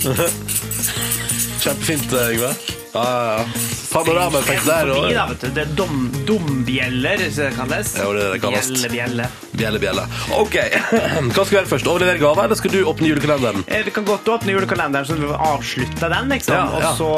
Kjempefint, 1.63 2.11
eh, 2.19 2.33
Yngve. 2.35 2.51
Ja, 2.93 3.03
ja, 3.03 3.23
ja. 3.39 3.45
Panoramaeffekt 3.93 4.65
der 4.67 4.91
Forbi, 4.91 4.99
òg. 4.99 5.15
da, 5.15 5.25
vet 5.31 5.41
du. 5.43 5.49
Det 5.55 5.63
er 5.67 5.71
dom, 5.79 5.97
dombjeller, 6.27 7.17
som 7.31 7.43
det 7.49 7.55
kalles. 7.59 7.95
Ja, 7.97 8.03
det 8.03 8.07
er 8.11 8.13
det 8.19 8.29
det 8.37 8.41
kalles. 8.47 8.67
Bjelle, 8.69 8.93
bjelle. 8.97 9.25
Bjelle, 9.53 9.79
bjelle. 9.79 10.03
OK. 10.33 10.55
Hva 11.33 11.43
skal 11.45 11.49
vi 11.51 11.57
gjøre 11.59 11.69
først? 11.69 11.87
Overlevere 11.89 12.17
gaver, 12.21 12.47
eller 12.47 12.57
skal 12.57 12.71
du 12.73 12.79
åpne 12.89 13.09
julekalenderen? 13.11 13.63
Eh, 13.69 13.83
Vi 13.85 13.91
kan 13.93 14.05
godt 14.07 14.27
åpne 14.33 14.55
julekalenderen, 14.55 15.05
så 15.05 15.17
vi 15.19 15.29
avslutter 15.29 16.09
den, 16.09 16.31
liksom. 16.33 16.55
Ja, 16.57 16.79
ja. 16.81 16.89
Og, 16.89 16.97
så, 16.97 17.09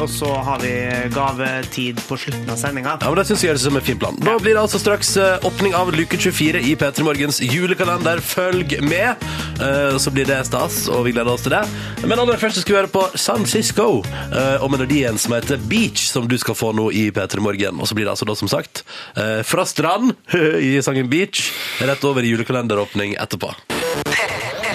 og 0.00 0.08
så 0.10 0.30
har 0.46 0.62
vi 0.62 0.72
gavetid 1.12 2.00
på 2.08 2.16
slutten 2.20 2.48
av 2.52 2.56
sendinga. 2.60 2.96
Ja, 3.02 3.10
men 3.12 3.20
Det 3.20 3.26
synes 3.28 3.44
jeg 3.44 3.52
høres 3.52 3.64
ut 3.66 3.68
som 3.70 3.76
en 3.80 3.86
fin 3.90 4.00
plan. 4.00 4.16
Da 4.24 4.36
blir 4.40 4.56
det 4.56 4.62
altså 4.62 4.80
straks 4.80 5.12
eh, 5.20 5.44
åpning 5.48 5.76
av 5.78 5.92
luke 5.94 6.16
24 6.20 6.62
i 6.70 6.74
P3 6.80 7.04
Morgens 7.06 7.42
julekalender. 7.44 8.22
Følg 8.24 8.72
med, 8.88 9.26
eh, 9.60 9.98
så 10.00 10.14
blir 10.14 10.28
det 10.28 10.40
stas, 10.48 10.86
og 10.88 11.04
vi 11.08 11.12
gleder 11.16 11.34
oss 11.34 11.44
til 11.44 11.54
det. 11.58 11.62
Men 12.08 12.18
aller 12.24 12.40
først 12.40 12.62
skal 12.64 12.74
vi 12.74 12.80
høre 12.80 12.92
på 12.92 13.04
San 13.20 13.44
Cisco 13.46 13.90
og 14.02 14.68
melodien 14.72 15.18
som 15.20 15.34
heter 15.36 15.60
Beach, 15.70 16.06
som 16.10 16.24
du 16.30 16.34
skal 16.40 16.56
få 16.58 16.72
nå 16.74 16.88
i 16.96 17.04
P3 17.14 17.42
Morgen. 17.44 17.78
Og 17.82 17.88
så 17.90 17.94
blir 17.96 18.06
det 18.08 18.14
altså 18.14 18.26
da, 18.28 18.34
som 18.38 18.48
sagt, 18.50 18.82
fra 19.46 19.64
strand 19.68 20.12
i 20.62 20.74
sangen 20.84 21.10
Beach, 21.12 21.50
rett 21.86 22.04
over 22.04 22.22
i 22.22 22.32
julekalenderåpning 22.32 23.14
etterpå. 23.14 23.54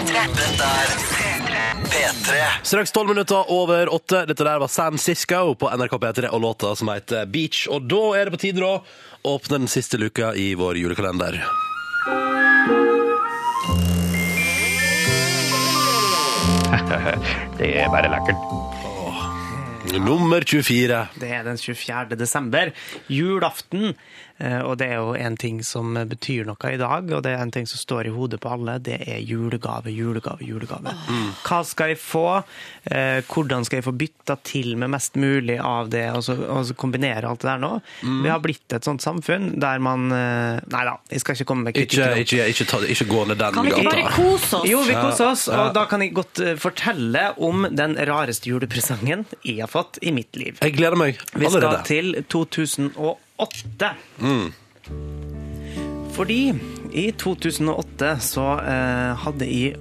Er 0.07 1.07
P3. 1.87 2.35
Straks 2.63 2.91
tolv 2.91 3.09
minutter 3.09 3.51
over 3.51 3.93
åtte. 3.93 4.25
Dette 4.25 4.43
der 4.43 4.59
var 4.59 4.67
San 4.67 4.97
Sisko 4.97 5.55
på 5.55 5.69
NRK 5.77 5.91
P3 5.91 6.27
og 6.29 6.41
låta 6.41 6.75
som 6.75 6.89
heter 6.91 7.25
Beach. 7.25 7.67
Og 7.71 7.87
da 7.89 8.01
er 8.17 8.25
det 8.27 8.35
på 8.35 8.41
tide 8.43 8.65
å 8.65 8.83
åpne 9.27 9.63
den 9.63 9.71
siste 9.71 9.97
luka 9.97 10.33
i 10.35 10.53
vår 10.55 10.77
julekalender. 10.83 11.41
Det 17.57 17.71
er 17.81 17.89
bare 17.89 18.11
lekkert. 18.11 18.41
Nummer 19.95 20.43
24. 20.43 21.07
Det 21.15 21.29
er 21.31 21.43
den 21.47 21.57
24. 21.57 22.15
desember, 22.19 22.71
julaften. 23.07 23.95
Eh, 24.39 24.59
Og 24.61 24.77
det 24.79 24.87
er 24.91 24.99
jo 25.01 25.13
en 25.17 25.37
ting 25.39 25.61
som 25.65 25.93
betyr 26.09 26.45
noe 26.47 26.71
i 26.73 26.77
dag, 26.79 27.09
og 27.13 27.23
det 27.25 27.33
er 27.33 27.41
en 27.43 27.51
ting 27.53 27.67
som 27.69 27.79
står 27.81 28.09
i 28.09 28.13
hodet 28.13 28.39
på 28.43 28.51
alle. 28.53 28.77
Det 28.83 28.97
er 29.07 29.19
julegave, 29.25 29.91
julegave, 29.93 30.45
julegave. 30.45 30.93
Hva 31.47 31.59
skal 31.67 31.93
jeg 31.93 31.99
få? 32.01 32.43
Eh, 32.85 33.21
Hvordan 33.27 33.65
skal 33.67 33.79
jeg 33.81 33.87
få 33.87 33.93
bytta 33.97 34.37
til 34.47 34.75
med 34.77 34.91
mest 34.93 35.15
mulig 35.19 35.57
av 35.59 35.89
det, 35.93 36.05
og 36.15 36.23
så, 36.25 36.37
og 36.47 36.65
så 36.69 36.75
kombinere 36.77 37.27
alt 37.29 37.43
det 37.43 37.49
der 37.51 37.61
nå? 37.63 37.73
Vi 38.23 38.31
har 38.31 38.41
blitt 38.43 38.77
et 38.77 38.87
sånt 38.87 39.03
samfunn 39.05 39.53
der 39.61 39.81
man 39.83 40.07
eh, 40.11 40.61
Nei 40.73 40.83
da, 40.87 40.97
jeg 41.11 41.21
skal 41.23 41.37
ikke 41.37 41.47
komme 41.51 41.67
med 41.69 41.77
kritikk. 41.77 41.97
Ikke, 41.97 42.23
ikke, 42.25 42.47
ikke, 42.53 42.67
ta, 42.69 42.81
ikke 42.95 43.07
gå 43.09 43.23
ned 43.29 43.39
den 43.41 43.55
Kan 43.57 43.67
vi 43.67 43.73
ikke 43.75 43.91
bare 43.91 44.15
kose 44.15 44.61
oss? 44.61 44.67
Jo, 44.69 44.81
vi 44.87 44.97
koser 44.97 45.31
oss, 45.31 45.47
og 45.53 45.71
da 45.77 45.85
kan 45.89 46.03
jeg 46.03 46.13
godt 46.17 46.41
fortelle 46.61 47.27
om 47.43 47.67
den 47.71 47.95
rareste 48.09 48.49
julepresangen 48.51 49.25
jeg 49.43 49.61
har 49.63 49.71
fått 49.71 49.99
i 50.01 50.11
mitt 50.15 50.35
liv. 50.39 50.57
Jeg 50.61 50.75
gleder 50.77 50.99
meg 50.99 51.17
allerede. 51.33 51.39
Vi 51.39 51.53
skal 51.53 51.87
til 51.87 52.13
2008. 52.33 53.26
Fordi 56.17 56.53
i 56.97 57.11
2008 57.13 58.15
så 58.25 58.45
eh, 58.63 59.11
hadde 59.21 59.45
jeg 59.45 59.75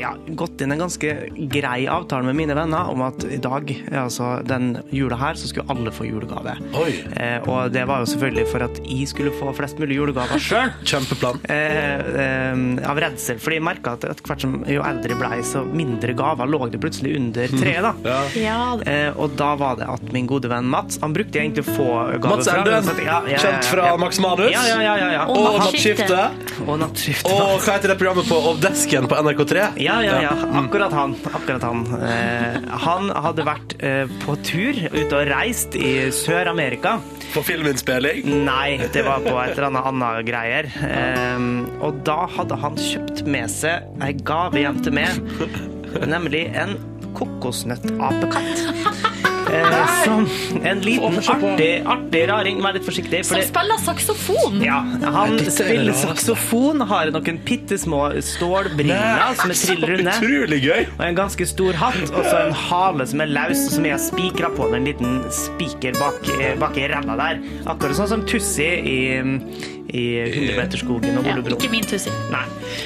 ja, 0.00 0.12
gått 0.38 0.60
inn 0.64 0.72
en 0.74 0.82
ganske 0.84 1.12
grei 1.52 1.86
avtale 1.90 2.26
med 2.26 2.36
mine 2.38 2.56
venner 2.56 2.90
om 2.90 3.02
at 3.06 3.24
i 3.26 3.38
dag, 3.42 3.70
altså 3.92 4.30
den 4.46 4.72
jula 4.94 5.16
her, 5.20 5.38
så 5.38 5.50
skulle 5.50 5.68
alle 5.72 5.92
få 5.94 6.06
julegave. 6.08 6.56
Oi. 6.80 6.90
Eh, 7.16 7.38
og 7.50 7.72
det 7.74 7.84
var 7.88 8.02
jo 8.04 8.10
selvfølgelig 8.12 8.46
for 8.50 8.66
at 8.66 8.80
jeg 8.84 9.08
skulle 9.10 9.34
få 9.38 9.52
flest 9.56 9.80
mulig 9.82 9.98
julegaver 9.98 10.40
sjøl. 10.42 10.72
Kjempeplan. 10.86 11.40
Eh, 11.50 12.04
eh, 12.24 12.90
av 12.90 13.00
redsel, 13.02 13.40
fordi 13.42 13.60
jeg 13.60 13.66
merka 13.66 13.96
at 13.98 14.06
etter 14.10 14.26
hvert 14.30 14.44
som 14.46 14.58
jo 14.68 14.84
eldre 14.86 15.16
blei, 15.20 15.40
så 15.46 15.64
mindre 15.66 16.14
gaver 16.18 16.50
lå 16.50 16.62
det 16.72 16.80
plutselig 16.82 17.16
under 17.18 17.54
treet. 17.56 17.82
da. 17.86 17.94
Ja. 18.04 18.20
Ja, 18.40 18.58
Eh, 18.90 19.10
og 19.20 19.34
da 19.38 19.54
var 19.58 19.76
det 19.78 19.86
at 19.90 20.02
min 20.14 20.26
gode 20.30 20.48
venn 20.50 20.66
Mats 20.70 20.98
Han 21.02 21.12
brukte 21.14 21.38
egentlig 21.40 21.64
få 21.66 21.86
gaver 22.20 22.36
Mats 22.36 22.48
Elden, 22.48 22.84
så 22.86 22.94
ja, 22.98 23.20
ja, 23.26 23.34
ja, 23.34 23.38
kjent 23.42 23.68
fra 23.70 23.86
ja. 23.90 23.96
Max 24.00 24.18
Manus. 24.22 24.50
Ja, 24.52 24.62
ja, 24.68 24.78
ja. 24.82 24.94
ja, 24.98 25.08
ja. 25.14 25.24
Og 25.26 25.38
Og 25.40 25.58
Nattskiftet. 25.60 26.54
Og 26.66 26.78
Nattskiftet. 26.80 27.32
Og 27.32 27.60
hva 27.64 27.76
heter 27.76 27.92
det 27.92 27.98
programmet 28.00 28.28
på 28.30 28.38
Ovdesken 28.52 29.08
på 29.10 29.18
NRK3? 29.20 29.66
Ja, 29.76 30.00
ja, 30.04 30.22
ja. 30.22 30.32
Akkurat 30.60 30.92
han. 30.92 31.14
Akkurat 31.32 31.62
han. 31.62 31.84
Eh, 32.02 32.56
han 32.84 33.10
hadde 33.14 33.46
vært 33.46 33.76
eh, 33.84 34.10
på 34.24 34.36
tur, 34.46 34.78
ute 34.94 35.20
og 35.20 35.30
reist 35.30 35.76
i 35.78 36.10
Sør-Amerika. 36.14 36.98
På 37.34 37.44
filminnspilling. 37.46 38.24
Nei, 38.46 38.80
det 38.92 39.04
var 39.06 39.22
på 39.24 39.36
et 39.42 39.54
eller 39.54 39.68
annet 39.70 39.90
annet 39.92 40.26
greier. 40.28 40.70
Eh, 40.90 41.48
og 41.84 42.02
da 42.06 42.24
hadde 42.38 42.60
han 42.64 42.80
kjøpt 42.80 43.24
med 43.30 43.50
seg 43.52 44.02
ei 44.04 44.14
gave 44.26 44.64
hjem 44.64 44.82
til 44.84 44.96
meg, 44.96 45.22
nemlig 46.08 46.48
en 46.58 46.76
kokosnøttapekatt. 47.18 49.09
Eh, 49.50 50.04
som 50.04 50.26
en 50.64 50.80
liten 50.84 51.18
artig, 51.18 51.70
artig 51.86 52.22
raring. 52.30 52.60
Vær 52.62 52.76
litt 52.76 52.86
forsiktig. 52.86 53.22
for 53.26 53.40
Som 53.40 53.48
spiller 53.48 53.80
saksofon. 53.84 54.60
Ja, 54.64 54.80
han 55.16 55.38
er 55.38 55.50
spiller 55.52 55.96
saksofon, 55.96 56.84
har 56.90 57.10
noen 57.14 57.40
bitte 57.46 57.78
små 57.80 58.02
stålbriller 58.24 59.34
som 59.40 59.50
er 59.52 59.58
trill 59.58 59.86
runde. 59.90 60.86
Og 60.98 61.04
en 61.06 61.18
ganske 61.18 61.48
stor 61.48 61.80
hatt, 61.80 62.06
og 62.10 62.22
så 62.28 62.46
en 62.46 62.56
hale 62.66 63.06
som 63.10 63.24
er 63.24 63.32
løs, 63.32 63.66
som 63.74 63.86
jeg 63.88 63.96
har 63.96 64.02
spikra 64.02 64.52
på 64.54 64.70
med 64.70 64.80
en 64.82 64.88
liten 64.92 65.20
spiker 65.34 65.98
bak, 65.98 66.30
bak 66.60 66.78
i 66.80 66.88
ræva 66.90 67.18
der. 67.20 67.42
Akkurat 67.70 67.98
sånn 67.98 68.10
som 68.10 68.24
Tussi 68.30 68.66
i, 68.66 68.98
i 69.90 70.04
Hundremeterskogen 70.34 71.18
og 71.18 71.26
Ja, 71.30 71.38
ikke 71.56 71.70
min 71.72 71.86
tussi. 71.86 72.12
Nei. 72.32 72.44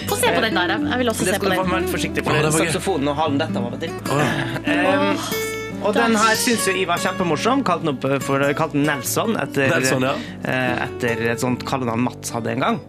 Få 0.08 0.16
se 0.20 0.32
på 0.32 0.44
den 0.44 0.56
der. 0.56 0.76
Jeg 0.78 1.02
vil 1.02 1.12
også 1.12 1.24
Det 1.24 1.34
se 1.34 1.40
skal 1.40 1.50
den. 1.50 1.58
du 1.58 1.62
få 1.62 1.68
du 1.68 1.74
være 1.76 1.94
forsiktig 1.96 2.24
for. 2.24 2.38
Det 2.38 2.44
det 2.44 2.54
saksofonen 2.60 3.12
og 3.12 3.18
halen 3.20 3.42
dette 3.42 3.66
var 3.66 3.76
til. 3.82 3.98
Oh. 4.08 4.22
Um, 4.64 5.43
og 5.84 5.94
den 5.96 6.16
her 6.16 6.38
syns 6.40 6.66
jo 6.68 6.74
jeg 6.74 6.88
var 6.88 7.02
kjempemorsom. 7.02 7.62
Kalte 7.66 7.86
den 7.86 7.94
opp 7.94 8.24
for 8.24 8.44
kalt 8.56 8.74
den 8.76 8.86
Nelson 8.88 9.38
etter, 9.40 9.68
Nelson, 9.72 10.08
ja. 10.08 10.16
eh, 10.48 10.84
etter 10.86 11.24
et 11.34 11.44
sånt 11.44 11.64
kallenavn 11.68 12.06
Mats 12.06 12.32
hadde 12.34 12.54
en 12.54 12.64
gang. 12.64 12.82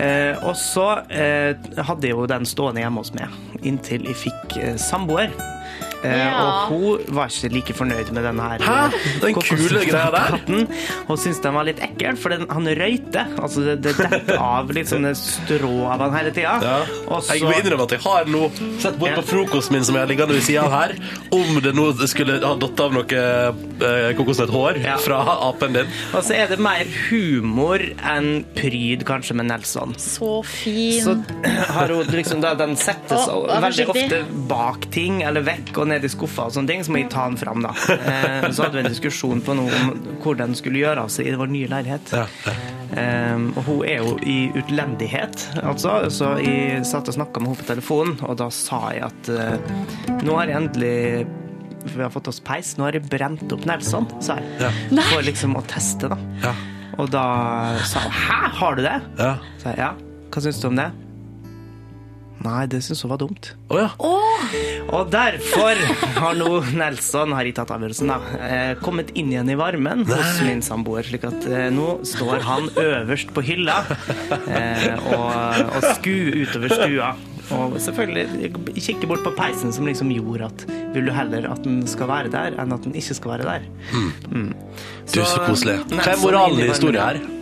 Eh, 0.00 0.36
og 0.46 0.54
så 0.56 0.86
eh, 1.12 1.52
hadde 1.76 2.08
jeg 2.08 2.16
jo 2.16 2.28
den 2.30 2.46
stående 2.48 2.84
hjemme 2.84 3.02
hos 3.02 3.12
meg 3.16 3.66
inntil 3.66 4.06
jeg 4.08 4.20
fikk 4.22 4.56
eh, 4.60 4.76
samboer. 4.80 5.32
Eh, 6.04 6.16
Ja. 6.20 6.40
Og 6.40 6.70
hun 6.72 7.14
var 7.16 7.28
ikke 7.28 7.50
like 7.52 7.74
fornøyd 7.76 8.10
med 8.16 8.24
denne 8.24 8.40
her 8.52 8.62
Hæ? 8.64 8.76
Den 9.22 9.34
kule 9.36 9.82
greia 9.84 10.10
der? 10.14 10.30
katten. 10.36 10.66
Hun 11.08 11.16
syntes 11.20 11.40
den 11.44 11.54
var 11.54 11.64
litt 11.68 11.80
ekkel, 11.84 12.16
for 12.16 12.32
den, 12.32 12.46
han 12.50 12.66
røyte. 12.78 13.24
Altså 13.40 13.64
det, 13.66 13.74
det 13.84 13.94
detter 14.00 14.38
av 14.56 14.70
litt 14.74 14.88
sånne 14.92 15.12
strå 15.18 15.72
av 15.92 16.00
han 16.06 16.14
hele 16.16 16.32
tida. 16.36 16.54
Ja. 16.64 16.76
Og 17.10 17.24
Jeg 17.28 17.42
må 17.44 17.52
innrømme 17.58 17.84
at 17.88 17.94
jeg 17.96 18.04
har 18.06 18.30
nå 18.30 18.46
sett 18.80 18.96
bort 19.00 19.18
på 19.20 19.26
frokosten 19.32 19.76
min 19.76 19.84
som 19.84 19.98
jeg 19.98 20.04
har 20.06 20.10
liggende 20.12 20.36
ved 20.38 20.44
sida 20.46 20.64
av 20.68 20.72
her, 20.76 20.94
om 21.36 21.60
det 21.64 21.74
nå 21.76 21.88
skulle 22.10 22.38
ha 22.44 22.54
datt 22.60 22.80
av 22.86 22.94
noe 22.96 23.20
eh, 23.20 24.10
kokosnøtthår 24.18 24.80
Ja. 24.84 24.96
fra 25.02 25.20
apen 25.50 25.76
din. 25.76 25.90
Og 26.16 26.24
så 26.26 26.34
er 26.38 26.48
det 26.54 26.60
mer 26.62 26.88
humor 27.10 27.82
enn 28.14 28.44
pryd, 28.56 29.04
kanskje, 29.08 29.36
med 29.40 29.50
Nelson. 29.50 29.94
Så 30.00 30.40
fin. 30.46 31.02
Så 31.04 31.16
har 31.74 31.92
hun 31.92 32.08
liksom 32.14 32.40
da, 32.44 32.54
Den 32.58 32.76
settes 32.80 33.28
oh, 33.30 33.44
veldig 33.62 33.86
ofte 33.92 34.22
bak 34.50 34.88
ting, 34.94 35.20
eller 35.26 35.44
vekk 35.46 35.76
og 35.82 35.89
ned 35.90 36.04
i 36.06 36.10
skuffa 36.12 36.46
og 36.48 36.54
sånne 36.54 36.70
ting, 36.72 36.84
så 36.86 36.94
må 36.94 37.00
jeg 37.02 37.10
ta 37.12 37.26
den 37.28 37.38
fram, 37.40 37.62
da. 37.66 37.74
Eh, 37.94 38.48
Så 38.50 38.64
hadde 38.64 38.78
vi 38.78 38.84
en 38.84 38.92
diskusjon 38.92 39.42
på 39.44 39.54
noe 39.58 39.80
om 39.82 39.90
hvor 40.22 40.38
den 40.38 40.54
skulle 40.58 40.80
gjøre 40.82 41.04
av 41.06 41.10
seg 41.12 41.28
i 41.30 41.36
vår 41.38 41.50
nye 41.52 41.68
leilighet. 41.70 42.14
Ja. 42.16 42.26
Um, 42.90 43.44
og 43.54 43.62
hun 43.68 43.84
er 43.86 44.00
jo 44.02 44.16
i 44.26 44.38
utlendighet, 44.58 45.44
altså. 45.62 45.98
Så 46.10 46.32
jeg 46.42 46.80
satt 46.88 47.10
og 47.10 47.14
snakka 47.18 47.42
med 47.42 47.52
henne 47.52 47.60
på 47.62 47.68
telefonen, 47.68 48.16
og 48.26 48.38
da 48.40 48.48
sa 48.54 48.80
jeg 48.96 49.04
at 49.06 49.30
uh, 49.30 50.16
nå 50.26 50.34
har 50.40 50.50
jeg 50.50 50.58
endelig 50.64 50.96
vi 51.80 52.02
har 52.02 52.10
fått 52.12 52.28
oss 52.28 52.40
peis. 52.44 52.74
Nå 52.76 52.84
har 52.84 52.98
jeg 52.98 53.06
brent 53.08 53.52
opp 53.54 53.62
Nelson, 53.68 54.04
sa 54.20 54.36
jeg. 54.36 54.50
Ja. 54.60 54.72
For 55.14 55.24
liksom 55.24 55.56
å 55.56 55.62
teste, 55.70 56.10
da. 56.12 56.18
Ja. 56.44 56.52
Og 57.00 57.08
da 57.08 57.24
sa 57.88 58.02
hun 58.04 58.12
'hæ, 58.12 58.40
har 58.60 58.74
du 58.76 58.82
det?' 58.82 59.00
Ja. 59.18 59.36
Så 59.62 59.70
jeg, 59.70 59.78
ja. 59.78 59.94
Hva 60.30 60.42
syns 60.44 60.60
du 60.60 60.68
om 60.68 60.76
det? 60.76 60.90
Nei, 62.40 62.64
det 62.72 62.80
syns 62.84 63.02
hun 63.04 63.10
var 63.12 63.20
dumt. 63.20 63.50
Å 63.68 63.78
ja. 63.82 63.88
Og 64.90 65.10
derfor 65.12 65.80
har 66.16 66.38
nå 66.38 66.62
Nelson 66.72 67.34
har 67.36 67.44
jeg 67.44 67.56
tatt 67.58 67.72
avgjørelsen 67.74 68.08
da, 68.10 68.16
eh, 68.40 68.70
kommet 68.80 69.12
inn 69.12 69.28
igjen 69.34 69.50
i 69.52 69.58
varmen 69.60 70.06
hos 70.08 70.40
min 70.46 70.62
samboer. 70.64 71.04
slik 71.04 71.26
at 71.28 71.44
eh, 71.50 71.68
nå 71.74 71.98
står 72.08 72.40
han 72.46 72.70
øverst 72.80 73.34
på 73.36 73.44
hylla 73.44 73.82
eh, 74.30 74.96
og, 75.12 75.74
og 75.76 75.90
skuer 75.98 76.40
utover 76.40 76.72
stua. 76.72 77.10
Og 77.50 77.74
selvfølgelig 77.82 78.52
kikke 78.78 79.08
bort 79.10 79.24
på 79.26 79.32
peisen 79.34 79.74
som 79.74 79.88
liksom 79.88 80.12
gjorde 80.14 80.48
at 80.48 80.64
vil 80.94 81.10
du 81.10 81.12
heller 81.14 81.48
at 81.50 81.64
den 81.66 81.82
skal 81.90 82.08
være 82.10 82.30
der, 82.32 82.56
enn 82.62 82.72
at 82.72 82.86
den 82.86 82.94
ikke 82.96 83.18
skal 83.18 83.34
være 83.34 83.48
der. 83.48 83.68
Mm. 84.30 84.54
Du, 85.10 85.18
så 85.18 85.42
koselig. 85.44 85.80
Hva 85.90 86.14
er 86.14 86.22
moralen 86.22 86.62
i 86.62 86.70
historien 86.70 87.02
her? 87.02 87.39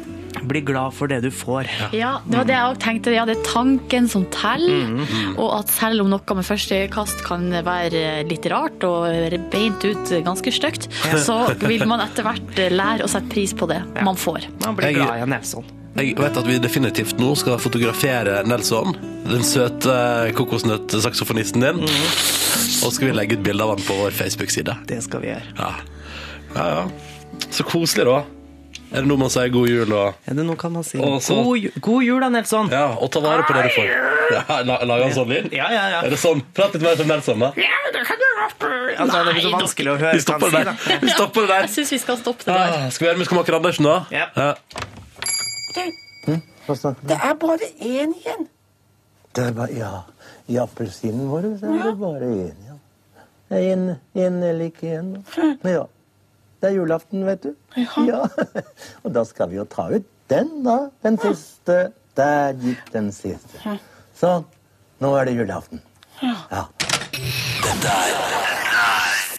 Bli 0.49 0.61
glad 0.65 0.95
for 0.97 1.11
det 1.11 1.21
du 1.25 1.31
får. 1.35 1.69
Ja, 1.97 2.19
det 2.27 2.37
var 2.39 2.47
det 2.49 2.55
jeg 2.55 2.69
også 2.73 2.83
tenkte. 2.85 3.15
Ja, 3.15 3.25
det 3.29 3.37
er 3.39 3.47
tanken 3.49 4.09
som 4.09 4.27
teller. 4.35 4.87
Mm, 4.99 5.35
Og 5.39 5.51
at 5.59 5.73
selv 5.73 6.05
om 6.05 6.11
noe 6.13 6.37
med 6.39 6.47
første 6.47 6.79
øyekast 6.83 7.25
kan 7.27 7.49
være 7.67 8.05
litt 8.29 8.47
rart 8.53 8.85
og 8.87 9.09
beint 9.53 9.85
ut 9.85 10.13
ganske 10.25 10.53
stygt, 10.55 10.89
så 11.25 11.41
vil 11.65 11.85
man 11.89 12.05
etter 12.05 12.27
hvert 12.27 12.63
lære 12.73 13.05
å 13.07 13.11
sette 13.11 13.29
pris 13.33 13.53
på 13.57 13.69
det 13.71 13.83
man 14.05 14.17
får. 14.19 14.47
Man 14.65 14.79
blir 14.79 14.97
glad 15.01 15.25
i 15.25 15.29
Nelson. 15.29 15.67
Jeg 15.99 16.15
vet 16.15 16.37
at 16.39 16.47
vi 16.47 16.59
definitivt 16.63 17.19
nå 17.19 17.33
skal 17.35 17.59
fotografere 17.59 18.45
Nelson, 18.47 18.95
den 19.27 19.43
søte 19.43 19.97
kokosnøttsaksofonisten 20.39 21.65
din. 21.65 21.81
Og 22.87 22.93
skal 22.95 23.09
vi 23.11 23.17
legge 23.17 23.35
ut 23.39 23.43
bilde 23.43 23.65
av 23.67 23.75
han 23.75 23.83
på 23.83 23.97
vår 24.05 24.15
Facebook-side. 24.15 24.77
Det 24.87 25.01
skal 25.03 25.25
vi 25.25 25.33
gjøre. 25.33 25.55
Ja. 25.59 25.73
ja, 26.55 26.67
ja. 26.77 26.85
Så 27.51 27.67
koselig, 27.67 28.07
da. 28.07 28.21
Er 28.89 29.03
det 29.03 29.07
noe 29.11 29.19
man 29.21 29.29
sier 29.31 29.51
god 29.53 29.69
jul 29.69 29.91
og 29.93 30.15
Er 30.27 30.35
det 30.39 30.45
noe 30.49 30.57
kan 30.57 30.73
man 30.73 30.85
si? 30.87 30.97
Også, 30.99 31.35
God, 31.45 31.59
ju- 31.61 31.73
god 31.85 32.03
jul 32.07 32.21
da, 32.25 32.29
Nelson! 32.33 32.71
Ja, 32.73 32.87
og 32.97 33.11
ta 33.13 33.21
vare 33.21 33.43
på 33.45 33.53
det 33.57 33.63
du 33.69 33.75
får. 33.77 33.91
Ja, 34.33 34.61
Lager 34.65 35.03
han 35.05 35.13
sånn 35.17 35.29
lyd? 35.29 35.49
Ja, 35.53 35.67
ja, 35.73 35.85
ja. 35.93 36.01
Er 36.07 36.11
det 36.15 36.19
sånn? 36.21 36.41
Prat 36.57 36.73
litt 36.77 36.83
mer 36.87 36.97
som 36.97 37.09
Nelson, 37.09 37.39
da. 37.45 37.51
Altså, 38.99 39.25
det 39.25 39.33
blir 39.35 39.43
så 39.45 39.51
vanskelig 39.53 39.93
å 39.93 39.97
høre 40.01 40.13
Vi 40.17 40.21
stopper 40.25 40.51
det 40.51 40.53
hva 40.53 40.59
han 40.59 40.71
der. 40.71 40.79
sier, 40.85 41.01
Vi 41.05 41.11
stopper 41.13 41.41
det 41.45 41.49
der. 41.53 41.67
Jeg 41.69 41.71
syns 41.75 41.93
vi 41.93 41.99
skal 42.03 42.17
stoppe 42.21 42.45
det 42.49 42.55
der. 42.55 42.73
Ah, 42.79 42.89
skal 42.91 43.05
vi 43.07 43.11
gjøre 43.13 43.27
skomaker 43.29 43.57
Andersen, 43.59 43.85
da? 43.85 43.97
Ja. 44.11 44.55
Det 47.09 47.17
er 47.17 47.35
bare 47.41 47.69
én 47.81 48.13
igjen. 48.17 48.49
Det 49.35 49.45
er 49.49 49.53
bare, 49.57 49.73
ja, 49.77 49.93
I 50.49 50.59
appelsinen 50.65 51.29
vår 51.31 51.47
er 51.47 51.79
det 51.85 51.95
bare 52.01 52.25
én, 52.29 52.57
igjen. 52.65 52.81
Det 53.49 53.63
En, 53.73 53.85
en 54.15 54.43
eller 54.43 54.65
ikke 54.69 54.91
en. 54.99 55.13
da. 55.15 55.71
Ja. 55.71 55.85
Det 56.59 56.71
er 56.71 56.75
julaften, 56.75 57.25
vet 57.27 57.45
du. 57.47 57.53
Ja. 57.77 58.25
Og 59.05 59.13
da 59.15 59.25
skal 59.29 59.53
vi 59.53 59.61
jo 59.61 59.67
ta 59.71 59.89
ut 59.93 60.07
den, 60.31 60.51
da. 60.67 60.89
Den 61.07 61.19
siste. 61.23 61.93
Der 62.19 62.57
gikk 62.59 62.89
den 62.91 63.13
siste. 63.15 63.79
Sånn. 64.19 64.47
Nå 64.99 65.13
er 65.15 65.29
det 65.29 65.37
julaften. 65.39 65.85
Ja. 66.19 66.67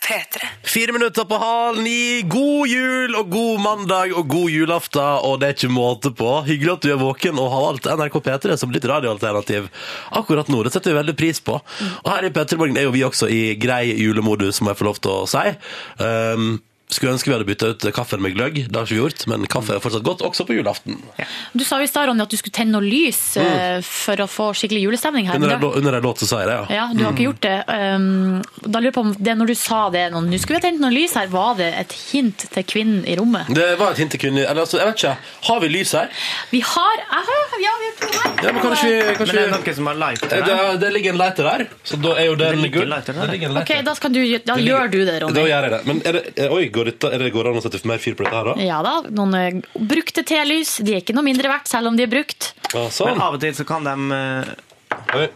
P3. 0.09 0.47
Fire 0.63 0.93
minutter 0.95 1.25
på 1.27 1.37
halv 1.37 1.81
ni. 1.83 2.21
God 2.29 2.69
jul 2.71 3.17
og 3.19 3.29
god 3.33 3.59
mandag 3.61 4.13
og 4.15 4.29
god 4.31 4.49
julaften, 4.53 5.25
og 5.27 5.41
det 5.41 5.49
er 5.49 5.57
ikke 5.57 5.71
måte 5.73 6.13
på. 6.15 6.29
Hyggelig 6.47 6.71
at 6.77 6.87
du 6.87 6.93
er 6.93 7.01
våken 7.01 7.41
og 7.41 7.51
har 7.51 7.65
valgt 7.65 7.89
NRK 7.99 8.17
P3 8.29 8.57
som 8.61 8.71
ditt 8.73 8.87
radioalternativ 8.89 9.67
akkurat 10.17 10.49
nå. 10.49 10.63
Det 10.63 10.73
setter 10.73 10.93
vi 10.93 10.99
veldig 11.01 11.17
pris 11.19 11.43
på. 11.43 11.59
Og 11.59 12.09
her 12.13 12.29
i 12.29 12.33
P3 12.33 12.57
Morgen 12.61 12.79
er 12.79 12.87
jo 12.87 12.95
vi 12.95 13.03
også 13.05 13.29
i 13.29 13.43
grei 13.59 13.83
julemodus, 13.91 14.63
må 14.63 14.71
jeg 14.71 14.81
få 14.81 14.89
lov 14.89 15.03
til 15.03 15.13
å 15.17 15.29
si. 15.29 15.45
Um, 15.99 16.51
skulle 16.89 17.13
ønske 17.13 17.29
vi 17.29 17.35
hadde 17.35 17.47
bytta 17.47 17.71
ut 17.73 17.87
kaffen 17.93 18.21
med 18.23 18.33
gløgg. 18.33 18.63
Det 18.67 18.75
har 18.75 18.87
ikke 18.87 18.95
vi 18.95 19.01
gjort, 19.01 19.25
men 19.29 19.45
kaffe 19.51 19.75
er 19.75 19.83
fortsatt 19.83 20.05
godt, 20.05 20.23
også 20.25 20.45
på 20.49 20.57
julaften. 20.57 20.97
Du 21.53 21.63
sa 21.65 21.77
i 21.81 21.87
stad, 21.89 22.09
Ronny, 22.09 22.23
at 22.25 22.33
du 22.33 22.37
skulle 22.39 22.55
tenne 22.55 22.73
noe 22.73 22.85
lys 22.85 23.19
mm. 23.37 23.85
for 23.85 24.23
å 24.23 24.27
få 24.29 24.49
skikkelig 24.57 24.87
julestemning 24.87 25.29
her. 25.29 25.37
Under 25.37 25.53
men 25.53 25.61
en, 25.61 25.77
under 25.81 25.99
en 25.99 26.07
låt 26.07 26.23
så 26.23 26.29
sa 26.29 26.41
jeg 26.43 26.49
det, 26.49 26.57
ja. 26.57 26.79
Ja, 26.79 26.87
du 26.93 27.03
har 27.05 27.13
ikke 27.13 27.27
gjort 27.29 27.43
det. 27.45 27.57
Um, 27.69 28.41
da 28.65 28.81
lurer 28.81 28.89
jeg 28.89 28.97
på 28.97 29.05
om 29.05 29.13
det 29.19 29.35
når 29.37 29.51
du 29.51 29.55
sa 29.59 29.81
det, 29.93 30.05
nå 30.13 30.23
nå 30.25 30.39
skulle 30.41 30.57
vi 30.57 30.61
ha 30.61 30.65
tent 30.65 30.81
noe 30.83 30.93
lys 30.93 31.15
her, 31.19 31.29
var 31.31 31.55
det 31.59 31.69
et 31.79 31.93
hint 32.09 32.45
til 32.53 32.65
kvinnen 32.67 33.05
i 33.09 33.15
rommet? 33.19 33.49
Det 33.55 33.67
var 33.79 33.93
et 33.93 34.01
hint 34.01 34.13
til 34.13 34.21
kvinner 34.21 34.47
Eller 34.49 34.65
altså, 34.65 34.79
jeg 34.81 34.89
vet 34.89 35.01
ikke. 35.01 35.13
Har 35.49 35.61
vi 35.63 35.69
lys 35.73 35.93
her? 35.97 36.09
Vi 36.51 36.61
har 36.65 37.03
aha, 37.19 37.37
Ja, 37.63 37.73
vi 37.81 37.89
har 37.89 37.95
to 38.01 38.09
her. 38.15 38.35
Ja, 38.39 38.53
men 38.53 38.61
kanskje 38.63 38.89
vi, 38.89 38.97
Men 38.97 39.29
det 39.29 39.41
er 39.41 39.49
vi 39.49 39.53
noen 39.53 39.77
som 39.79 39.89
har 39.91 39.99
lighter 40.03 40.33
der? 40.33 40.45
det? 40.45 40.57
det, 40.59 40.75
det 40.83 40.91
ligger 40.95 41.15
en 41.15 41.21
lighter 41.21 41.49
der, 41.49 41.65
så 41.83 41.99
da 42.01 42.15
er 42.21 42.29
jo 42.29 42.37
den 42.39 42.65
gull. 42.71 42.89
lighter 42.93 43.17
der, 43.17 43.21
Det 43.21 43.35
ligger 43.37 43.53
en 43.53 43.61
Ok, 43.63 43.73
da, 43.85 43.95
skal 43.99 44.13
du, 44.15 44.21
da 44.49 44.57
gjør 44.63 44.91
du 44.93 44.99
det, 45.03 45.17
Da 45.19 45.45
gjør 45.45 45.67
jeg 45.67 45.73
det. 45.75 45.81
Men 45.89 46.01
er 46.05 46.17
det, 46.17 46.23
er, 46.35 46.53
oi, 46.55 46.65
går, 46.79 46.89
dette, 46.93 47.11
er 47.13 47.21
det, 47.25 47.29
går 47.35 47.51
an 47.51 47.59
å 47.59 47.63
sette 47.65 47.81
mer 47.89 48.01
fyr 48.01 48.15
på 48.17 48.25
dette 48.25 48.39
her, 48.39 48.49
da? 48.53 48.65
Ja 48.65 48.79
da, 48.85 48.95
noen 49.13 49.35
eh, 49.37 49.59
brukte 49.91 50.23
telys. 50.27 50.77
De 50.83 50.95
er 50.97 51.03
ikke 51.03 51.15
noe 51.17 51.27
mindre 51.27 51.51
verdt, 51.51 51.69
selv 51.71 51.91
om 51.91 51.99
de 51.99 52.07
er 52.07 52.11
brukt. 52.11 52.53
Ja, 52.73 52.87
Men 52.87 52.95
sånn. 52.95 53.21
av 53.27 53.37
og 53.37 53.43
til 53.43 53.53
så 53.57 53.67
kan 53.69 53.85
de 53.87 53.95
eh, 54.17 54.55
Oi, 55.19 55.27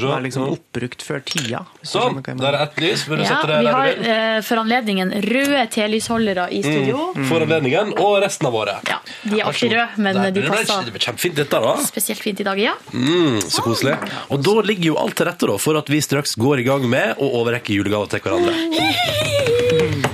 se. 0.00 0.06
er 0.16 0.22
liksom 0.22 0.44
oppbrukt 0.52 1.02
før 1.02 1.20
tida. 1.24 1.60
Sånn. 1.84 2.22
Der 2.24 2.48
er 2.54 2.62
ett 2.62 2.76
lys. 2.80 3.04
Vil 3.08 3.18
du 3.18 3.22
Ja, 3.24 3.28
sette 3.28 3.46
det 3.50 3.58
vi 3.58 3.64
der 3.64 3.72
har 3.72 3.86
du 3.86 4.00
vil? 4.02 4.10
eh, 4.10 4.40
for 4.42 4.56
anledningen 4.62 5.10
røde 5.26 5.62
telysholdere 5.70 6.48
i 6.52 6.62
studio. 6.62 7.12
For 7.28 7.40
anledningen, 7.44 7.92
og 7.98 8.22
resten 8.22 8.46
av 8.46 8.54
året. 8.54 8.88
Ja, 8.88 8.98
De 9.24 9.40
er 9.40 9.44
alltid 9.44 9.72
røde, 9.72 9.88
men 9.98 10.14
Nei, 10.16 10.30
de 10.30 10.40
det 10.40 10.48
ble- 10.48 10.56
passer 10.56 10.84
Det 10.84 10.92
ble 10.92 11.00
kjempefint, 11.00 11.34
dette, 11.34 11.50
da. 11.60 11.76
spesielt 11.84 12.20
fint 12.20 12.40
i 12.40 12.44
dag. 12.44 12.58
Ja. 12.58 12.74
Mm, 12.92 13.40
så 13.42 13.62
koselig. 13.62 13.96
Og 14.30 14.42
da 14.42 14.60
ligger 14.62 14.84
jo 14.92 14.96
alt 14.98 15.14
til 15.16 15.26
rette 15.26 15.46
da, 15.46 15.56
for 15.58 15.76
at 15.78 15.86
vi 15.88 16.00
straks 16.00 16.34
går 16.36 16.60
i 16.60 16.64
gang 16.64 16.88
med 16.88 17.16
å 17.18 17.28
overrekke 17.42 17.74
julegaver 17.74 18.08
til 18.08 18.20
hverandre. 18.20 18.54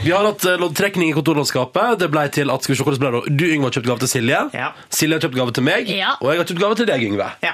Vi 0.09 0.13
har 0.15 0.25
hatt 0.25 0.45
eh, 0.49 0.57
loddtrekning 0.57 1.11
i 1.11 1.13
kontorlandskapet. 1.13 1.99
Det 2.01 2.07
ble 2.11 2.23
til 2.33 2.49
at 2.55 2.63
skal 2.65 2.73
vi 2.75 2.79
se 2.79 2.85
hvordan 2.87 3.03
ble 3.03 3.11
det, 3.27 3.37
Du, 3.37 3.45
Yngve, 3.45 3.69
har 3.69 3.75
kjøpt 3.77 3.89
gave 3.91 3.99
til 4.05 4.09
Silje. 4.09 4.39
Ja. 4.57 4.69
Silje 4.95 5.19
har 5.19 5.25
kjøpt 5.27 5.37
gave 5.37 5.53
til 5.59 5.67
meg. 5.67 5.91
Ja. 5.93 6.15
Og 6.23 6.31
jeg 6.33 6.39
har 6.41 6.49
kjøpt 6.49 6.63
gave 6.63 6.79
til 6.79 6.87
deg, 6.89 7.05
Yngve. 7.11 7.27
Ja. 7.45 7.53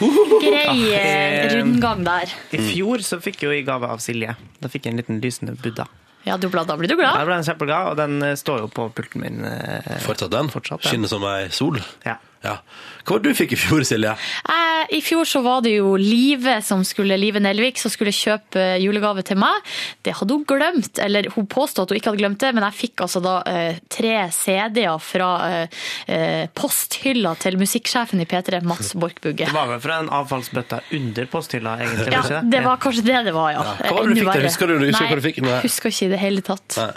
Grei 0.00 0.92
eh, 0.96 1.48
rundgang 1.54 2.04
der. 2.06 2.32
I 2.56 2.60
fjor 2.70 3.02
så 3.04 3.18
fikk 3.22 3.42
jeg 3.44 3.50
jo 3.50 3.56
i 3.58 3.64
gave 3.66 3.88
av 3.92 4.00
Silje. 4.02 4.36
Da 4.60 4.70
fikk 4.72 4.86
jeg 4.88 4.94
en 4.96 5.02
liten 5.02 5.20
lysende 5.24 5.56
buddha. 5.60 5.86
Ja, 6.26 6.34
du, 6.36 6.48
da 6.52 6.76
blir 6.76 6.88
du 6.90 6.96
Da 6.96 7.00
glad. 7.00 7.26
ble 7.28 7.36
den 7.38 7.46
kjempeglad, 7.48 7.86
og 7.92 7.96
den 8.00 8.18
eh, 8.22 8.34
står 8.36 8.64
jo 8.64 8.68
på 8.72 8.88
pulten 8.96 9.22
min. 9.24 9.38
eh, 9.44 9.94
Fortsatt 10.04 10.32
den. 10.34 10.50
Fortsatt 10.52 10.84
ja. 10.84 10.90
Skinner 10.92 11.08
som 11.12 11.24
ei 11.28 11.48
sol. 11.52 11.80
Ja. 12.04 12.18
Ja. 12.44 12.58
Hva 13.04 13.16
var 13.16 13.22
det 13.24 13.32
du 13.32 13.38
fikk 13.38 13.54
i 13.56 13.58
fjor, 13.60 13.84
Silje? 13.86 14.12
Eh, 14.50 14.84
I 14.96 15.00
fjor 15.04 15.24
så 15.28 15.42
var 15.44 15.62
det 15.64 15.74
jo 15.76 15.94
Live 16.00 16.58
som 16.66 16.82
skulle, 16.86 17.16
Live 17.20 17.40
Nelvik 17.42 17.78
som 17.80 17.92
skulle 17.92 18.12
kjøpe 18.14 18.60
eh, 18.60 18.76
julegave 18.82 19.22
til 19.26 19.38
meg. 19.40 19.60
Det 20.06 20.14
hadde 20.18 20.36
hun 20.36 20.44
glemt, 20.48 20.98
eller 21.02 21.28
hun 21.34 21.46
påstod 21.50 21.84
at 21.86 21.94
hun 21.94 22.00
ikke 22.00 22.12
hadde 22.12 22.22
glemt 22.22 22.40
det, 22.42 22.52
men 22.56 22.66
jeg 22.68 22.78
fikk 22.80 23.04
altså 23.06 23.22
da 23.24 23.36
eh, 23.48 23.80
tre 23.92 24.14
CD-er 24.34 24.98
fra 25.02 25.30
eh, 25.48 25.80
eh, 26.10 26.44
posthylla 26.56 27.34
til 27.40 27.58
musikksjefen 27.60 28.20
i 28.22 28.28
P3, 28.30 28.60
Mats 28.66 28.92
Borchbugge. 29.00 29.48
Det 29.50 29.56
var 29.56 29.70
vel 29.72 29.82
fra 29.84 30.00
en 30.04 30.10
avfallsbøtte 30.20 30.82
under 30.98 31.30
posthylla, 31.32 31.76
egentlig. 31.80 32.14
Ja, 32.14 32.42
det 32.52 32.62
var 32.66 32.80
kanskje 32.82 33.04
det 33.06 33.22
det 33.30 33.34
var, 33.36 33.52
ja. 33.56 33.64
Hva 33.80 33.94
var 33.96 34.08
det 34.08 34.16
du 34.16 34.20
fikk 34.22 34.32
der? 34.32 34.46
Husker 34.48 34.70
du- 34.70 34.78
husker 34.80 35.04
Nei, 35.04 35.10
hva 35.12 35.20
du 35.20 35.24
fikk? 35.28 35.40
Nei. 35.44 35.58
husker 35.64 35.92
ikke 35.92 36.06
i 36.06 36.12
det 36.14 36.20
hele 36.20 36.42
tatt. 36.46 36.76
Nei. 36.80 36.90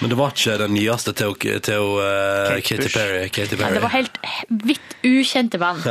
Men 0.00 0.12
det 0.12 0.18
var 0.18 0.34
ikke 0.34 0.58
den 0.64 0.74
nyeste 0.76 1.14
til, 1.18 1.34
til 1.64 1.88
uh, 1.98 2.54
Katy. 2.64 2.88
Perry. 2.94 3.22
Katy 3.34 3.58
Nei, 3.60 3.70
det 3.74 3.82
var 3.84 3.92
helt 3.94 4.18
vidt 4.64 4.94
ukjente 5.04 5.53
band. 5.62 5.84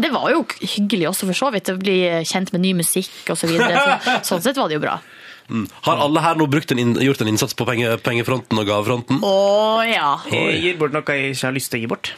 Det 0.00 0.10
var 0.14 0.30
jo 0.34 0.44
hyggelig 0.60 1.08
også, 1.10 1.28
for 1.30 1.38
så 1.40 1.50
vidt, 1.54 1.70
å 1.72 1.78
bli 1.80 1.96
kjent 2.28 2.52
med 2.54 2.64
ny 2.64 2.74
musikk 2.80 3.32
osv. 3.34 3.46
Så 3.46 3.52
videre. 3.54 3.98
så, 4.04 4.18
sånn 4.34 4.44
sett 4.44 4.60
var 4.60 4.70
det 4.70 4.78
jo 4.80 4.84
bra. 4.86 4.98
Mm. 5.50 5.64
Har 5.82 5.98
alle 6.04 6.22
her 6.22 6.38
nå 6.38 6.46
brukt 6.46 6.70
en 6.70 6.94
gjort 7.02 7.22
en 7.24 7.30
innsats 7.32 7.56
på 7.58 7.66
penge, 7.66 7.96
pengefronten 8.06 8.58
og 8.62 8.68
gavefronten? 8.68 9.18
Å 9.26 9.82
ja. 9.88 10.10
Jeg 10.30 10.60
gir 10.62 10.76
bort 10.78 10.94
noe 10.94 11.02
jeg 11.16 11.32
ikke 11.34 11.48
har 11.48 11.56
lyst 11.56 11.72
til 11.74 11.80
å 11.80 11.84
gi 11.86 11.90
bort. 11.90 12.12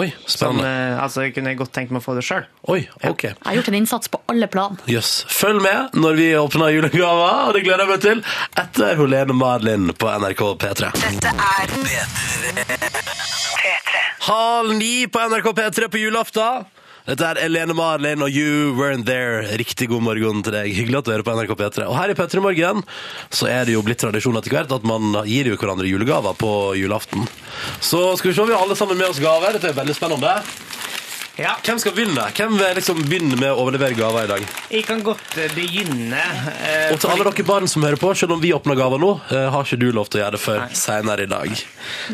Oi, 0.00 0.06
Som, 0.24 0.56
spennende. 0.56 0.68
eh, 0.68 1.02
altså, 1.02 1.24
jeg 1.26 1.34
kunne 1.36 1.52
godt 1.58 1.72
tenkt 1.76 1.90
meg 1.92 2.00
å 2.00 2.04
få 2.04 2.14
det 2.16 2.22
sjøl. 2.24 2.44
Oi, 2.72 2.78
ok. 3.04 3.24
Jeg 3.28 3.36
har 3.44 3.56
gjort 3.58 3.70
en 3.72 3.76
innsats 3.80 4.08
på 4.12 4.20
alle 4.32 4.48
plan. 4.52 4.78
Yes. 4.88 5.10
Følg 5.28 5.60
med 5.64 5.96
når 6.00 6.16
vi 6.20 6.28
åpner 6.38 6.72
julegaver, 6.76 7.48
og 7.50 7.56
det 7.56 7.64
gleder 7.66 7.84
jeg 7.84 7.90
meg 7.90 8.04
til 8.04 8.22
etter 8.62 8.96
Helene 9.00 9.36
Marlin 9.36 9.90
på 10.00 10.12
NRK 10.22 10.44
P3. 10.62 10.92
Dette 11.00 11.34
er 11.34 11.74
P3. 11.74 12.69
Halv 14.20 14.74
ni 14.76 15.06
på 15.08 15.18
NRK 15.18 15.46
P3 15.56 15.88
på 15.88 15.96
julaften. 16.02 16.66
Dette 17.08 17.24
er 17.24 17.38
Elene 17.46 17.72
Marlin 17.72 18.20
og 18.20 18.28
You 18.28 18.74
Weren't 18.76 19.06
There. 19.08 19.46
Riktig 19.56 19.88
god 19.88 20.04
morgen 20.04 20.42
til 20.44 20.52
deg. 20.52 20.68
Hyggelig 20.76 20.98
at 21.00 21.06
du 21.08 21.12
hører 21.14 21.24
på 21.24 21.36
NRK 21.38 21.54
P3. 21.56 21.86
Og 21.88 21.96
her 21.96 22.12
i 22.12 22.16
P3 22.18 22.42
Morgen 22.44 22.82
så 23.32 23.48
er 23.48 23.64
det 23.64 23.78
jo 23.78 23.82
blitt 23.86 24.02
tradisjon 24.04 24.36
etter 24.36 24.52
hvert 24.52 24.74
at 24.76 24.84
man 24.86 25.16
gir 25.24 25.48
jo 25.48 25.56
hverandre 25.56 25.88
julegaver 25.88 26.36
på 26.36 26.52
julaften. 26.76 27.24
Så 27.80 28.02
skal 28.20 28.30
vi 28.30 28.36
se, 28.36 28.44
vi 28.50 28.54
har 28.54 28.66
alle 28.66 28.76
sammen 28.76 29.00
med 29.00 29.08
oss 29.08 29.22
gaver. 29.24 29.56
Dette 29.56 29.72
er 29.72 29.80
veldig 29.80 29.96
spennende. 29.96 30.36
Ja. 31.40 31.54
Hvem 31.64 31.78
skal 31.80 31.94
begynne? 31.96 32.26
Hvem 32.36 32.56
vil 32.60 32.74
liksom 32.76 32.98
begynne 33.08 33.36
med 33.40 33.48
å 33.48 33.62
overlevere 33.62 33.96
gaver 33.96 34.26
i 34.26 34.28
dag? 34.28 34.42
Jeg 34.70 34.84
kan 34.84 35.00
godt 35.06 35.38
eh, 35.40 35.48
begynne. 35.56 36.20
eh, 36.20 36.90
Og 36.92 37.00
til 37.00 37.08
alle 37.14 37.24
dere 37.30 37.46
barn 37.48 37.68
som 37.70 37.82
hører 37.86 37.96
på, 38.00 38.10
selv 38.18 38.34
om 38.36 38.42
vi 38.42 38.50
åpner 38.52 38.76
gaver 38.76 39.00
nå, 39.00 39.12
eh, 39.32 39.46
har 39.54 39.64
ikke 39.64 39.78
du 39.80 39.86
lov 39.96 40.10
til 40.12 40.20
å 40.20 40.24
gjøre 40.26 40.36
det 40.36 40.40
før 40.42 40.66
senere 40.76 41.24
i 41.24 41.30
dag. 41.30 41.54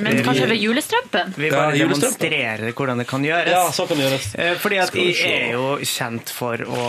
Men 0.05 0.21
kanskje 0.27 0.47
ved 0.53 0.63
julestrømpen? 0.63 1.35
Vi 1.37 1.51
Ja, 1.51 1.57
bare 1.57 1.75
julestrømpe. 1.81 2.23
demonstrerer 2.23 2.73
hvordan 2.79 3.03
det 3.03 3.07
kan 3.11 3.27
gjøres. 3.27 3.51
Ja, 3.57 3.65
så 3.75 3.89
kan 3.91 3.99
det 3.99 4.07
gjøres. 4.07 4.29
Eh, 4.39 4.55
Fordi 4.63 4.79
at 4.85 4.89
Skal 4.93 5.01
vi 5.01 5.07
jeg 5.11 5.17
se. 5.17 5.35
er 5.35 5.53
jo 5.57 5.67
kjent 5.83 6.31
for 6.31 6.57
å 6.57 6.87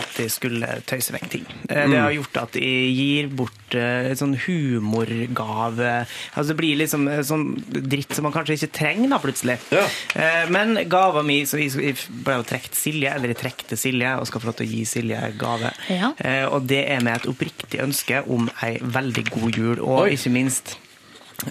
alltid 0.00 0.30
skulle 0.34 0.72
tøyse 0.90 1.14
vekk 1.14 1.28
ting. 1.30 1.46
Eh, 1.70 1.84
Mm. 1.86 1.90
Det 1.92 2.00
har 2.02 2.10
gjort 2.18 2.36
at 2.42 2.52
jeg 2.58 2.94
gir 2.96 3.28
bort 3.28 3.65
eh, 3.74 4.10
en 4.12 4.16
sånn 4.20 4.36
humorgave. 4.46 6.06
Altså 6.34 6.48
det 6.52 6.56
blir 6.60 6.76
liksom 6.80 7.08
eh, 7.10 7.22
sånn 7.26 7.46
dritt 7.90 8.14
som 8.16 8.26
man 8.28 8.34
kanskje 8.34 8.56
ikke 8.60 8.72
trenger 8.78 9.10
da 9.14 9.18
plutselig. 9.22 9.58
Ja. 9.74 9.84
Eh, 10.14 10.48
Men 10.52 10.76
gava 10.88 11.22
mi, 11.26 11.40
så 11.48 11.58
jeg 11.60 11.72
jeg 11.76 11.96
ble 12.24 12.36
jo 12.38 12.46
trukket 12.46 12.74
Silje, 12.78 13.10
eller 13.14 13.32
jeg 13.34 13.40
trekte 13.42 13.76
Silje, 13.76 14.14
og 14.20 14.26
skal 14.28 14.40
få 14.40 14.46
lov 14.52 14.56
til 14.60 14.66
å 14.68 14.70
gi 14.70 14.84
Silje 14.88 15.20
gave. 15.38 15.72
Ja. 15.90 16.12
Eh, 16.18 16.44
Og 16.46 16.66
det 16.66 16.84
er 16.90 17.00
med 17.02 17.16
et 17.16 17.26
oppriktig 17.30 17.80
ønske 17.82 18.22
om 18.28 18.48
ei 18.62 18.78
veldig 18.82 19.24
god 19.30 19.56
jul, 19.56 19.80
og 19.80 20.06
Oi. 20.06 20.10
ikke 20.16 20.30
minst 20.32 20.76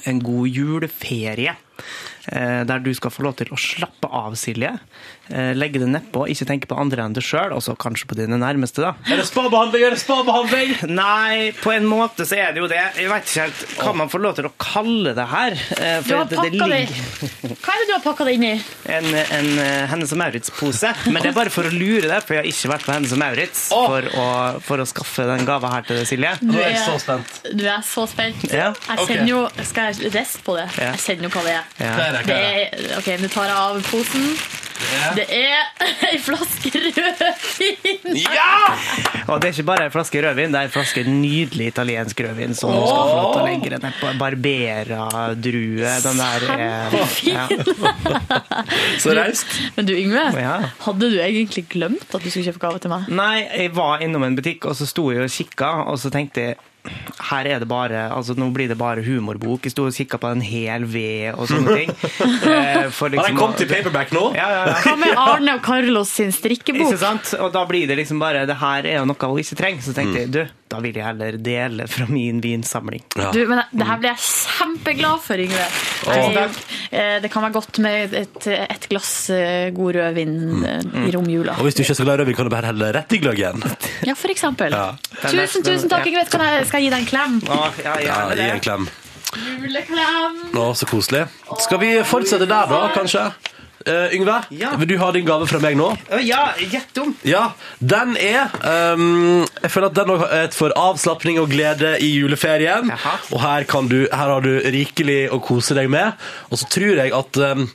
en 0.05 0.19
god 0.19 0.47
juleferie. 0.49 1.55
Eh, 2.31 2.63
der 2.65 2.79
du 2.79 2.93
skal 2.93 3.11
få 3.11 3.23
lov 3.23 3.35
til 3.39 3.47
å 3.53 3.57
slappe 3.59 4.09
av, 4.11 4.33
Silje. 4.39 4.73
Eh, 5.29 5.53
Legge 5.57 5.79
det 5.81 5.87
nedpå, 5.89 6.27
ikke 6.29 6.45
tenke 6.45 6.67
på 6.69 6.77
andre 6.79 7.03
enn 7.05 7.13
deg 7.17 7.23
sjøl, 7.25 7.51
og 7.55 7.61
så 7.65 7.75
kanskje 7.77 8.05
på 8.11 8.15
dine 8.19 8.37
nærmeste, 8.37 8.81
da. 8.85 8.93
Er 9.09 9.17
det 9.21 9.25
spabehandling? 9.29 9.83
Er 9.87 9.95
det 9.95 10.01
spabehandling? 10.03 10.75
Nei, 10.95 11.51
på 11.61 11.73
en 11.73 11.85
måte 11.89 12.25
så 12.29 12.37
er 12.37 12.53
det 12.53 12.61
jo 12.61 12.67
det. 12.71 12.81
Jeg 12.99 13.09
vet 13.09 13.25
ikke 13.29 13.45
helt 13.47 13.63
hva 13.81 13.93
man 14.01 14.09
får 14.13 14.21
lov 14.25 14.35
til 14.37 14.49
å 14.49 14.53
kalle 14.61 15.15
det 15.17 15.27
her. 15.31 15.51
eh, 15.79 16.01
Du 16.05 16.15
har 16.15 16.25
det- 16.25 16.29
det 16.29 16.37
pakka 16.37 16.51
det 16.51 16.59
ligger- 16.59 17.55
Hva 17.65 17.73
er 17.73 17.79
det 17.81 17.87
du 17.87 17.93
har 17.93 18.03
pakka 18.05 18.25
det 18.25 18.33
inn 18.35 18.43
i? 18.43 18.53
En, 18.85 19.05
en 19.15 19.87
Hennes 19.89 20.11
og 20.11 20.17
Maurits-pose. 20.19 20.93
Men 21.11 21.21
det 21.23 21.31
er 21.31 21.37
bare 21.39 21.49
for 21.49 21.63
å 21.63 21.71
lure 21.73 22.07
deg, 22.07 22.21
for 22.23 22.35
jeg 22.35 22.43
har 22.43 22.49
ikke 22.51 22.69
vært 22.75 22.85
på 22.85 22.93
Hennes 22.93 23.11
og 23.11 23.19
Maurits 23.19 23.67
for, 23.69 24.01
å, 24.01 24.61
for 24.61 24.77
å 24.77 24.85
skaffe 24.85 25.25
den 25.25 25.45
gava 25.45 25.69
her 25.73 25.81
til 25.87 25.97
deg, 25.97 26.05
Silje. 26.07 26.33
Du 26.45 26.59
er 26.61 26.75
så 26.85 26.99
spent. 27.01 27.41
Du 27.57 27.65
er 27.65 27.81
så 27.81 28.05
spent. 28.07 28.45
Ja, 28.53 28.73
Jeg 28.89 29.07
kjenner 29.07 29.27
jo 29.27 29.49
Skal 29.65 29.93
jeg 29.93 30.11
riste 30.13 30.41
på 30.45 30.55
det? 30.57 30.67
Ja. 30.77 30.91
Jeg 30.93 31.01
kjenner 31.05 31.23
jo 31.23 31.29
hva 31.33 31.43
det 31.43 31.55
er. 31.55 31.65
Ja. 31.79 31.95
Er 32.19 32.27
det? 32.27 32.35
Det 32.75 32.91
er 32.91 32.99
OK, 32.99 33.09
nå 33.21 33.31
tar 33.33 33.49
jeg 33.51 33.57
av 33.63 33.81
posen. 33.89 34.29
Det 35.15 35.23
er 35.31 35.61
ei 36.09 36.17
flaske 36.19 36.67
rødvin. 36.75 38.17
Ja! 38.19 38.75
Og 39.31 39.39
det 39.41 39.47
er 39.47 39.53
ikke 39.55 39.63
bare 39.69 39.85
en 39.87 39.93
flaske 39.93 40.19
rødvin, 40.21 40.51
det 40.53 40.59
er 40.59 40.67
en 40.67 40.73
flaske 40.73 41.03
nydelig 41.07 41.69
italiensk 41.71 42.19
rødvin 42.25 42.53
som 42.57 42.73
du 42.75 42.81
skal 42.83 43.07
få 43.07 43.15
lov 43.15 43.29
til 43.31 43.41
å 43.41 43.45
legge 43.47 43.71
den 43.73 43.85
ned 43.87 43.95
på. 44.01 44.11
Barbera-drue. 44.19 45.93
Den 46.05 46.21
der 46.21 46.45
er 46.57 46.97
ja. 47.23 47.47
Så 49.01 49.15
raust. 49.15 49.47
Men 49.77 49.87
du, 49.89 49.95
Yngve, 49.95 50.27
Ja. 50.43 50.57
hadde 50.85 51.09
du 51.15 51.17
egentlig 51.23 51.65
glemt 51.71 52.11
at 52.11 52.21
du 52.21 52.29
skulle 52.29 52.45
kjøpe 52.51 52.63
gave 52.67 52.83
til 52.83 52.91
meg? 52.93 53.07
Nei, 53.15 53.45
jeg 53.47 53.73
var 53.79 54.03
innom 54.05 54.27
en 54.27 54.35
butikk, 54.37 54.67
og 54.69 54.75
så 54.77 54.87
sto 54.89 55.07
jeg 55.15 55.23
og 55.25 55.31
kikka, 55.31 55.71
og 55.89 55.99
så 56.03 56.11
tenkte 56.13 56.49
jeg 56.49 56.59
her 57.29 57.49
er 57.49 57.61
det 57.63 57.67
bare, 57.69 58.07
altså 58.13 58.35
Nå 58.37 58.49
blir 58.55 58.69
det 58.71 58.77
bare 58.79 59.03
humorbok. 59.05 59.65
Jeg 59.65 59.73
sto 59.75 59.85
og 59.87 59.95
kikka 59.95 60.19
på 60.21 60.31
en 60.35 60.43
hel 60.45 60.85
ved 60.89 61.33
og 61.35 61.49
sånne 61.51 61.79
ting. 61.81 61.95
Eh, 62.45 62.89
for 62.93 63.09
Har 63.09 63.11
den 63.11 63.19
liksom 63.19 63.37
kommet 63.39 63.61
i 63.63 63.65
paperback 63.69 64.11
nå? 64.15 64.21
Ja, 64.37 64.45
ja, 64.51 64.59
ja. 64.69 64.75
Hva 64.83 64.93
med 64.99 65.17
Arne 65.19 65.55
og 65.57 65.63
Carlos 65.65 66.11
sin 66.13 66.31
strikkebok? 66.35 66.91
Ikke 66.91 66.99
sant? 67.01 67.31
Og 67.41 67.49
da 67.53 67.63
blir 67.67 67.87
det 67.89 67.97
liksom 67.99 68.19
bare 68.21 68.45
Det 68.47 68.57
her 68.59 68.87
er 68.89 68.99
jo 68.99 69.07
noe 69.09 69.29
hun 69.31 69.41
ikke 69.41 69.57
trenger. 69.59 69.83
Så 69.85 69.95
tenkte 69.97 70.21
jeg 70.21 70.31
du, 70.33 70.41
da 70.75 70.81
vil 70.83 70.97
jeg 70.99 71.05
heller 71.07 71.37
dele 71.39 71.87
fra 71.87 72.07
min 72.09 72.41
vinsamling. 72.43 73.03
Ja. 73.15 73.29
Du, 73.31 73.39
men 73.47 73.61
det 73.71 73.87
her 73.87 74.01
blir 74.01 74.11
jeg 74.11 74.23
kjempeglad 74.25 75.21
for, 75.23 75.43
Yngve. 75.45 75.67
Jeg, 76.05 76.49
eh, 76.91 77.15
det 77.23 77.31
kan 77.31 77.45
være 77.45 77.55
godt 77.55 77.79
med 77.85 78.15
et, 78.19 78.49
et 78.51 78.89
glass 78.91 79.13
eh, 79.33 79.69
god 79.75 79.95
rødvin 79.95 80.35
mm. 80.65 80.99
i 81.05 81.15
romjula. 81.15 81.55
Og 81.59 81.69
hvis 81.69 81.79
du 81.79 81.85
ikke 81.85 81.95
er 81.95 82.01
så 82.01 82.07
glad 82.07 82.19
i 82.19 82.23
rødvin, 82.23 82.39
kan 82.41 82.49
du 82.49 82.53
bare 82.53 82.71
helle 82.73 82.91
rett 82.99 83.15
i 83.15 83.21
gløggen. 83.23 83.63
Ja, 84.05 84.17
for 84.19 84.33
eksempel. 84.33 84.75
Ja. 84.75 84.91
Tusen, 85.23 85.63
tusen 85.63 85.91
takk, 85.91 86.07
Yngve. 86.11 86.27
Skal 86.27 86.43
jeg, 86.43 86.67
skal 86.69 86.83
jeg 86.83 86.89
gi 86.89 86.93
deg 86.95 87.05
en 87.05 87.09
klem? 87.13 87.41
Ja, 87.47 87.95
Ja, 88.05 88.21
Gi 88.35 88.51
en 88.51 88.63
klem. 88.63 88.87
Juleklem! 89.35 90.37
Å, 90.55 90.69
så 90.77 90.87
koselig. 90.89 91.25
Skal 91.63 91.81
vi 91.81 91.91
fortsette 92.07 92.47
der, 92.47 92.71
da, 92.71 92.85
kanskje? 92.95 93.29
Eh, 93.85 94.15
Yngve, 94.17 94.35
Ja. 94.49 94.71
vil 94.81 94.87
du 94.87 94.97
ha 94.97 95.11
din 95.13 95.25
gave 95.27 95.45
fra 95.47 95.59
meg 95.61 95.75
nå? 95.77 95.91
Ja, 96.25 96.53
gjett 96.57 96.97
om! 96.97 97.11
Ja, 97.27 97.51
den 97.79 98.15
er 98.17 98.49
um, 98.95 99.45
Jeg 99.61 99.69
føler 99.71 99.91
at 99.91 99.97
den 99.99 100.09
også 100.15 100.29
er 100.33 100.47
for 100.55 100.73
avslapning 100.79 101.37
og 101.41 101.51
glede 101.53 101.91
i 102.01 102.09
juleferien. 102.15 102.89
Jaha. 102.89 103.13
Og 103.31 103.41
her, 103.43 103.67
kan 103.69 103.87
du, 103.91 104.07
her 104.09 104.33
har 104.33 104.41
du 104.41 104.55
rikelig 104.73 105.29
å 105.29 105.37
kose 105.45 105.77
deg 105.77 105.89
med. 105.93 106.17
Og 106.49 106.57
så 106.63 106.69
tror 106.73 106.97
jeg 107.03 107.13
at 107.13 107.37
um, 107.37 107.67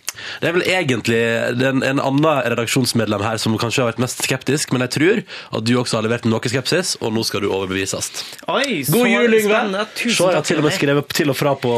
Det 0.42 0.50
er 0.50 0.56
vel 0.58 0.66
egentlig 0.66 1.20
er 1.22 1.64
en, 1.70 1.82
en 1.86 2.02
annen 2.02 2.42
redaksjonsmedlem 2.56 3.22
her 3.22 3.38
som 3.38 3.54
kanskje 3.60 3.84
har 3.84 3.92
vært 3.92 4.02
mest 4.02 4.24
skeptisk, 4.26 4.72
men 4.74 4.82
jeg 4.88 4.96
tror 4.98 5.22
at 5.60 5.66
du 5.66 5.76
også 5.78 6.00
har 6.00 6.08
levert 6.08 6.26
noe 6.26 6.42
skepsis, 6.50 6.96
og 7.00 7.14
nå 7.14 7.22
skal 7.26 7.44
du 7.46 7.52
overbevises. 7.54 8.10
Oi, 8.50 8.82
God 8.90 9.06
jul, 9.06 9.38
Yngve! 9.44 9.86
Se, 9.94 10.10
jeg 10.10 10.34
har 10.40 10.42
til 10.46 10.58
og 10.58 10.66
med 10.66 10.74
skrevet 10.74 11.14
til 11.20 11.30
og 11.30 11.38
fra 11.38 11.54
på 11.60 11.74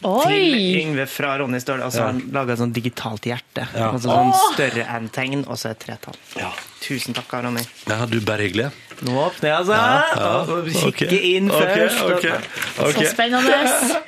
Til 0.00 0.54
Yngve 0.80 1.04
fra 1.10 1.34
Ronny 1.40 1.60
står. 1.60 1.82
Og 1.84 1.92
så 1.92 2.04
har 2.04 2.12
han 2.14 2.20
laga 2.32 2.54
et 2.54 2.62
sånt 2.62 2.76
digitalt 2.76 3.26
hjerte. 3.28 3.66
Ja. 3.74 3.90
Altså 3.92 4.08
sånn 4.08 4.32
større 4.54 4.86
enn 4.96 5.08
tegn, 5.12 5.44
og 5.46 5.60
så 5.60 5.74
et 5.74 5.82
tretall. 5.84 6.16
Ja, 6.40 6.52
Tusen 6.80 7.16
takk, 7.16 7.32
Ronny. 7.44 7.64
ja 7.90 7.98
du, 8.08 8.20
bare 8.24 8.48
hyggelig. 8.48 8.70
Nå 9.04 9.16
åpner 9.20 9.52
jeg, 9.52 9.58
altså. 9.58 9.76
Ja, 9.76 10.06
ja. 10.16 10.62
Kikke 10.76 11.10
okay. 11.10 11.34
inn 11.34 11.50
først. 11.52 12.00
Okay, 12.06 12.38
okay. 12.86 13.04
Så 13.04 13.12
spennende. 13.12 14.00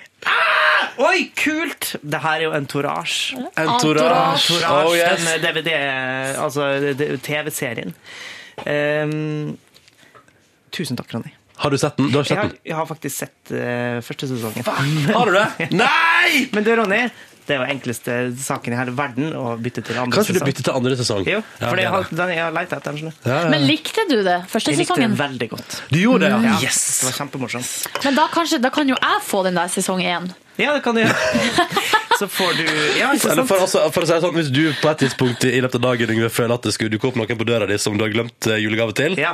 Oi, 1.02 1.32
kult! 1.36 1.94
Det 2.02 2.20
her 2.20 2.38
er 2.38 2.44
jo 2.46 2.52
en 2.52 2.62
Entourage. 2.62 3.36
Entourage. 3.58 4.58
Oh, 4.68 4.92
yes. 4.96 5.24
den 5.24 5.44
DVD, 5.44 5.72
altså 6.38 6.68
TV-serien. 7.24 7.94
Um, 8.66 9.56
tusen 10.72 11.00
takk, 11.00 11.14
Ronny. 11.16 11.32
Har 11.62 11.70
du 11.70 11.78
sett 11.78 11.96
den? 12.00 12.10
Du 12.12 12.18
har 12.18 12.26
Jeg 12.28 12.38
har, 12.38 12.48
den? 12.50 12.58
jeg 12.66 12.76
har 12.78 12.86
faktisk 12.90 13.16
sett 13.24 13.52
eh, 13.54 14.00
første 14.02 14.28
sesongen. 14.32 14.64
Har 15.14 15.30
du 15.30 15.36
det? 15.36 15.68
Nei! 15.82 16.48
Men 16.54 16.64
du, 16.66 16.72
Ronny, 16.80 17.02
det 17.46 17.56
er 17.56 17.62
jo 17.62 17.66
enkleste 17.74 18.16
saken 18.38 18.74
i 18.74 18.76
hele 18.78 18.92
verden 18.94 19.32
å 19.34 19.56
bytte 19.58 19.82
til 19.86 19.96
andre 19.98 20.14
Kanskje 20.18 20.34
du 20.34 20.38
sesong. 20.38 20.48
bytter 20.50 20.66
til 20.68 20.76
andre 20.78 20.98
sesong? 21.00 21.24
Jo, 21.26 21.40
for 21.58 21.78
det 21.78 21.86
jeg 21.86 21.92
har, 21.94 22.04
det. 22.10 22.18
den 22.20 22.32
jeg 22.36 22.42
har 22.44 22.52
leita 22.54 22.78
etter 22.78 22.98
du. 22.98 23.08
Ja, 23.08 23.38
ja. 23.44 23.48
Men 23.50 23.66
likte 23.66 24.04
du 24.10 24.16
det 24.26 24.36
første 24.52 24.70
Jeg 24.74 24.82
likte 24.84 24.98
den 25.02 25.16
veldig 25.18 25.48
godt. 25.54 25.78
Du 25.90 25.98
gjorde 26.02 26.26
det, 26.26 26.30
ja? 26.34 26.38
Ja, 26.52 26.60
Yes! 26.62 26.78
Det 27.00 27.08
var 27.10 27.16
kjempemorsomt. 27.18 27.72
Men 28.06 28.18
da, 28.20 28.28
kanskje, 28.34 28.60
da 28.62 28.70
kan 28.74 28.90
jo 28.94 28.98
jeg 28.98 29.24
få 29.26 29.42
den 29.48 29.58
der 29.58 29.72
sesong 29.74 30.02
én. 30.06 30.30
Ja, 30.60 30.74
det 30.76 30.82
kan 30.84 30.94
du 30.98 31.02
gjøre. 31.02 31.16
Så 32.22 32.26
får 32.30 32.52
du 32.60 32.64
Ja, 33.00 33.08
ikke 33.16 33.22
sant? 33.32 33.46
for, 33.48 33.62
altså, 33.64 33.86
for 33.90 34.04
å 34.04 34.06
si 34.06 34.12
det 34.12 34.20
sånn, 34.22 34.34
Hvis 34.36 34.50
du 34.54 34.60
på 34.82 34.90
et 34.92 35.00
tidspunkt 35.02 35.46
i 35.48 35.56
løpet 35.64 35.78
av 35.80 35.86
dagen 35.88 36.12
Yngve, 36.14 36.28
føler 36.30 36.54
at 36.60 36.66
det 36.68 36.74
skulle 36.76 36.92
dukke 36.92 37.08
opp 37.08 37.16
noen 37.18 37.38
på 37.40 37.46
døra 37.48 37.66
di 37.66 37.78
som 37.82 37.96
du 37.98 38.04
har 38.04 38.12
glemt 38.12 38.46
eh, 38.52 38.60
julegave 38.62 38.94
til 38.94 39.16
Ja. 39.18 39.32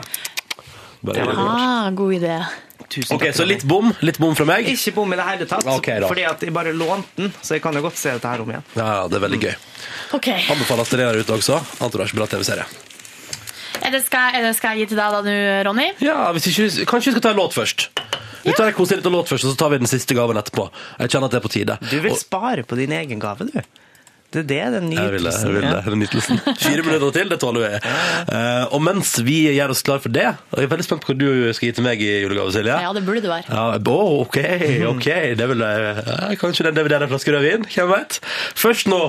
Bare 1.02 1.26
det. 1.26 1.36
Ah, 1.38 1.90
god 1.90 2.12
idé. 2.18 2.38
Tusen 2.88 3.16
Ok, 3.16 3.24
takk. 3.26 3.34
Så 3.36 3.44
litt 3.44 3.64
bom 3.68 3.90
Litt 4.00 4.16
bom 4.18 4.34
fra 4.34 4.46
meg? 4.48 4.64
Ikke 4.72 4.94
bom 4.96 5.12
i 5.12 5.16
det 5.18 5.24
hele 5.26 5.46
tatt, 5.50 5.66
Ok, 5.68 5.86
da. 6.00 6.08
fordi 6.08 6.24
at 6.24 6.40
jeg 6.40 6.52
bare 6.56 6.72
lånte 6.72 7.16
den, 7.20 7.32
så 7.42 7.54
jeg 7.58 7.62
kan 7.62 7.74
jo 7.76 7.82
godt 7.84 7.96
se 8.00 8.10
dette 8.16 8.30
her 8.32 8.40
om 8.40 8.48
igjen. 8.48 8.64
Ja, 8.78 8.86
ja, 9.02 9.08
det 9.08 9.18
er 9.18 9.24
veldig 9.26 9.40
gøy. 9.42 9.54
Ok. 10.16 10.28
Anbefales 10.54 10.88
til 10.88 10.98
dere 11.02 11.12
der 11.12 11.20
ute 11.26 11.36
også. 11.36 11.58
Entourage, 11.84 12.16
bra 12.16 12.26
TV-serie. 12.26 12.64
Er 13.84 13.90
det, 13.94 14.00
skal, 14.06 14.34
er 14.34 14.42
det, 14.42 14.54
skal 14.56 14.74
jeg 14.74 14.86
gi 14.86 14.94
til 14.94 14.98
deg 14.98 15.12
da 15.14 15.20
nå, 15.22 15.34
Ronny? 15.68 15.88
Ja, 16.02 16.16
hvis 16.34 16.48
ikke, 16.50 16.86
Kanskje 16.88 17.12
vi 17.12 17.16
skal 17.18 17.26
ta 17.28 17.30
en 17.34 17.38
låt 17.42 17.54
først? 17.54 17.88
Vi 18.44 18.54
tar 18.56 18.70
en 18.70 18.74
koselig 18.78 19.02
liten 19.02 19.12
låt 19.12 19.28
først, 19.28 19.44
og 19.44 19.52
så 19.52 19.58
tar 19.60 19.70
vi 19.74 19.78
den 19.82 19.90
siste 19.90 20.16
gaven 20.16 20.38
etterpå. 20.40 20.68
Jeg 21.02 21.12
kjenner 21.12 21.28
at 21.28 21.34
det 21.36 21.38
er 21.42 21.44
på 21.44 21.52
tide. 21.52 21.76
Du 21.90 21.98
vil 22.00 22.12
Og- 22.12 22.18
spare 22.18 22.64
på 22.64 22.76
din 22.78 22.90
egen 22.96 23.18
gave, 23.20 23.44
du. 23.46 23.60
Det 24.28 24.42
er 24.42 24.48
det, 24.48 24.64
den 24.74 24.90
Jeg 24.92 25.12
vil 25.14 25.24
det. 25.24 25.32
jeg 25.32 25.52
vil 25.54 25.62
det, 25.64 25.84
den 25.86 26.02
nytelsen. 26.02 26.40
Fire 26.60 26.82
minutter 26.84 27.12
til, 27.16 27.30
det 27.32 27.38
tåler 27.40 27.62
vi. 27.64 27.92
Uh, 28.28 28.64
og 28.76 28.82
mens 28.84 29.14
vi 29.24 29.38
gjør 29.54 29.72
oss 29.72 29.80
klar 29.86 30.02
for 30.04 30.12
det, 30.12 30.26
og 30.52 30.60
jeg 30.60 30.68
er 30.68 30.72
veldig 30.74 30.84
spent 30.84 31.04
på 31.04 31.14
hva 31.14 31.16
du 31.16 31.30
skal 31.56 31.70
gi 31.70 31.76
til 31.78 31.86
meg 31.86 32.02
i 32.04 32.10
julegave, 32.26 32.52
Silje. 32.52 32.76
Ja, 32.84 32.90
det 32.92 33.06
burde 33.06 33.22
du 33.24 33.30
være. 33.32 33.48
Ja, 33.48 33.78
å, 33.78 34.02
ok, 34.26 34.36
ok. 34.90 35.08
Det 35.40 35.48
vil 35.54 35.64
jeg, 35.64 35.94
uh, 36.04 36.34
kanskje 36.42 36.68
den 36.68 36.76
DVD-en 36.76 37.06
en 37.08 37.14
flaske 37.14 37.32
rødvin, 37.32 37.64
hvem 37.72 37.94
vet? 37.94 38.20
Først 38.58 38.92
nå. 38.92 39.00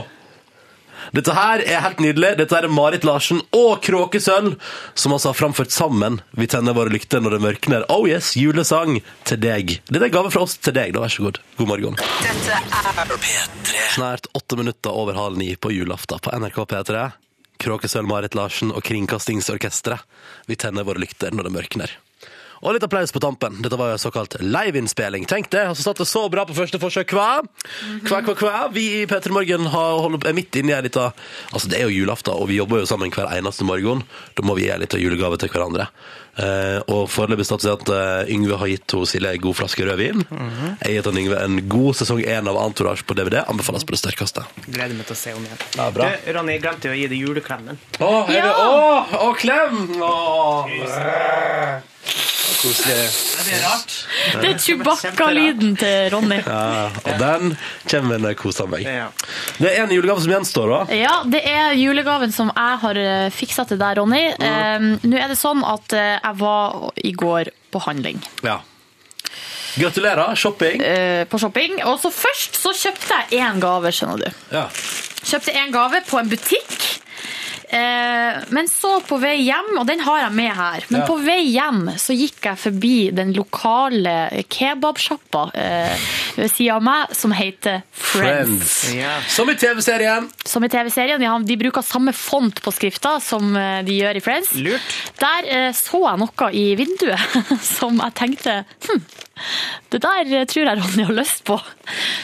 Dette 1.16 1.34
her 1.34 1.64
er 1.66 1.84
helt 1.84 2.02
nydelig. 2.04 2.36
Dette 2.40 2.58
er 2.58 2.68
Marit 2.72 3.06
Larsen 3.08 3.42
og 3.56 3.82
Kråkesølv, 3.86 4.58
som 4.94 5.16
altså 5.16 5.32
har 5.32 5.38
framført 5.40 5.74
sammen 5.74 6.20
Vi 6.38 6.48
tenner 6.50 6.76
våre 6.78 6.94
lykter 6.94 7.24
når 7.24 7.38
det 7.38 7.42
mørkner. 7.46 7.86
Oh 7.94 8.06
yes, 8.10 8.36
julesang 8.38 9.00
til 9.28 9.42
deg. 9.42 9.80
Dette 9.90 10.10
er 10.10 10.14
gave 10.14 10.32
fra 10.34 10.44
oss 10.46 10.58
til 10.58 10.76
deg, 10.76 10.94
da. 10.96 11.04
Vær 11.06 11.14
så 11.14 11.26
god. 11.26 11.40
God 11.58 11.72
morgen. 11.72 11.98
Dette 12.24 12.60
er 12.60 13.16
P3 13.24 13.80
Snart 13.96 14.30
åtte 14.38 14.60
minutter 14.60 14.94
over 14.94 15.18
halv 15.18 15.40
ni 15.40 15.54
på 15.56 15.74
julaften 15.74 16.22
på 16.22 16.36
NRK 16.36 16.62
P3. 16.74 17.08
Kråkesølv, 17.60 18.08
Marit 18.08 18.38
Larsen 18.40 18.72
og 18.72 18.86
Kringkastingsorkestret. 18.88 20.06
Vi 20.48 20.56
tenner 20.60 20.88
våre 20.88 21.02
lykter 21.04 21.36
når 21.36 21.50
det 21.50 21.56
mørkner. 21.58 21.98
Og 22.60 22.76
litt 22.76 22.84
applaus 22.84 23.14
på 23.16 23.22
tampen. 23.24 23.60
Dette 23.64 23.78
var 23.80 23.94
jo 23.94 24.00
såkalt 24.02 24.38
liveinnspilling. 24.44 25.28
Tenk 25.30 25.50
det, 25.54 25.66
og 25.72 25.78
så 25.80 25.88
satt 25.90 26.02
det 26.02 26.10
så 26.10 26.26
bra 26.32 26.46
på 26.48 26.58
første 26.58 26.80
forsøk. 26.82 27.14
Hva? 27.16 27.42
Hva, 28.08 28.22
hva, 28.26 28.36
hva? 28.36 28.64
Vi 28.76 28.86
i 29.02 29.06
P3 29.10 29.32
Morgen 29.36 29.70
er 29.70 30.36
midt 30.38 30.60
inne 30.60 30.74
i 30.74 30.78
en 30.78 30.88
liten 30.88 31.12
Altså, 31.54 31.70
det 31.72 31.80
er 31.80 31.88
jo 31.88 32.02
julaften, 32.02 32.36
og 32.36 32.50
vi 32.52 32.60
jobber 32.60 32.82
jo 32.82 32.90
sammen 32.90 33.14
hver 33.14 33.32
eneste 33.38 33.68
morgen. 33.68 34.04
Da 34.36 34.44
må 34.46 34.58
vi 34.58 34.68
gi 34.68 34.74
en 34.76 34.84
liten 34.84 35.02
julegave 35.02 35.40
til 35.40 35.52
hverandre. 35.54 35.90
Uh, 36.40 36.80
og 36.94 37.10
foreløpig 37.12 37.44
status 37.48 37.66
er 37.68 37.74
at 37.76 37.90
uh, 37.92 38.30
Yngve 38.32 38.56
har 38.62 38.70
gitt 38.72 38.94
hos 38.96 39.12
Silje 39.12 39.34
en 39.36 39.42
god 39.44 39.58
flaske 39.60 39.84
rødvin. 39.84 40.22
Jeg 40.30 40.86
har 40.86 40.94
gitt 40.94 41.10
han 41.10 41.20
Yngve 41.20 41.40
en 41.44 41.58
god 41.72 41.98
sesong 42.00 42.22
én 42.24 42.48
av 42.48 42.60
Entourage 42.62 43.04
på 43.04 43.18
DVD. 43.18 43.42
Anbefales 43.44 43.84
på 43.84 43.96
det 43.96 44.00
sterkeste. 44.04 44.46
Gleder 44.70 44.96
meg 44.96 45.10
til 45.10 45.18
å 45.18 45.20
se 45.20 45.36
henne 45.36 45.50
igjen. 45.50 45.62
Ja, 45.76 45.90
bra. 45.96 46.12
Du, 46.16 46.32
Ronny, 46.38 46.56
jeg 46.56 46.64
glemte 46.64 46.94
å 46.94 46.96
gi 46.96 47.08
deg 47.12 47.26
juleklemmen. 47.28 47.76
Å, 48.00 48.12
det, 48.30 48.40
Ja! 48.40 48.56
oh, 48.56 49.16
å, 49.28 49.32
klem! 49.40 50.00
Å. 50.00 50.14
Koselig. 52.60 52.96
Det 53.46 53.54
er 53.56 53.62
rart. 53.64 53.94
Det 54.42 54.50
er 54.50 54.58
Chewbacca-lyden 54.60 55.76
til 55.80 56.10
Ronny. 56.12 56.40
Ja, 56.44 56.90
og 57.06 57.20
den 57.22 57.54
kommer 57.90 58.20
når 58.20 58.34
jeg 58.34 58.40
koser 58.42 58.68
meg. 58.68 58.84
Det 59.60 59.70
er 59.72 59.86
en 59.86 59.94
julegave 59.96 60.20
som 60.26 60.34
gjenstår, 60.34 60.74
da. 60.74 60.80
Ja, 61.00 61.14
det 61.24 61.40
er 61.48 61.78
julegaven 61.80 62.34
som 62.36 62.52
jeg 62.52 62.82
har 62.84 63.00
eh, 63.00 63.30
fiksa 63.32 63.64
til 63.70 63.80
deg, 63.80 63.96
Ronny. 64.02 64.26
Mm. 64.36 64.90
Nå 65.08 65.22
er 65.22 65.32
det 65.32 65.40
sånn 65.40 65.64
at 65.68 65.96
eh, 65.96 66.18
jeg 66.18 66.40
var 66.42 66.90
i 67.00 67.14
går 67.24 67.54
på 67.72 67.84
handling. 67.88 68.20
Ja. 68.44 68.60
Gratulerer. 69.80 70.36
Shopping. 70.36 70.82
eh, 70.84 71.24
På 71.30 71.40
shopping. 71.40 71.80
Og 71.88 72.00
så 72.04 72.12
først 72.12 72.58
så 72.60 72.74
kjøpte 72.76 73.22
jeg 73.30 73.40
én 73.46 73.62
gave, 73.64 73.92
skjønner 73.96 74.26
du. 74.26 74.42
Ja. 74.52 74.66
Kjøpte 75.30 75.56
én 75.56 75.72
gave 75.72 76.04
på 76.10 76.20
en 76.20 76.32
butikk. 76.32 76.76
Eh, 77.70 78.40
men 78.50 78.68
så 78.68 78.96
på 79.06 79.20
vei 79.22 79.36
hjem, 79.44 79.76
og 79.78 79.86
den 79.86 80.00
har 80.02 80.24
jeg 80.24 80.34
med 80.34 80.52
her, 80.58 80.86
men 80.90 81.02
Ja. 81.02 81.06
på 81.08 81.18
vei 81.22 81.44
hjem 81.54 81.84
så 82.02 82.16
gikk 82.18 82.48
jeg 82.50 82.58
forbi 82.58 83.12
den 83.14 83.34
lokale 83.38 84.44
kebabsjappa 84.50 85.44
eh, 85.54 86.08
ved 86.36 86.50
siden 86.50 86.76
av 86.80 86.84
meg, 86.88 87.14
som 87.14 87.32
heter 87.36 87.84
Friends. 87.94 88.50
Friends. 88.50 88.94
Ja. 88.98 89.20
Som 89.30 89.50
i 89.54 89.56
TV-serien. 89.56 90.30
Som 90.46 90.66
i 90.66 90.70
TV-serien. 90.74 91.22
Ja, 91.22 91.38
de 91.38 91.58
bruker 91.62 91.86
samme 91.86 92.14
font 92.14 92.62
på 92.66 92.74
skrifta 92.74 93.20
som 93.22 93.54
eh, 93.56 93.84
de 93.86 94.00
gjør 94.02 94.18
i 94.18 94.24
Friends. 94.26 94.54
Lurt. 94.58 94.98
Der 95.22 95.46
eh, 95.46 95.72
så 95.78 96.02
jeg 96.08 96.24
noe 96.24 96.52
i 96.56 96.66
vinduet 96.80 97.40
som 97.78 98.02
jeg 98.02 98.18
tenkte 98.18 98.64
hm, 98.88 99.04
det 99.94 100.02
der 100.04 100.46
tror 100.50 100.68
jeg 100.70 100.80
Ronny 100.80 101.06
har 101.08 101.16
lyst 101.18 101.44
på. 101.48 101.58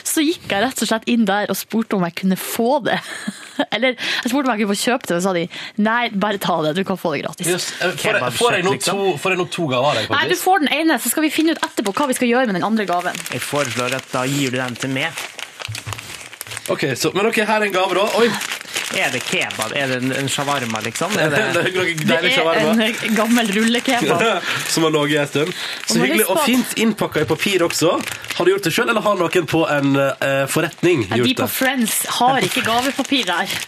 Så 0.05 0.23
gikk 0.25 0.49
jeg 0.51 0.63
rett 0.63 0.81
og 0.83 0.89
slett 0.89 1.07
inn 1.11 1.25
der 1.27 1.51
og 1.51 1.57
spurte 1.57 1.97
om 1.97 2.05
jeg 2.07 2.15
kunne 2.19 2.37
få 2.39 2.79
det. 2.85 2.99
Eller 3.75 3.95
jeg 3.95 4.31
spurte 4.31 4.45
om 4.45 4.51
jeg 4.53 4.63
kunne 4.63 4.75
få 4.75 4.81
kjøpe 4.81 5.09
det, 5.09 5.17
og 5.17 5.21
så 5.23 5.29
sa 5.29 5.35
de 5.37 5.45
nei, 5.87 6.01
bare 6.25 6.41
ta 6.41 6.57
det, 6.65 6.75
du 6.77 6.83
kan 6.87 6.99
få 6.99 7.15
det 7.15 7.23
gratis. 7.25 7.51
Just, 7.55 7.75
eh, 7.79 7.95
får, 7.95 8.19
jeg, 8.19 8.33
får, 8.39 8.59
jeg 8.59 8.67
nå 8.67 8.75
to, 8.83 9.07
får 9.21 9.35
jeg 9.35 9.41
nå 9.41 9.47
to 9.55 9.69
gaver 9.71 9.89
av 9.91 10.01
deg, 10.01 10.11
Nei, 10.15 10.25
du 10.31 10.37
får 10.39 10.65
den 10.65 10.73
ene, 10.81 10.99
så 11.01 11.13
skal 11.13 11.25
vi 11.27 11.31
finne 11.33 11.55
ut 11.55 11.63
etterpå 11.69 11.95
hva 11.95 12.09
vi 12.11 12.19
skal 12.19 12.31
gjøre 12.31 12.51
med 12.51 12.59
den 12.59 12.67
andre 12.67 12.87
gaven. 12.89 13.23
Jeg 13.31 13.43
foreslår 13.45 13.97
at 13.99 14.11
da 14.13 14.25
gir 14.29 14.53
du 14.53 14.59
den 14.59 14.77
til 14.79 14.93
meg. 14.95 15.25
Ok, 16.73 16.87
så, 16.97 17.11
men 17.13 17.29
ok, 17.29 17.43
her 17.45 17.59
er 17.61 17.69
en 17.69 17.75
gave, 17.75 17.97
da. 17.97 18.07
Oi! 18.21 18.54
Er 18.95 19.11
det 19.11 19.21
kebab? 19.27 19.73
Er 19.75 19.87
det 19.91 19.97
en, 20.03 20.11
en 20.15 20.29
shawarma, 20.31 20.79
liksom? 20.85 21.11
Det 21.15 21.25
Er 21.25 21.29
det, 21.29 21.63
er 21.65 21.95
Det 22.05 22.19
er 22.35 22.59
en 22.61 22.81
eh, 22.81 23.01
gammel 23.15 23.51
rullekebab. 23.55 24.23
Som 24.73 24.87
har 24.87 24.93
ligget 24.95 25.21
en 25.21 25.27
stund. 25.27 25.53
Så 25.85 25.99
hyggelig. 25.99 26.27
Og 26.31 26.39
fint 26.45 26.77
innpakka 26.79 27.25
i 27.25 27.27
papir 27.29 27.65
også. 27.65 27.95
Har 28.35 28.45
du 28.45 28.51
gjort 28.51 28.67
det 28.67 28.73
sjøl, 28.75 28.89
eller 28.91 29.03
har 29.05 29.19
noen 29.19 29.47
på 29.47 29.61
en 29.71 29.95
uh, 29.95 30.45
forretning 30.51 31.05
De 31.11 31.21
gjort 31.21 31.43
på? 31.43 31.47
Friends 31.55 32.01
har 32.19 32.43
ikke 32.47 32.65
gavepapir 32.67 33.27
der. 33.31 33.55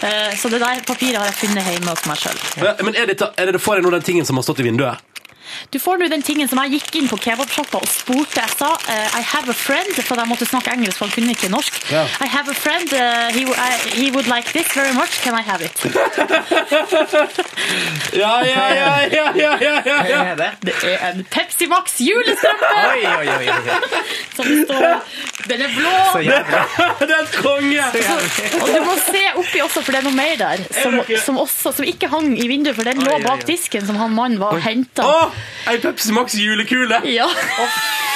Eh, 0.00 0.32
Så 0.38 0.48
det 0.48 0.60
der 0.62 0.80
papiret 0.86 1.18
har 1.20 1.26
jeg 1.28 1.36
funnet 1.42 1.66
hjemme 1.74 1.92
hos 1.92 2.06
meg 2.08 2.20
sjøl. 2.20 2.38
Ja, 2.62 2.72
Men 2.84 2.96
er, 2.96 3.10
det, 3.10 3.18
er 3.20 3.52
det 3.52 3.60
får 3.60 3.78
jeg 3.78 3.84
nå 3.84 3.92
den 3.92 4.04
tingen 4.06 4.26
som 4.28 4.38
har 4.40 4.46
stått 4.46 4.62
i 4.62 4.66
vinduet? 4.66 5.02
Du 5.72 5.78
får 5.82 6.00
nå 6.00 6.08
den 6.12 6.22
tingen 6.26 6.48
som 6.50 6.60
jeg 6.64 6.78
gikk 6.78 7.00
inn 7.00 7.08
på 7.10 7.18
kebabsjappa 7.20 7.80
og 7.80 7.88
spurte. 7.90 8.40
Jeg 8.40 8.50
sa 8.56 8.70
uh, 8.74 9.18
I 9.18 9.22
have 9.34 9.50
a 9.50 9.56
friend, 9.56 9.94
for 10.02 10.18
jeg 10.20 10.28
måtte 10.30 10.48
snakke 10.48 10.74
engelsk, 10.74 10.98
for 10.98 11.08
han 11.08 11.14
kunne 11.14 11.36
ikke 11.36 11.50
norsk. 11.52 11.80
Yeah. 11.92 12.06
I 12.20 12.28
have 12.30 12.50
a 12.50 12.56
friend, 12.56 12.92
uh, 12.92 13.30
he, 13.34 13.44
I, 13.46 13.70
he 13.94 14.10
would 14.10 14.28
like 14.30 14.52
this 14.52 14.68
very 14.74 14.94
much, 14.94 15.20
can 15.24 15.34
I 15.34 15.42
have 15.42 15.62
it? 15.64 15.76
Ja, 18.12 18.44
ja, 18.44 18.74
ja, 18.74 19.00
ja, 19.06 19.32
ja, 19.34 19.56
ja, 19.60 19.82
ja, 19.86 20.04
ja. 20.08 20.24
er 20.24 20.34
det? 20.36 20.50
Det 20.60 20.74
er 20.84 21.12
en 21.12 21.24
Pepsi 21.30 21.66
Max 21.66 22.00
julestrømpe! 22.00 22.70
Oi, 22.90 23.04
oi, 23.06 23.28
oi. 23.28 23.48
oi. 23.48 23.76
Som 24.36 24.46
det 24.46 24.64
står 24.64 24.82
Den 25.48 25.62
er 25.66 25.74
blå! 25.76 25.94
Så. 26.12 26.18
Det 27.00 27.14
er 27.16 27.22
et 27.22 27.36
konge! 27.42 27.84
Og 28.60 28.68
du 28.68 28.80
må 28.84 28.96
se 29.04 29.22
oppi 29.36 29.62
også, 29.64 29.82
for 29.82 29.94
det 29.94 30.00
er 30.00 30.06
noe 30.08 30.16
mer 30.16 30.34
der. 30.40 30.64
Som, 30.82 30.98
som, 31.24 31.38
også, 31.42 31.72
som 31.78 31.86
ikke 31.86 32.10
hang 32.12 32.32
i 32.38 32.48
vinduet, 32.50 32.76
for 32.76 32.86
den 32.86 33.02
lå 33.04 33.18
bak 33.24 33.46
disken 33.48 33.86
som 33.86 33.98
han 34.00 34.14
mannen 34.14 34.40
var 34.42 34.58
og 34.58 34.64
henta. 34.64 35.06
Å! 35.06 35.30
Ei 35.70 35.78
Pepsi 35.82 36.12
Max 36.16 36.34
julekule! 36.34 37.00
Ja. 37.10 37.26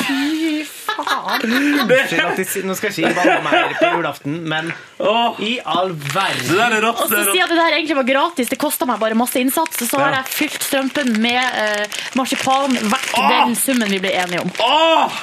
Fy 0.05 0.65
faen. 0.67 1.41
Det, 1.89 1.99
Unnskyld 2.01 2.21
at 2.25 2.65
Nå 2.69 2.75
skal 2.79 2.91
jeg 2.93 3.09
ikke 3.11 3.15
banne 3.19 3.43
mer 3.45 3.75
på 3.79 3.91
julaften, 3.97 4.37
men 4.51 4.71
Åh, 5.03 5.41
i 5.45 5.53
all 5.65 5.93
det 5.95 6.15
verden 6.15 6.57
der 6.59 6.77
er 6.79 6.85
rått. 6.87 7.03
Og 7.05 7.09
så 7.09 7.15
det 7.15 7.21
er 7.21 7.31
sier 7.31 7.31
rått. 7.31 7.37
jeg 7.39 7.45
at 7.47 7.53
det 7.55 7.61
der 7.61 7.77
egentlig 7.79 7.97
var 8.01 8.09
gratis, 8.09 8.51
det 8.53 8.59
kosta 8.63 8.89
meg 8.89 9.01
bare 9.03 9.19
masse 9.19 9.41
innsats. 9.43 9.81
Så 9.89 10.01
har 10.01 10.11
Ja. 10.15 10.23
jeg 10.23 10.35
fylt 10.39 10.63
strømpen 10.69 11.15
med 11.23 11.43
eh, 11.65 11.87
marsipan 12.19 12.75
verdt 12.91 13.15
den 13.19 13.55
summen 13.59 13.91
vi 13.91 14.01
ble 14.05 14.13
enige 14.25 14.43
om. 14.45 14.51
Åh! 14.61 15.21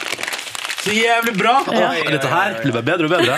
Så 0.82 0.96
jævlig 0.96 1.36
bra! 1.38 1.60
Ja. 1.72 1.92
Åh, 1.94 2.12
Dette 2.12 2.28
her 2.32 2.58
blir 2.64 2.74
bare 2.80 2.88
bedre 2.92 3.06
og 3.06 3.14
bedre. 3.18 3.38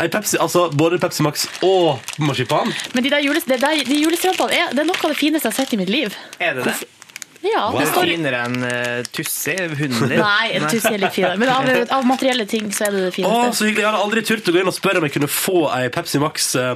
Ei 0.00 0.08
Pepsi, 0.08 0.38
altså 0.40 0.70
Både 0.72 0.96
Pepsi 0.98 1.20
Max 1.22 1.42
og 1.62 2.00
marsipan. 2.18 2.70
Men 2.94 3.04
de 3.04 3.10
der 3.12 3.20
jules, 3.20 3.44
det 3.44 3.60
der, 3.60 3.82
de 3.84 3.98
julestrømpene 4.00 4.56
er, 4.56 4.70
det 4.72 4.80
er 4.80 4.88
noe 4.88 4.96
av 5.04 5.12
det 5.12 5.18
fineste 5.20 5.46
jeg 5.50 5.52
har 5.52 5.58
sett 5.66 5.74
i 5.76 5.80
mitt 5.82 5.92
liv. 5.92 6.14
Er 6.40 6.54
det 6.56 6.64
det? 6.64 6.74
Ja, 7.42 7.70
Det 7.72 7.80
det 7.82 7.88
står 7.90 8.06
finere 8.06 8.40
enn 8.46 8.56
uh, 8.62 9.02
Tussi, 9.10 9.56
hunden 9.58 10.08
din. 10.12 10.20
Nei, 10.22 10.52
en 10.54 10.68
jeg 10.70 10.84
er 10.92 11.02
litt 11.02 11.16
finere. 11.16 11.38
Men 11.40 11.50
av, 11.50 11.70
av 11.98 12.06
materielle 12.06 12.46
ting 12.46 12.70
så 12.74 12.86
er 12.86 12.94
det 12.94 13.02
det 13.08 13.10
Å, 13.10 13.16
fineste. 13.16 13.56
så 13.58 13.66
hyggelig. 13.66 13.82
Jeg 13.82 13.90
hadde 13.90 14.04
aldri 14.06 14.24
turt 14.28 14.48
å 14.48 14.54
gå 14.54 14.62
inn 14.62 14.70
og 14.70 14.76
spørre 14.76 15.02
om 15.02 15.08
jeg 15.08 15.16
kunne 15.18 15.30
få 15.32 15.64
ei 15.74 15.88
Pepsi 15.92 16.22
Max. 16.22 16.52
eh, 16.54 16.74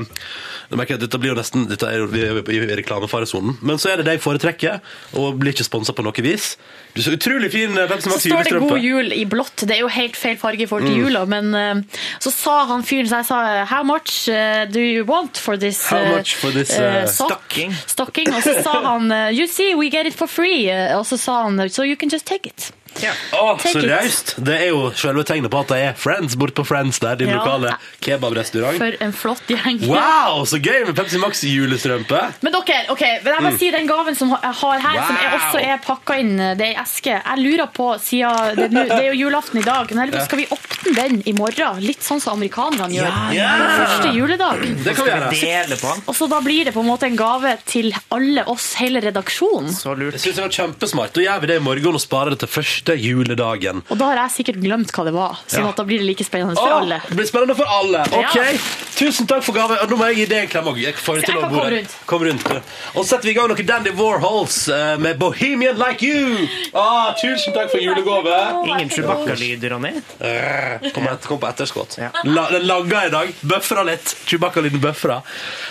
dette 0.67 1.19
blir 1.23 1.31
jo 1.31 1.37
nesten 1.39 1.69
Dette 1.71 1.87
er 1.87 2.01
jo 2.03 2.09
vi 2.11 2.25
er 2.27 2.41
i 2.51 2.79
reklamefaresonen. 2.83 3.61
Men 3.63 3.79
så 3.79 3.93
er 3.93 4.01
det 4.01 4.09
det 4.09 4.17
jeg 4.19 4.25
foretrekker, 4.27 4.81
og 5.21 5.39
blir 5.39 5.55
ikke 5.55 5.69
sponsa 5.69 5.95
på 5.95 6.03
noe 6.07 6.25
vis. 6.27 6.57
Du 6.97 7.03
så 7.05 7.13
utrolig 7.15 7.53
fin 7.53 7.77
Pepsi 7.77 8.11
Max 8.11 8.27
julestrømpe. 8.27 8.27
Så 8.27 8.51
står 8.51 8.59
det 8.59 8.67
'God 8.67 8.83
jul' 8.89 9.13
i 9.15 9.25
blått. 9.25 9.67
Det 9.69 9.77
er 9.77 9.83
jo 9.85 9.89
helt 9.93 10.17
feil 10.17 10.37
farge 10.41 10.63
i 10.63 10.67
forhold 10.67 10.87
Mm. 10.87 10.93
til 10.93 11.03
jula, 11.05 11.25
men 11.27 11.55
eh, 11.55 12.01
så 12.21 12.31
sa 12.33 12.65
han 12.67 12.83
fyren 12.83 13.09
Så 13.09 13.17
jeg 13.23 13.27
sa 13.27 13.65
'How 13.65 13.83
much 13.85 14.29
eh, 14.29 14.65
do 14.67 14.81
you 14.81 15.05
want 15.05 15.37
for 15.39 15.57
this 15.57 15.87
How 15.87 15.99
eh, 15.99 16.17
much 16.17 16.35
for 16.37 16.51
this, 16.51 16.71
eh, 16.79 17.03
eh, 17.03 17.07
stocking? 17.07 17.75
Stocking. 17.87 18.35
Og 18.35 18.43
så 18.43 18.63
sa 18.63 18.81
han 18.83 19.11
eh, 19.13 19.31
'You 19.33 19.47
see, 19.47 19.75
we 19.75 19.91
get 19.91 20.07
it 20.07 20.15
for 20.15 20.27
free'. 20.27 20.56
Eh, 20.65 20.99
Og 20.99 21.07
så 21.07 21.17
sa 21.17 21.43
han 21.43 21.59
'So 21.69 21.83
you 21.83 21.97
can 21.97 22.11
just 22.11 22.27
take 22.27 22.47
it'. 22.51 22.73
Ja. 23.03 23.13
Å, 23.37 23.57
Take 23.61 23.73
så 23.75 23.83
raust! 23.89 24.35
Det 24.47 24.55
er 24.61 24.69
jo 24.71 24.91
selve 24.97 25.25
tegnet 25.29 25.51
på 25.53 25.61
at 25.61 25.69
det 25.73 25.79
er 25.85 25.97
Friends 26.01 26.37
borte 26.39 26.55
på 26.61 26.65
Friends 26.67 26.99
der, 27.03 27.17
din 27.21 27.29
Ja. 27.29 27.37
lokale 27.41 27.75
kebabrestaurant. 28.05 28.79
For 28.81 28.97
en 29.05 29.13
flott 29.13 29.43
gjeng. 29.51 29.81
Wow, 29.89 30.45
så 30.49 30.59
gøy 30.63 30.87
med 30.87 30.95
Pepsi 30.97 31.19
Max 31.21 31.43
julestrømpe! 31.45 32.21
Men 32.43 32.53
dere, 32.57 32.79
ok, 32.93 33.03
vil 33.25 33.33
jeg 33.37 33.45
må 33.47 33.53
si 33.59 33.71
den 33.75 33.87
gaven 33.91 34.17
som 34.19 34.31
jeg 34.37 34.55
har 34.63 34.79
her, 34.87 35.01
som 35.07 35.17
er 35.17 35.25
Mm. 35.27 35.35
Også 35.37 35.61
er 35.61 35.79
pakka 35.85 36.15
inn, 36.21 36.37
det 36.57 36.65
er 36.65 36.73
i 36.73 36.79
eske. 36.81 37.13
Jeg 37.19 37.39
lurer 37.43 37.67
på, 37.75 37.87
siden 38.01 38.57
det, 38.57 38.71
det 38.73 38.85
er 38.95 39.09
jo 39.13 39.27
julaften 39.27 39.59
i 39.61 39.65
dag, 39.67 39.91
men 39.95 40.11
jeg 40.13 40.23
skal 40.25 40.39
vi 40.39 40.47
åpne 40.55 40.95
den 40.97 41.23
i 41.27 41.33
morgen? 41.37 41.81
Litt 41.85 42.01
sånn 42.03 42.21
som 42.23 42.39
amerikanerne 42.39 42.89
gjør. 42.95 43.19
Ja. 43.37 43.51
På 43.59 43.67
første 43.83 44.13
juledag. 44.17 44.63
Det 44.85 44.95
kan 44.97 45.05
vi 45.05 45.11
gjøre. 45.13 45.31
Dele. 45.37 45.79
Og 46.07 46.15
så 46.17 46.29
da 46.31 46.41
blir 46.41 46.65
det 46.65 46.73
på 46.75 46.81
en 46.81 46.89
måte 46.89 47.07
en 47.11 47.17
gave 47.19 47.57
til 47.69 47.93
alle 48.15 48.45
oss, 48.49 48.75
hele 48.81 49.01
redaksjonen. 49.05 49.71
Så 49.77 49.93
lurt. 49.99 50.17
Jeg 50.17 50.25
synes 50.25 50.37
det 50.41 50.47
var 50.47 50.55
kjempesmart. 50.57 51.13
Da 51.17 51.21
gjør 51.27 51.41
vi 51.45 51.47
det 51.53 51.57
i 51.61 51.65
morgen 51.67 51.99
og 51.99 52.01
sparer 52.03 52.31
det 52.37 52.41
til 52.45 52.49
første 52.87 53.03
juledagen. 53.03 53.83
Og 53.91 53.99
da 53.99 54.11
har 54.13 54.21
jeg 54.27 54.35
sikkert 54.39 54.61
glemt 54.63 54.93
hva 54.95 55.05
det 55.05 55.13
var, 55.15 55.39
sånn 55.47 55.65
Ja. 55.65 55.69
at 55.71 55.77
da 55.77 55.85
blir 55.85 55.99
det 55.99 56.07
like 56.07 56.25
spennende 56.25 56.55
for 56.57 56.69
Åh, 56.69 56.81
alle. 56.83 57.01
Det 57.09 57.17
blir 57.17 57.27
spennende 57.27 57.57
for 57.57 57.67
alle. 57.67 58.01
Ok, 58.13 58.35
Ja. 58.37 58.53
Tusen 58.97 59.27
takk 59.27 59.43
for 59.45 59.53
gave. 59.53 59.77
Nå 59.91 59.97
må 59.97 60.07
jeg 60.09 60.17
gi 60.17 60.25
deg 60.27 60.39
en 60.45 60.49
klem 60.49 60.65
òg. 60.73 60.79
Jeg 60.81 60.95
får 60.95 61.17
det 61.17 61.25
til 61.27 61.37
å 61.37 61.41
komme 61.51 61.71
rundt. 61.71 61.91
Kom 62.07 62.23
rundt. 62.23 62.47
Og 62.95 63.05
så 63.05 63.09
setter 63.09 63.25
vi 63.25 63.31
i 63.31 63.35
gang 63.35 63.49
noe 63.49 63.63
Dandy 63.63 63.91
Warhols 63.91 64.69
eh, 64.69 64.97
med 64.97 65.19
Bohemian 65.19 65.77
Like 65.77 66.01
You. 66.03 66.49
Ah, 66.73 67.13
tusen 67.13 67.53
takk 67.53 67.71
for 67.71 67.79
julegave. 67.79 68.65
Ingen 68.65 68.89
Chewbacca-lyd, 68.89 69.69
Ronny. 69.71 69.93
Eh, 70.21 70.91
Kom, 70.95 71.05
et, 71.07 71.27
kom 71.27 71.39
på 71.39 71.47
etterskott. 71.47 71.99
Ja. 71.99 72.09
La, 72.25 72.49
den 72.51 72.65
lagga 72.67 73.05
i 73.07 73.11
dag. 73.11 73.35
Bøfra 73.43 73.85
litt. 73.85 74.17
Chewbacca-lyden 74.27 74.81
bøfra. 74.81 75.21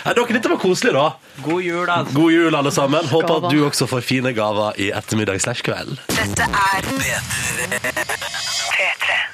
Eh, 0.04 0.12
dere, 0.14 0.26
dette 0.32 0.48
var 0.48 0.58
koselig, 0.58 0.92
da. 0.92 1.16
God 1.42 1.62
jul, 1.64 1.84
da. 1.86 2.04
God 2.14 2.30
jul, 2.32 2.54
alle 2.54 2.70
sammen. 2.70 3.04
Håper 3.10 3.42
at 3.44 3.50
du 3.50 3.64
også 3.66 3.88
får 3.90 4.02
fine 4.06 4.32
gaver 4.32 4.78
i 4.78 4.92
ettermiddag 4.92 5.40
slash 5.42 5.62
kveld. 5.66 5.98
Dette 6.14 6.42
er 6.46 6.82
P3. 6.86 7.02
P3. 7.02 7.05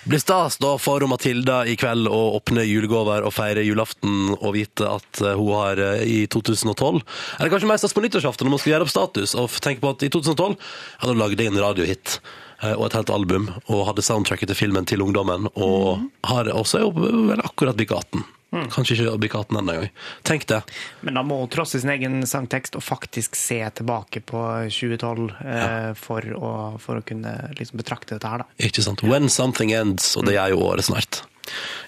Blir 0.04 0.18
stas 0.18 0.58
da 0.58 0.74
for 0.78 1.04
Matilda 1.08 1.62
i 1.66 1.76
kveld 1.78 2.08
å 2.10 2.20
åpne 2.36 2.64
julegaver 2.66 3.24
og 3.24 3.32
feire 3.32 3.62
julaften 3.64 4.34
og 4.34 4.50
vite 4.56 4.88
at 4.98 5.22
eh, 5.22 5.38
hun 5.38 5.54
har 5.56 5.80
eh, 5.80 6.02
i 6.04 6.18
2012 6.26 7.00
Eller 7.38 7.52
kanskje 7.52 7.70
mest 7.70 7.94
på 7.94 8.04
nyttårsaften 8.04 8.48
når 8.48 8.56
man 8.56 8.62
skal 8.62 8.74
gjøre 8.74 8.88
opp 8.88 8.92
status 8.92 9.36
og 9.38 9.56
tenke 9.64 9.84
på 9.84 9.94
at 9.94 10.04
i 10.04 10.10
2012 10.12 10.56
ja, 10.58 11.06
da 11.06 11.16
lagde 11.16 11.40
jeg 11.40 11.54
en 11.54 11.62
radiohit 11.62 12.18
eh, 12.18 12.74
og 12.74 12.88
et 12.88 12.98
helt 12.98 13.14
album 13.14 13.48
og 13.64 13.86
hadde 13.88 14.04
soundtracket 14.04 14.52
til 14.52 14.60
filmen 14.64 14.88
til 14.88 15.04
ungdommen 15.06 15.48
og 15.54 16.04
har 16.28 16.50
også 16.52 16.82
jo 16.82 16.92
vel 16.98 17.40
akkurat 17.40 17.78
bikka 17.78 18.02
18. 18.02 18.26
Kanskje 18.52 18.98
ikke 18.98 19.16
bli 19.22 19.30
katten 19.32 19.56
ennå 19.56 19.72
engang. 19.78 19.92
Tenk 20.28 20.46
det. 20.50 20.60
Men 21.00 21.16
da 21.16 21.24
må 21.24 21.38
hun 21.40 21.50
trosse 21.52 21.80
sin 21.80 21.92
egen 21.94 22.20
sangtekst 22.28 22.76
og 22.76 22.84
faktisk 22.84 23.36
se 23.38 23.60
tilbake 23.80 24.20
på 24.28 24.44
2012 24.68 25.30
eh, 25.40 25.90
for, 25.96 26.28
å, 26.36 26.52
for 26.82 27.00
å 27.00 27.04
kunne 27.06 27.32
liksom 27.58 27.80
betrakte 27.80 28.18
dette 28.18 28.28
her, 28.28 28.44
da. 28.44 28.64
Ikke 28.68 28.84
sant? 28.84 29.04
When 29.06 29.32
something 29.32 29.72
ends, 29.72 30.12
og 30.20 30.28
det 30.28 30.36
er 30.36 30.52
jo 30.52 30.60
året 30.68 30.90
snart. 30.90 31.22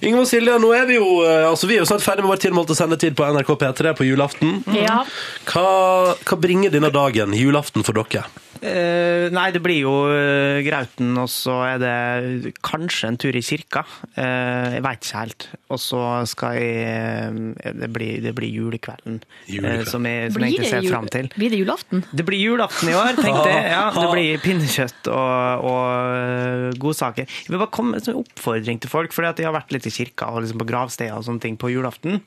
Ingeborg 0.01 0.25
og 0.25 0.31
Silje, 0.31 0.55
nå 0.61 0.71
er 0.77 0.89
vi 0.89 0.97
jo 0.97 1.09
eh, 1.25 1.45
altså 1.47 1.69
vi 1.71 1.77
er 1.77 1.85
jo 1.85 1.89
snart 1.89 2.05
ferdig 2.05 2.25
med 2.25 2.33
vår 2.35 2.43
tilmålte 2.43 2.77
sendetid 2.77 3.17
på 3.17 3.29
NRK 3.37 3.53
P3 3.61 3.95
på 3.97 4.09
julaften. 4.09 4.59
Ja. 4.75 5.03
Hva, 5.49 5.69
hva 6.17 6.41
bringer 6.41 6.73
denne 6.75 6.91
dagen, 6.95 7.37
julaften, 7.39 7.87
for 7.87 7.97
dere? 8.01 8.27
Eh, 8.65 9.27
nei, 9.35 9.49
det 9.53 9.61
blir 9.61 9.83
jo 9.83 9.93
eh, 10.09 10.63
Grauten, 10.65 11.13
og 11.21 11.29
så 11.29 11.59
er 11.67 11.83
det 11.83 12.55
kanskje 12.65 13.11
en 13.11 13.19
tur 13.21 13.37
i 13.37 13.43
kirka. 13.45 13.83
Uh, 14.17 14.77
jeg 14.77 14.85
veit 14.87 15.05
ikke 15.05 15.21
helt. 15.21 15.47
Og 15.75 15.81
så 15.83 16.01
skal 16.31 16.57
jeg 16.57 17.75
Det 17.81 17.89
blir, 17.93 18.23
det 18.25 18.33
blir 18.37 18.49
julekvelden, 18.49 19.21
julekvelden. 19.51 19.89
som 19.91 20.09
jeg, 20.09 20.33
som 20.33 20.45
jeg 20.45 20.55
egentlig 20.55 20.71
ser 20.71 20.89
fram 20.89 21.09
til. 21.13 21.29
Blir 21.35 21.53
det 21.53 21.61
julaften? 21.61 22.05
Det 22.13 22.27
blir 22.27 22.41
julaften 22.41 22.93
i 22.93 22.97
år, 22.97 23.13
tenkte 23.21 23.49
jeg. 23.51 23.63
Ja, 23.75 23.89
det 23.91 24.07
blir 24.13 24.43
pinnekjøtt 24.45 25.09
og, 25.13 25.65
og 25.69 26.79
godsaker. 26.81 27.27
Jeg 27.27 27.53
vil 27.53 27.61
bare 27.61 27.73
komme 27.75 27.95
med 27.95 28.03
en 28.03 28.09
sånn 28.09 28.21
oppfordring 28.21 28.81
til 28.81 28.93
folk, 28.93 29.15
for 29.15 29.27
jeg 29.27 29.49
har 29.49 29.57
vært 29.57 29.75
litt 29.75 29.89
i 29.89 29.93
kirka 29.93 30.31
og 30.33 30.45
liksom 30.45 30.63
på 30.63 30.69
gravsteder 30.69 31.17
og 31.19 31.27
sånne 31.27 31.43
ting 31.43 31.59
på 31.61 31.73
julaften. 31.73 32.23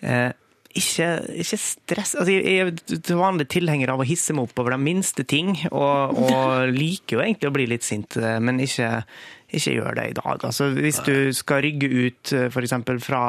Eh, 0.00 0.30
ikke, 0.78 1.08
ikke 1.42 1.58
stress. 1.58 2.14
Altså, 2.14 2.36
jeg 2.36 2.62
er 2.62 3.18
vanlig 3.18 3.48
tilhenger 3.50 3.90
av 3.90 4.02
å 4.02 4.06
hisse 4.06 4.34
meg 4.36 4.46
opp 4.46 4.62
over 4.62 4.76
de 4.76 4.80
minste 4.82 5.24
ting, 5.26 5.56
og, 5.72 6.20
og 6.22 6.70
liker 6.74 7.18
jo 7.18 7.24
egentlig 7.24 7.50
å 7.50 7.54
bli 7.56 7.66
litt 7.72 7.86
sint, 7.86 8.14
eh, 8.20 8.38
men 8.42 8.62
ikke, 8.62 9.02
ikke 9.50 9.74
gjør 9.74 9.98
det 9.98 10.06
i 10.12 10.16
dag. 10.20 10.46
Altså, 10.46 10.70
hvis 10.76 11.02
du 11.06 11.32
skal 11.36 11.64
rygge 11.66 11.90
ut 11.90 12.30
f.eks. 12.30 12.54
for 12.54 12.66
eksempel 12.66 13.02
fra, 13.02 13.22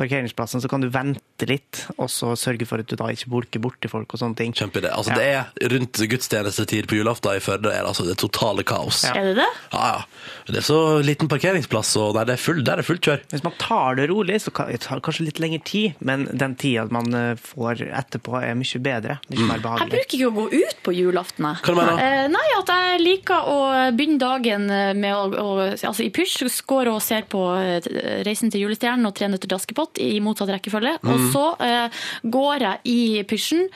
parkeringsplassen, 0.00 0.60
så 0.62 0.68
kan 0.70 0.80
du 0.84 0.88
vente 0.92 1.46
litt, 1.48 1.84
og 1.98 2.08
så 2.12 2.32
sørge 2.38 2.66
for 2.68 2.82
at 2.82 2.88
du 2.90 2.96
da 3.00 3.08
ikke 3.12 3.30
bulker 3.32 3.62
borti 3.64 3.90
folk 3.90 4.14
og 4.14 4.20
sånne 4.20 4.36
ting. 4.38 4.52
Kjempeidé. 4.56 4.90
Altså, 4.94 5.12
Ja. 5.14 5.44
Det 5.54 5.64
er 5.66 5.74
rundt 5.74 6.00
gudstjenestetid 6.10 6.86
på 6.90 6.96
julaften 6.98 7.36
i 7.36 7.40
Førde 7.44 7.70
er 7.72 7.82
det 7.84 7.90
altså 7.90 8.04
det 8.06 8.16
totale 8.18 8.64
kaos. 8.66 9.02
Ja. 9.04 9.14
Er 9.20 9.24
det 9.30 9.34
det? 9.42 9.48
Ja, 9.72 9.84
ja. 9.94 10.04
Det 10.48 10.56
er 10.60 10.66
så 10.66 10.78
liten 11.04 11.28
parkeringsplass, 11.28 11.94
og 12.00 12.14
det 12.18 12.34
er 12.34 12.40
full, 12.40 12.62
der 12.64 12.72
er 12.78 12.82
det 12.82 12.86
fullt 12.88 13.04
kjør. 13.06 13.22
Hvis 13.32 13.44
man 13.44 13.54
tar 13.60 13.96
det 13.98 14.08
rolig, 14.10 14.40
så 14.44 14.52
kan 14.54 14.68
det 14.72 14.80
kanskje 14.84 15.26
litt 15.28 15.38
lengre 15.42 15.60
tid, 15.64 15.94
men 16.00 16.26
den 16.32 16.54
tida 16.60 16.86
man 16.92 17.12
eh, 17.14 17.34
får 17.40 17.82
etterpå, 17.88 18.36
er 18.42 18.54
mye 18.58 18.80
bedre. 18.84 19.18
Mye 19.30 19.46
mer 19.48 19.58
Jeg 19.60 19.64
behagelig. 19.64 19.90
bruker 19.94 20.18
ikke 20.18 20.30
å 20.30 20.34
gå 20.38 20.46
ut 20.52 20.82
på 20.84 20.94
julaften. 20.96 21.44
jeg. 21.48 21.62
Hva 21.64 21.74
du 21.74 21.80
mener 21.80 21.96
du? 21.96 22.02
Eh, 22.04 22.28
nei, 22.32 22.46
at 22.58 22.72
jeg 22.74 23.00
liker 23.04 23.48
å 23.52 23.58
begynne 23.96 24.18
dagen 24.22 24.66
med 25.00 25.12
å, 25.14 25.24
å 25.44 25.48
altså 25.74 26.04
i 26.04 26.10
pysj, 26.14 26.42
går 26.66 26.88
og 26.92 27.00
ser 27.04 27.26
på 27.30 27.40
eh, 27.58 27.88
Reisen 28.24 28.50
til 28.52 28.64
julestjernen 28.64 29.06
og 29.08 29.14
Tre 29.14 29.28
nøtter 29.28 29.48
til 29.50 29.56
Askepott 29.58 29.83
i 30.02 30.18
motsatt 30.24 30.52
rekkefølge. 30.54 30.98
Mm. 31.02 31.12
Og 31.12 31.30
så 31.34 31.46
eh, 31.64 32.04
går 32.24 32.66
jeg 32.68 32.94
i 32.94 33.00
pysjen 33.28 33.66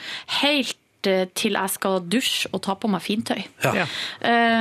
helt 0.41 1.09
eh, 1.09 1.27
til 1.39 1.59
jeg 1.59 1.75
skal 1.75 2.03
dusje 2.11 2.51
og 2.53 2.63
ta 2.67 2.77
på 2.79 2.91
meg 2.91 3.05
fintøy. 3.05 3.41
Ja. 3.65 3.85
Ja. 3.85 3.89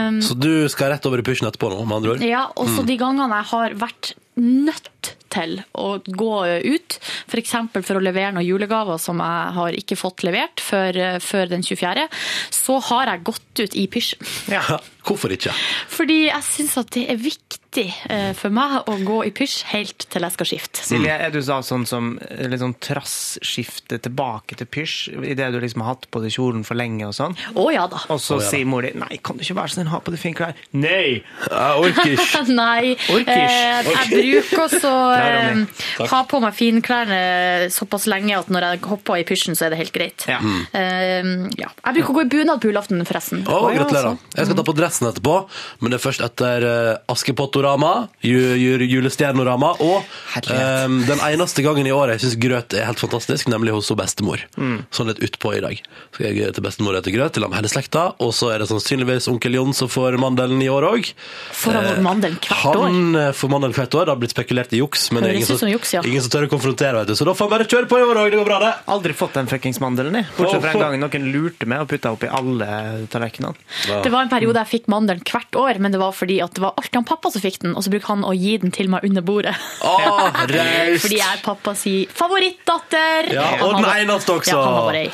Um, 0.08 0.22
Så 0.26 0.38
du 0.38 0.68
skal 0.72 0.94
rett 0.94 1.06
over 1.10 1.22
i 1.22 1.28
pysjen 1.28 1.50
etterpå 1.50 1.72
nå, 1.74 1.84
med 1.86 2.00
andre 2.02 2.16
ord? 2.16 2.26
ja, 2.26 2.48
og 2.56 2.72
så 2.72 2.84
mm. 2.84 2.90
de 2.92 3.02
gangene 3.02 3.42
jeg 3.42 3.52
har 3.54 3.78
vært 3.88 4.16
nødt 4.38 5.16
til 5.34 5.58
å 5.74 5.98
gå 6.06 6.34
ut, 6.46 6.98
f.eks. 7.28 7.54
For, 7.74 7.84
for 7.86 8.00
å 8.00 8.04
levere 8.04 8.36
noen 8.36 8.46
julegaver 8.46 9.00
som 9.02 9.20
jeg 9.22 9.56
har 9.58 9.78
ikke 9.80 9.98
fått 10.00 10.24
levert 10.28 10.62
før, 10.64 11.18
før 11.24 11.50
den 11.52 11.66
24., 11.66 12.06
så 12.54 12.78
har 12.92 13.12
jeg 13.12 13.26
gått 13.28 13.64
ut 13.66 13.78
i 13.82 13.88
pysj. 13.92 14.14
Ja. 14.54 14.62
Ja, 14.62 14.80
Hvorfor 15.08 15.34
ikke? 15.34 15.54
Fordi 15.92 16.26
jeg 16.28 16.46
syns 16.48 16.78
at 16.80 16.92
det 16.96 17.08
er 17.12 17.20
viktig 17.22 17.67
eh, 17.86 18.32
for 18.38 18.54
meg 18.54 18.90
å 18.90 18.98
gå 19.06 19.22
i 19.28 19.32
pysj 19.36 19.58
helt 19.74 20.08
til 20.12 20.26
jeg 20.26 20.36
skal 20.36 20.50
skifte. 20.50 20.84
Silje, 20.88 21.14
er 21.14 21.34
du 21.34 21.40
da 21.42 21.60
sånn 21.66 21.86
som 21.88 22.16
liksom, 22.18 22.50
litt 22.52 22.64
sånn 22.64 24.02
tilbake 24.08 24.58
til 24.60 24.70
pysj, 24.70 24.96
idet 25.28 25.52
du 25.54 25.60
liksom 25.62 25.84
har 25.86 25.96
hatt 25.96 26.08
på 26.12 26.22
deg 26.24 26.34
kjolen 26.34 26.66
for 26.68 26.80
lenge 26.80 27.08
og 27.08 27.16
sånn? 27.18 27.38
Å 27.58 27.68
ja 27.74 27.88
da. 27.92 28.02
Og 28.14 28.22
så 28.22 28.38
Å, 28.38 28.42
ja 28.42 28.46
da. 28.46 28.52
sier 28.52 28.70
mor 28.70 28.86
di 28.86 28.94
nei, 28.98 29.20
kan 29.24 29.38
du 29.38 29.46
ikke 29.46 29.58
være 29.60 29.74
sånn, 29.76 29.92
ha 29.92 30.02
på 30.04 30.14
deg 30.14 30.22
fine 30.22 30.38
klær? 30.38 30.62
Nei! 30.78 31.22
Jeg 31.48 31.84
orker 31.84 32.14
ikke. 32.14 32.44
Nei, 32.58 32.94
Orker 33.14 33.34
eh, 33.34 33.90
jeg 33.92 34.10
bruker 34.12 34.64
også 34.64 34.92
å 34.98 35.02
eh, 35.18 36.08
ha 36.12 36.22
på 36.30 36.40
meg 36.44 36.56
finklærne 36.58 37.20
såpass 37.74 38.08
lenge 38.10 38.38
at 38.38 38.52
når 38.54 38.68
jeg 38.70 38.84
hopper 38.88 39.22
i 39.22 39.26
pysjen, 39.28 39.58
så 39.58 39.68
er 39.68 39.74
det 39.74 39.82
helt 39.82 39.96
greit. 39.96 40.26
Ja. 40.30 40.40
Eh, 40.72 41.32
ja. 41.60 41.72
Jeg 41.84 41.98
bruker 42.00 42.14
å 42.14 42.18
gå 42.20 42.26
i 42.26 42.32
bunad 42.38 42.64
på 42.64 42.72
julaften, 42.72 43.04
forresten. 43.08 43.44
Å, 43.46 43.60
gratulerer. 43.74 44.14
sånn. 44.14 44.36
Jeg 44.38 44.50
skal 44.50 44.60
ta 44.60 44.66
på 44.68 44.76
dressen 44.78 45.10
etterpå, 45.12 45.36
men 45.82 45.94
det 45.94 46.00
er 46.00 46.04
først 46.04 46.24
etter 46.26 46.68
uh, 46.68 47.12
Askepottorama, 47.12 47.67
ju, 48.22 48.40
julestjernorama, 48.88 49.74
og 49.84 50.04
eh, 50.42 50.88
den 51.08 51.22
eneste 51.22 51.66
gangen 51.66 51.88
i 51.88 51.94
året 51.96 52.18
jeg 52.18 52.28
syns 52.28 52.40
grøt 52.42 52.76
er 52.78 52.88
helt 52.88 53.02
fantastisk, 53.02 53.50
nemlig 53.52 53.76
hos 53.76 53.92
bestemor. 53.98 54.42
bestemor. 54.58 54.86
Sånn 54.94 55.12
litt 55.12 55.22
utpå 55.24 55.54
i 55.58 55.62
dag. 55.64 55.82
Skal 56.16 56.30
jeg 56.32 56.54
til 56.56 56.66
bestemor 56.66 56.98
og 56.98 57.10
grøt 57.14 57.36
til 57.36 57.48
hele 57.48 57.72
slekta, 57.72 58.06
og 58.24 58.34
så 58.36 58.52
er 58.54 58.64
det 58.64 58.70
sannsynligvis 58.72 59.30
onkel 59.32 59.58
Jon 59.58 59.74
som 59.78 59.90
får 59.92 60.18
mandelen 60.22 60.62
i 60.64 60.70
år 60.72 60.88
òg. 60.88 61.12
Får 61.56 61.78
han 61.78 62.04
mandelen 62.06 62.40
hvert 62.42 62.66
år? 62.72 62.84
Han 62.88 63.20
eh, 63.20 63.32
får 63.36 63.54
mandelen 63.54 63.78
hvert 63.78 63.98
år. 63.98 64.08
Det 64.08 64.14
har 64.16 64.22
blitt 64.22 64.36
spekulert 64.36 64.74
i 64.76 64.82
juks, 64.82 65.10
men 65.12 65.24
det 65.24 65.32
er 65.32 65.40
ingen, 65.42 65.50
som 65.50 65.62
som, 65.62 65.72
juks, 65.72 65.94
ja. 65.96 66.04
ingen 66.08 66.24
som 66.24 66.34
tør 66.34 66.48
å 66.48 66.52
konfrontere, 66.52 67.02
vet 67.02 67.12
du. 67.12 67.16
Så 67.20 67.28
da 67.28 67.36
får 67.38 67.48
han 67.48 67.54
bare 67.56 67.70
kjøre 67.70 67.90
på 67.90 68.02
i 68.02 68.06
år 68.06 68.22
òg. 68.24 68.32
Det 68.34 68.42
går 68.42 68.50
bra, 68.50 68.60
det. 68.64 68.74
Aldri 68.98 69.16
fått 69.18 69.38
den 69.38 69.50
fuckings 69.52 69.82
mandelen, 69.84 70.20
jeg. 70.20 70.30
Bortsett 70.38 70.64
fra 70.66 70.74
en 70.76 70.84
gang 70.86 71.00
noen 71.02 71.30
lurte 71.34 71.70
meg 71.70 71.86
og 71.86 71.92
putta 71.92 72.14
oppi 72.16 72.30
alle 72.32 72.70
tallerkenene. 73.12 73.56
Det 74.04 74.12
var 74.14 74.26
en 74.26 74.32
periode 74.32 74.64
jeg 74.66 74.74
fikk 74.76 74.92
mandelen 74.92 75.24
hvert 75.28 75.60
år, 75.60 75.82
men 75.84 75.96
det 75.96 76.02
var 76.02 76.16
fordi 76.16 76.40
at 76.44 76.54
det 76.58 76.64
var 76.64 76.76
alltid 76.78 77.00
han 77.00 77.08
pappa 77.08 77.32
som 77.32 77.44
fikk 77.44 77.47
den, 77.64 77.76
og 77.76 77.86
så 77.86 77.92
bruker 77.94 78.12
han 78.12 78.26
å 78.28 78.34
gi 78.36 78.58
den 78.62 78.74
til 78.76 78.90
meg 78.92 79.06
under 79.08 79.24
bordet. 79.26 79.56
Oh! 79.82 80.28
Fordi 81.04 81.20
jeg 81.20 81.28
er 81.28 81.42
pappas 81.46 81.86
favorittdatter. 82.18 83.32
Ja, 83.34 83.48
og 83.64 83.78
den 83.80 83.88
eneste 83.88 84.36
også. 84.36 84.52
Ja, 84.52 84.64
han 84.64 84.76
var 84.76 84.90
bare 84.90 85.04
ei. 85.06 85.12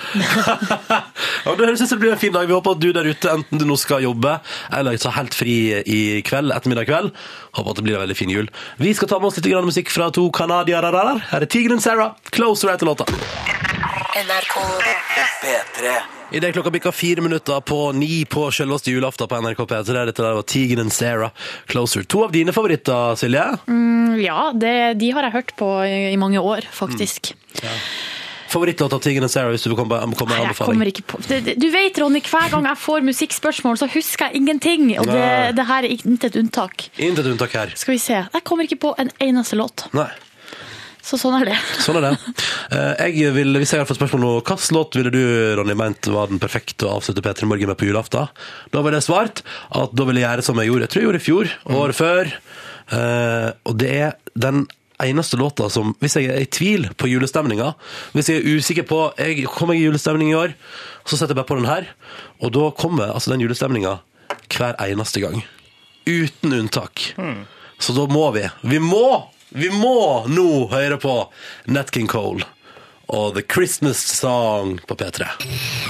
ja, 1.46 1.56
det 1.60 2.00
blir 2.02 2.16
en 2.16 2.22
fin 2.22 2.34
dag. 2.34 2.48
Vi 2.50 2.58
håper 2.58 2.76
at 2.76 2.82
du 2.82 2.90
der 2.96 3.10
ute, 3.10 3.32
enten 3.32 3.62
du 3.62 3.68
nå 3.70 3.78
skal 3.80 4.04
jobbe 4.06 4.40
eller 4.74 4.98
ta 4.98 5.14
helt 5.18 5.38
fri 5.38 5.58
i 5.84 6.02
kveld, 6.26 6.54
ettermiddag 6.56 6.90
kveld, 6.90 7.14
håper 7.58 7.76
at 7.76 7.80
det 7.80 7.86
blir 7.86 8.00
en 8.00 8.06
veldig 8.06 8.18
fin 8.18 8.34
jul. 8.34 8.50
Vi 8.82 8.96
skal 8.98 9.12
ta 9.12 9.22
med 9.22 9.32
oss 9.32 9.40
litt 9.40 9.52
grann 9.52 9.70
musikk 9.70 9.94
fra 9.94 10.10
to 10.14 10.30
canadiere. 10.34 10.92
Her 11.30 11.46
er 11.46 11.50
Tigeren 11.50 11.84
Sarah. 11.84 12.18
Closer 12.34 12.74
etter 12.74 12.90
låta. 12.90 13.08
NRK 14.24 14.60
P3. 15.44 16.23
I 16.34 16.40
det 16.42 16.50
klokka 16.56 16.72
bikka 16.74 16.92
fire 16.92 17.22
minutter 17.22 17.60
på 17.62 17.92
ni 17.94 18.24
på 18.26 18.48
selveste 18.52 18.90
julaften 18.90 19.28
på 19.30 19.38
NRK 19.44 19.60
P3. 19.70 20.06
Dette 20.10 20.24
der 20.26 20.34
var 20.40 20.46
Tigeren 20.50 20.90
Sarah. 20.90 21.30
Closer. 21.70 22.04
To 22.10 22.24
av 22.26 22.32
dine 22.34 22.54
favoritter, 22.56 23.14
Silje? 23.22 23.44
Ja, 24.24 24.48
det, 24.58 24.74
de 24.98 25.12
har 25.14 25.28
jeg 25.28 25.36
hørt 25.38 25.54
på 25.60 25.70
i 25.86 26.00
i 26.14 26.18
mange 26.18 26.42
år, 26.42 26.66
faktisk. 26.74 27.36
Favorittlåta 28.50 28.98
Tigeren 29.02 29.30
Sarah, 29.30 29.54
hvis 29.54 29.64
du 29.66 29.76
kommer 29.78 30.02
komme 30.18 30.34
med 30.34 30.42
en 30.42 30.42
Jeg 30.42 30.50
anbefaling. 30.50 30.74
kommer 30.74 30.90
ikke 30.90 31.06
på 31.14 31.22
Du 31.62 31.70
vet, 31.74 32.02
Ronny, 32.02 32.22
hver 32.26 32.50
gang 32.52 32.66
jeg 32.70 32.82
får 32.82 33.06
musikkspørsmål, 33.14 33.78
så 33.78 33.88
husker 33.94 34.26
jeg 34.32 34.42
ingenting. 34.42 34.90
Og 35.00 35.06
det, 35.10 35.56
det 35.58 35.66
her 35.70 35.86
er 35.86 35.96
intet 36.02 36.36
unntak. 36.42 36.90
Intet 36.98 37.30
unntak 37.30 37.54
her. 37.54 37.74
Skal 37.78 37.94
vi 37.94 38.02
se. 38.02 38.24
Jeg 38.26 38.44
kommer 38.44 38.66
ikke 38.66 38.82
på 38.90 38.96
en 38.98 39.14
eneste 39.22 39.58
låt. 39.58 39.86
Nei. 39.94 40.10
Så 41.04 41.18
sånn 41.20 41.36
er 41.42 41.50
det. 41.52 41.56
Sånn 41.84 41.98
er 42.00 42.06
det. 42.06 42.12
Eh, 42.72 43.10
Jeg 43.12 43.34
vil, 43.36 43.52
hvis 43.60 43.74
jeg 43.74 43.82
hadde 43.82 43.90
fått 43.90 44.00
spørsmål 44.00 44.22
nå, 44.24 44.30
hvilken 44.40 44.76
låt 44.78 44.96
ville 44.96 45.12
du, 45.12 45.20
Ronny, 45.60 45.76
ment 45.76 46.08
var 46.14 46.30
den 46.32 46.40
perfekte 46.40 46.88
å 46.88 46.94
avslutte 46.98 47.24
P3 47.26 47.50
Morgen 47.50 47.68
med 47.74 47.78
på 47.82 47.90
julaften? 47.90 48.30
Da 48.72 48.84
ville 48.86 49.02
jeg 49.02 49.08
svart 49.10 49.42
at 49.76 49.92
da 49.92 50.06
ville 50.08 50.22
jeg 50.24 50.30
gjøre 50.30 50.46
som 50.48 50.62
jeg 50.62 50.72
gjorde. 50.72 50.88
Jeg 50.88 50.94
tror 50.94 51.02
jeg 51.04 51.10
gjorde 51.10 51.22
i 51.22 51.26
fjor, 51.28 51.52
året 51.82 52.00
før. 52.00 52.32
Eh, 52.96 53.50
og 53.68 53.76
det 53.84 53.92
er 53.98 54.16
den 54.40 54.64
eneste 55.04 55.36
låta 55.42 55.68
som, 55.74 55.92
hvis 56.00 56.16
jeg 56.16 56.30
er 56.32 56.40
i 56.46 56.48
tvil 56.48 56.88
på 56.96 57.10
julestemninga, 57.12 57.74
hvis 58.16 58.30
jeg 58.32 58.40
er 58.40 58.56
usikker 58.62 58.86
på 58.88 59.02
jeg 59.20 59.44
kommer 59.52 59.76
jeg 59.76 59.84
i 59.84 59.88
julestemning 59.90 60.32
i 60.32 60.38
år, 60.40 60.54
så 61.04 61.18
setter 61.20 61.34
jeg 61.36 61.42
bare 61.42 61.50
på 61.52 61.58
den 61.60 61.68
her, 61.68 61.90
og 62.40 62.54
da 62.56 62.70
kommer 62.80 63.12
altså 63.12 63.34
den 63.34 63.44
julestemninga 63.44 63.98
hver 64.56 64.78
eneste 64.80 65.20
gang. 65.20 65.42
Uten 66.08 66.56
unntak. 66.62 67.10
Så 67.84 67.92
da 67.98 68.06
må 68.08 68.30
vi. 68.38 68.46
Vi 68.72 68.80
må! 68.80 69.26
Vi 69.54 69.70
må 69.70 70.26
nå 70.34 70.66
høre 70.72 70.96
på 70.98 71.14
Nat 71.70 71.92
King 71.94 72.08
Cole 72.10 72.42
og 73.14 73.36
The 73.36 73.44
Christmas 73.46 74.00
Song 74.02 74.80
på 74.90 74.96
P3. 74.98 75.28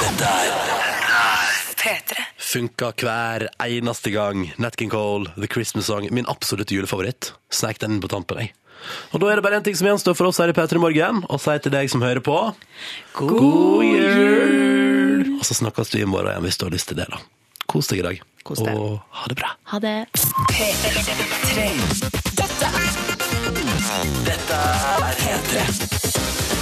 Dette 0.02 0.32
er 0.32 1.62
P3. 1.80 2.26
Funka 2.44 2.90
hver 3.00 3.46
eneste 3.64 4.12
gang. 4.12 4.50
Nat 4.60 4.76
King 4.76 4.92
Cole, 4.92 5.32
The 5.38 5.48
Christmas 5.48 5.88
Song. 5.88 6.10
Min 6.12 6.28
absolutte 6.28 6.76
julefavoritt. 6.76 7.32
Snek 7.56 7.80
den 7.80 7.96
inn 7.96 8.04
på 8.04 8.12
tampen, 8.12 8.44
jeg. 8.44 8.52
Og 9.16 9.24
da 9.24 9.32
er 9.32 9.40
det 9.40 9.46
bare 9.46 9.62
én 9.62 9.64
ting 9.64 9.80
som 9.80 9.88
gjenstår 9.88 10.18
for 10.20 10.28
oss 10.28 10.42
her 10.44 10.52
i 10.52 10.58
P3 10.58 10.82
Morgen, 10.84 11.24
og 11.32 11.40
si 11.40 11.56
til 11.64 11.72
deg 11.72 11.88
som 11.92 12.04
hører 12.04 12.20
på 12.20 12.36
God 13.16 13.86
jul! 13.88 15.38
Og 15.38 15.48
så 15.48 15.56
snakkes 15.56 15.96
vi 15.96 16.04
i 16.04 16.10
morgen 16.10 16.34
igjen 16.34 16.50
hvis 16.50 16.60
du 16.60 16.68
har 16.68 16.76
lyst 16.76 16.92
til 16.92 17.00
det, 17.00 17.08
da. 17.16 17.24
Kos 17.72 17.88
deg 17.88 18.04
i 18.04 18.08
dag. 18.10 18.22
Kos 18.44 18.60
deg. 18.60 18.76
Og 18.76 19.00
ha 19.24 19.32
det 19.32 19.40
bra. 19.40 19.56
Ha 19.72 19.80
det. 19.88 19.98
P3. 20.52 21.72
Dette 22.36 22.68
er 22.68 23.13
dette 24.24 24.54
er 24.54 25.14
P3. 25.20 26.53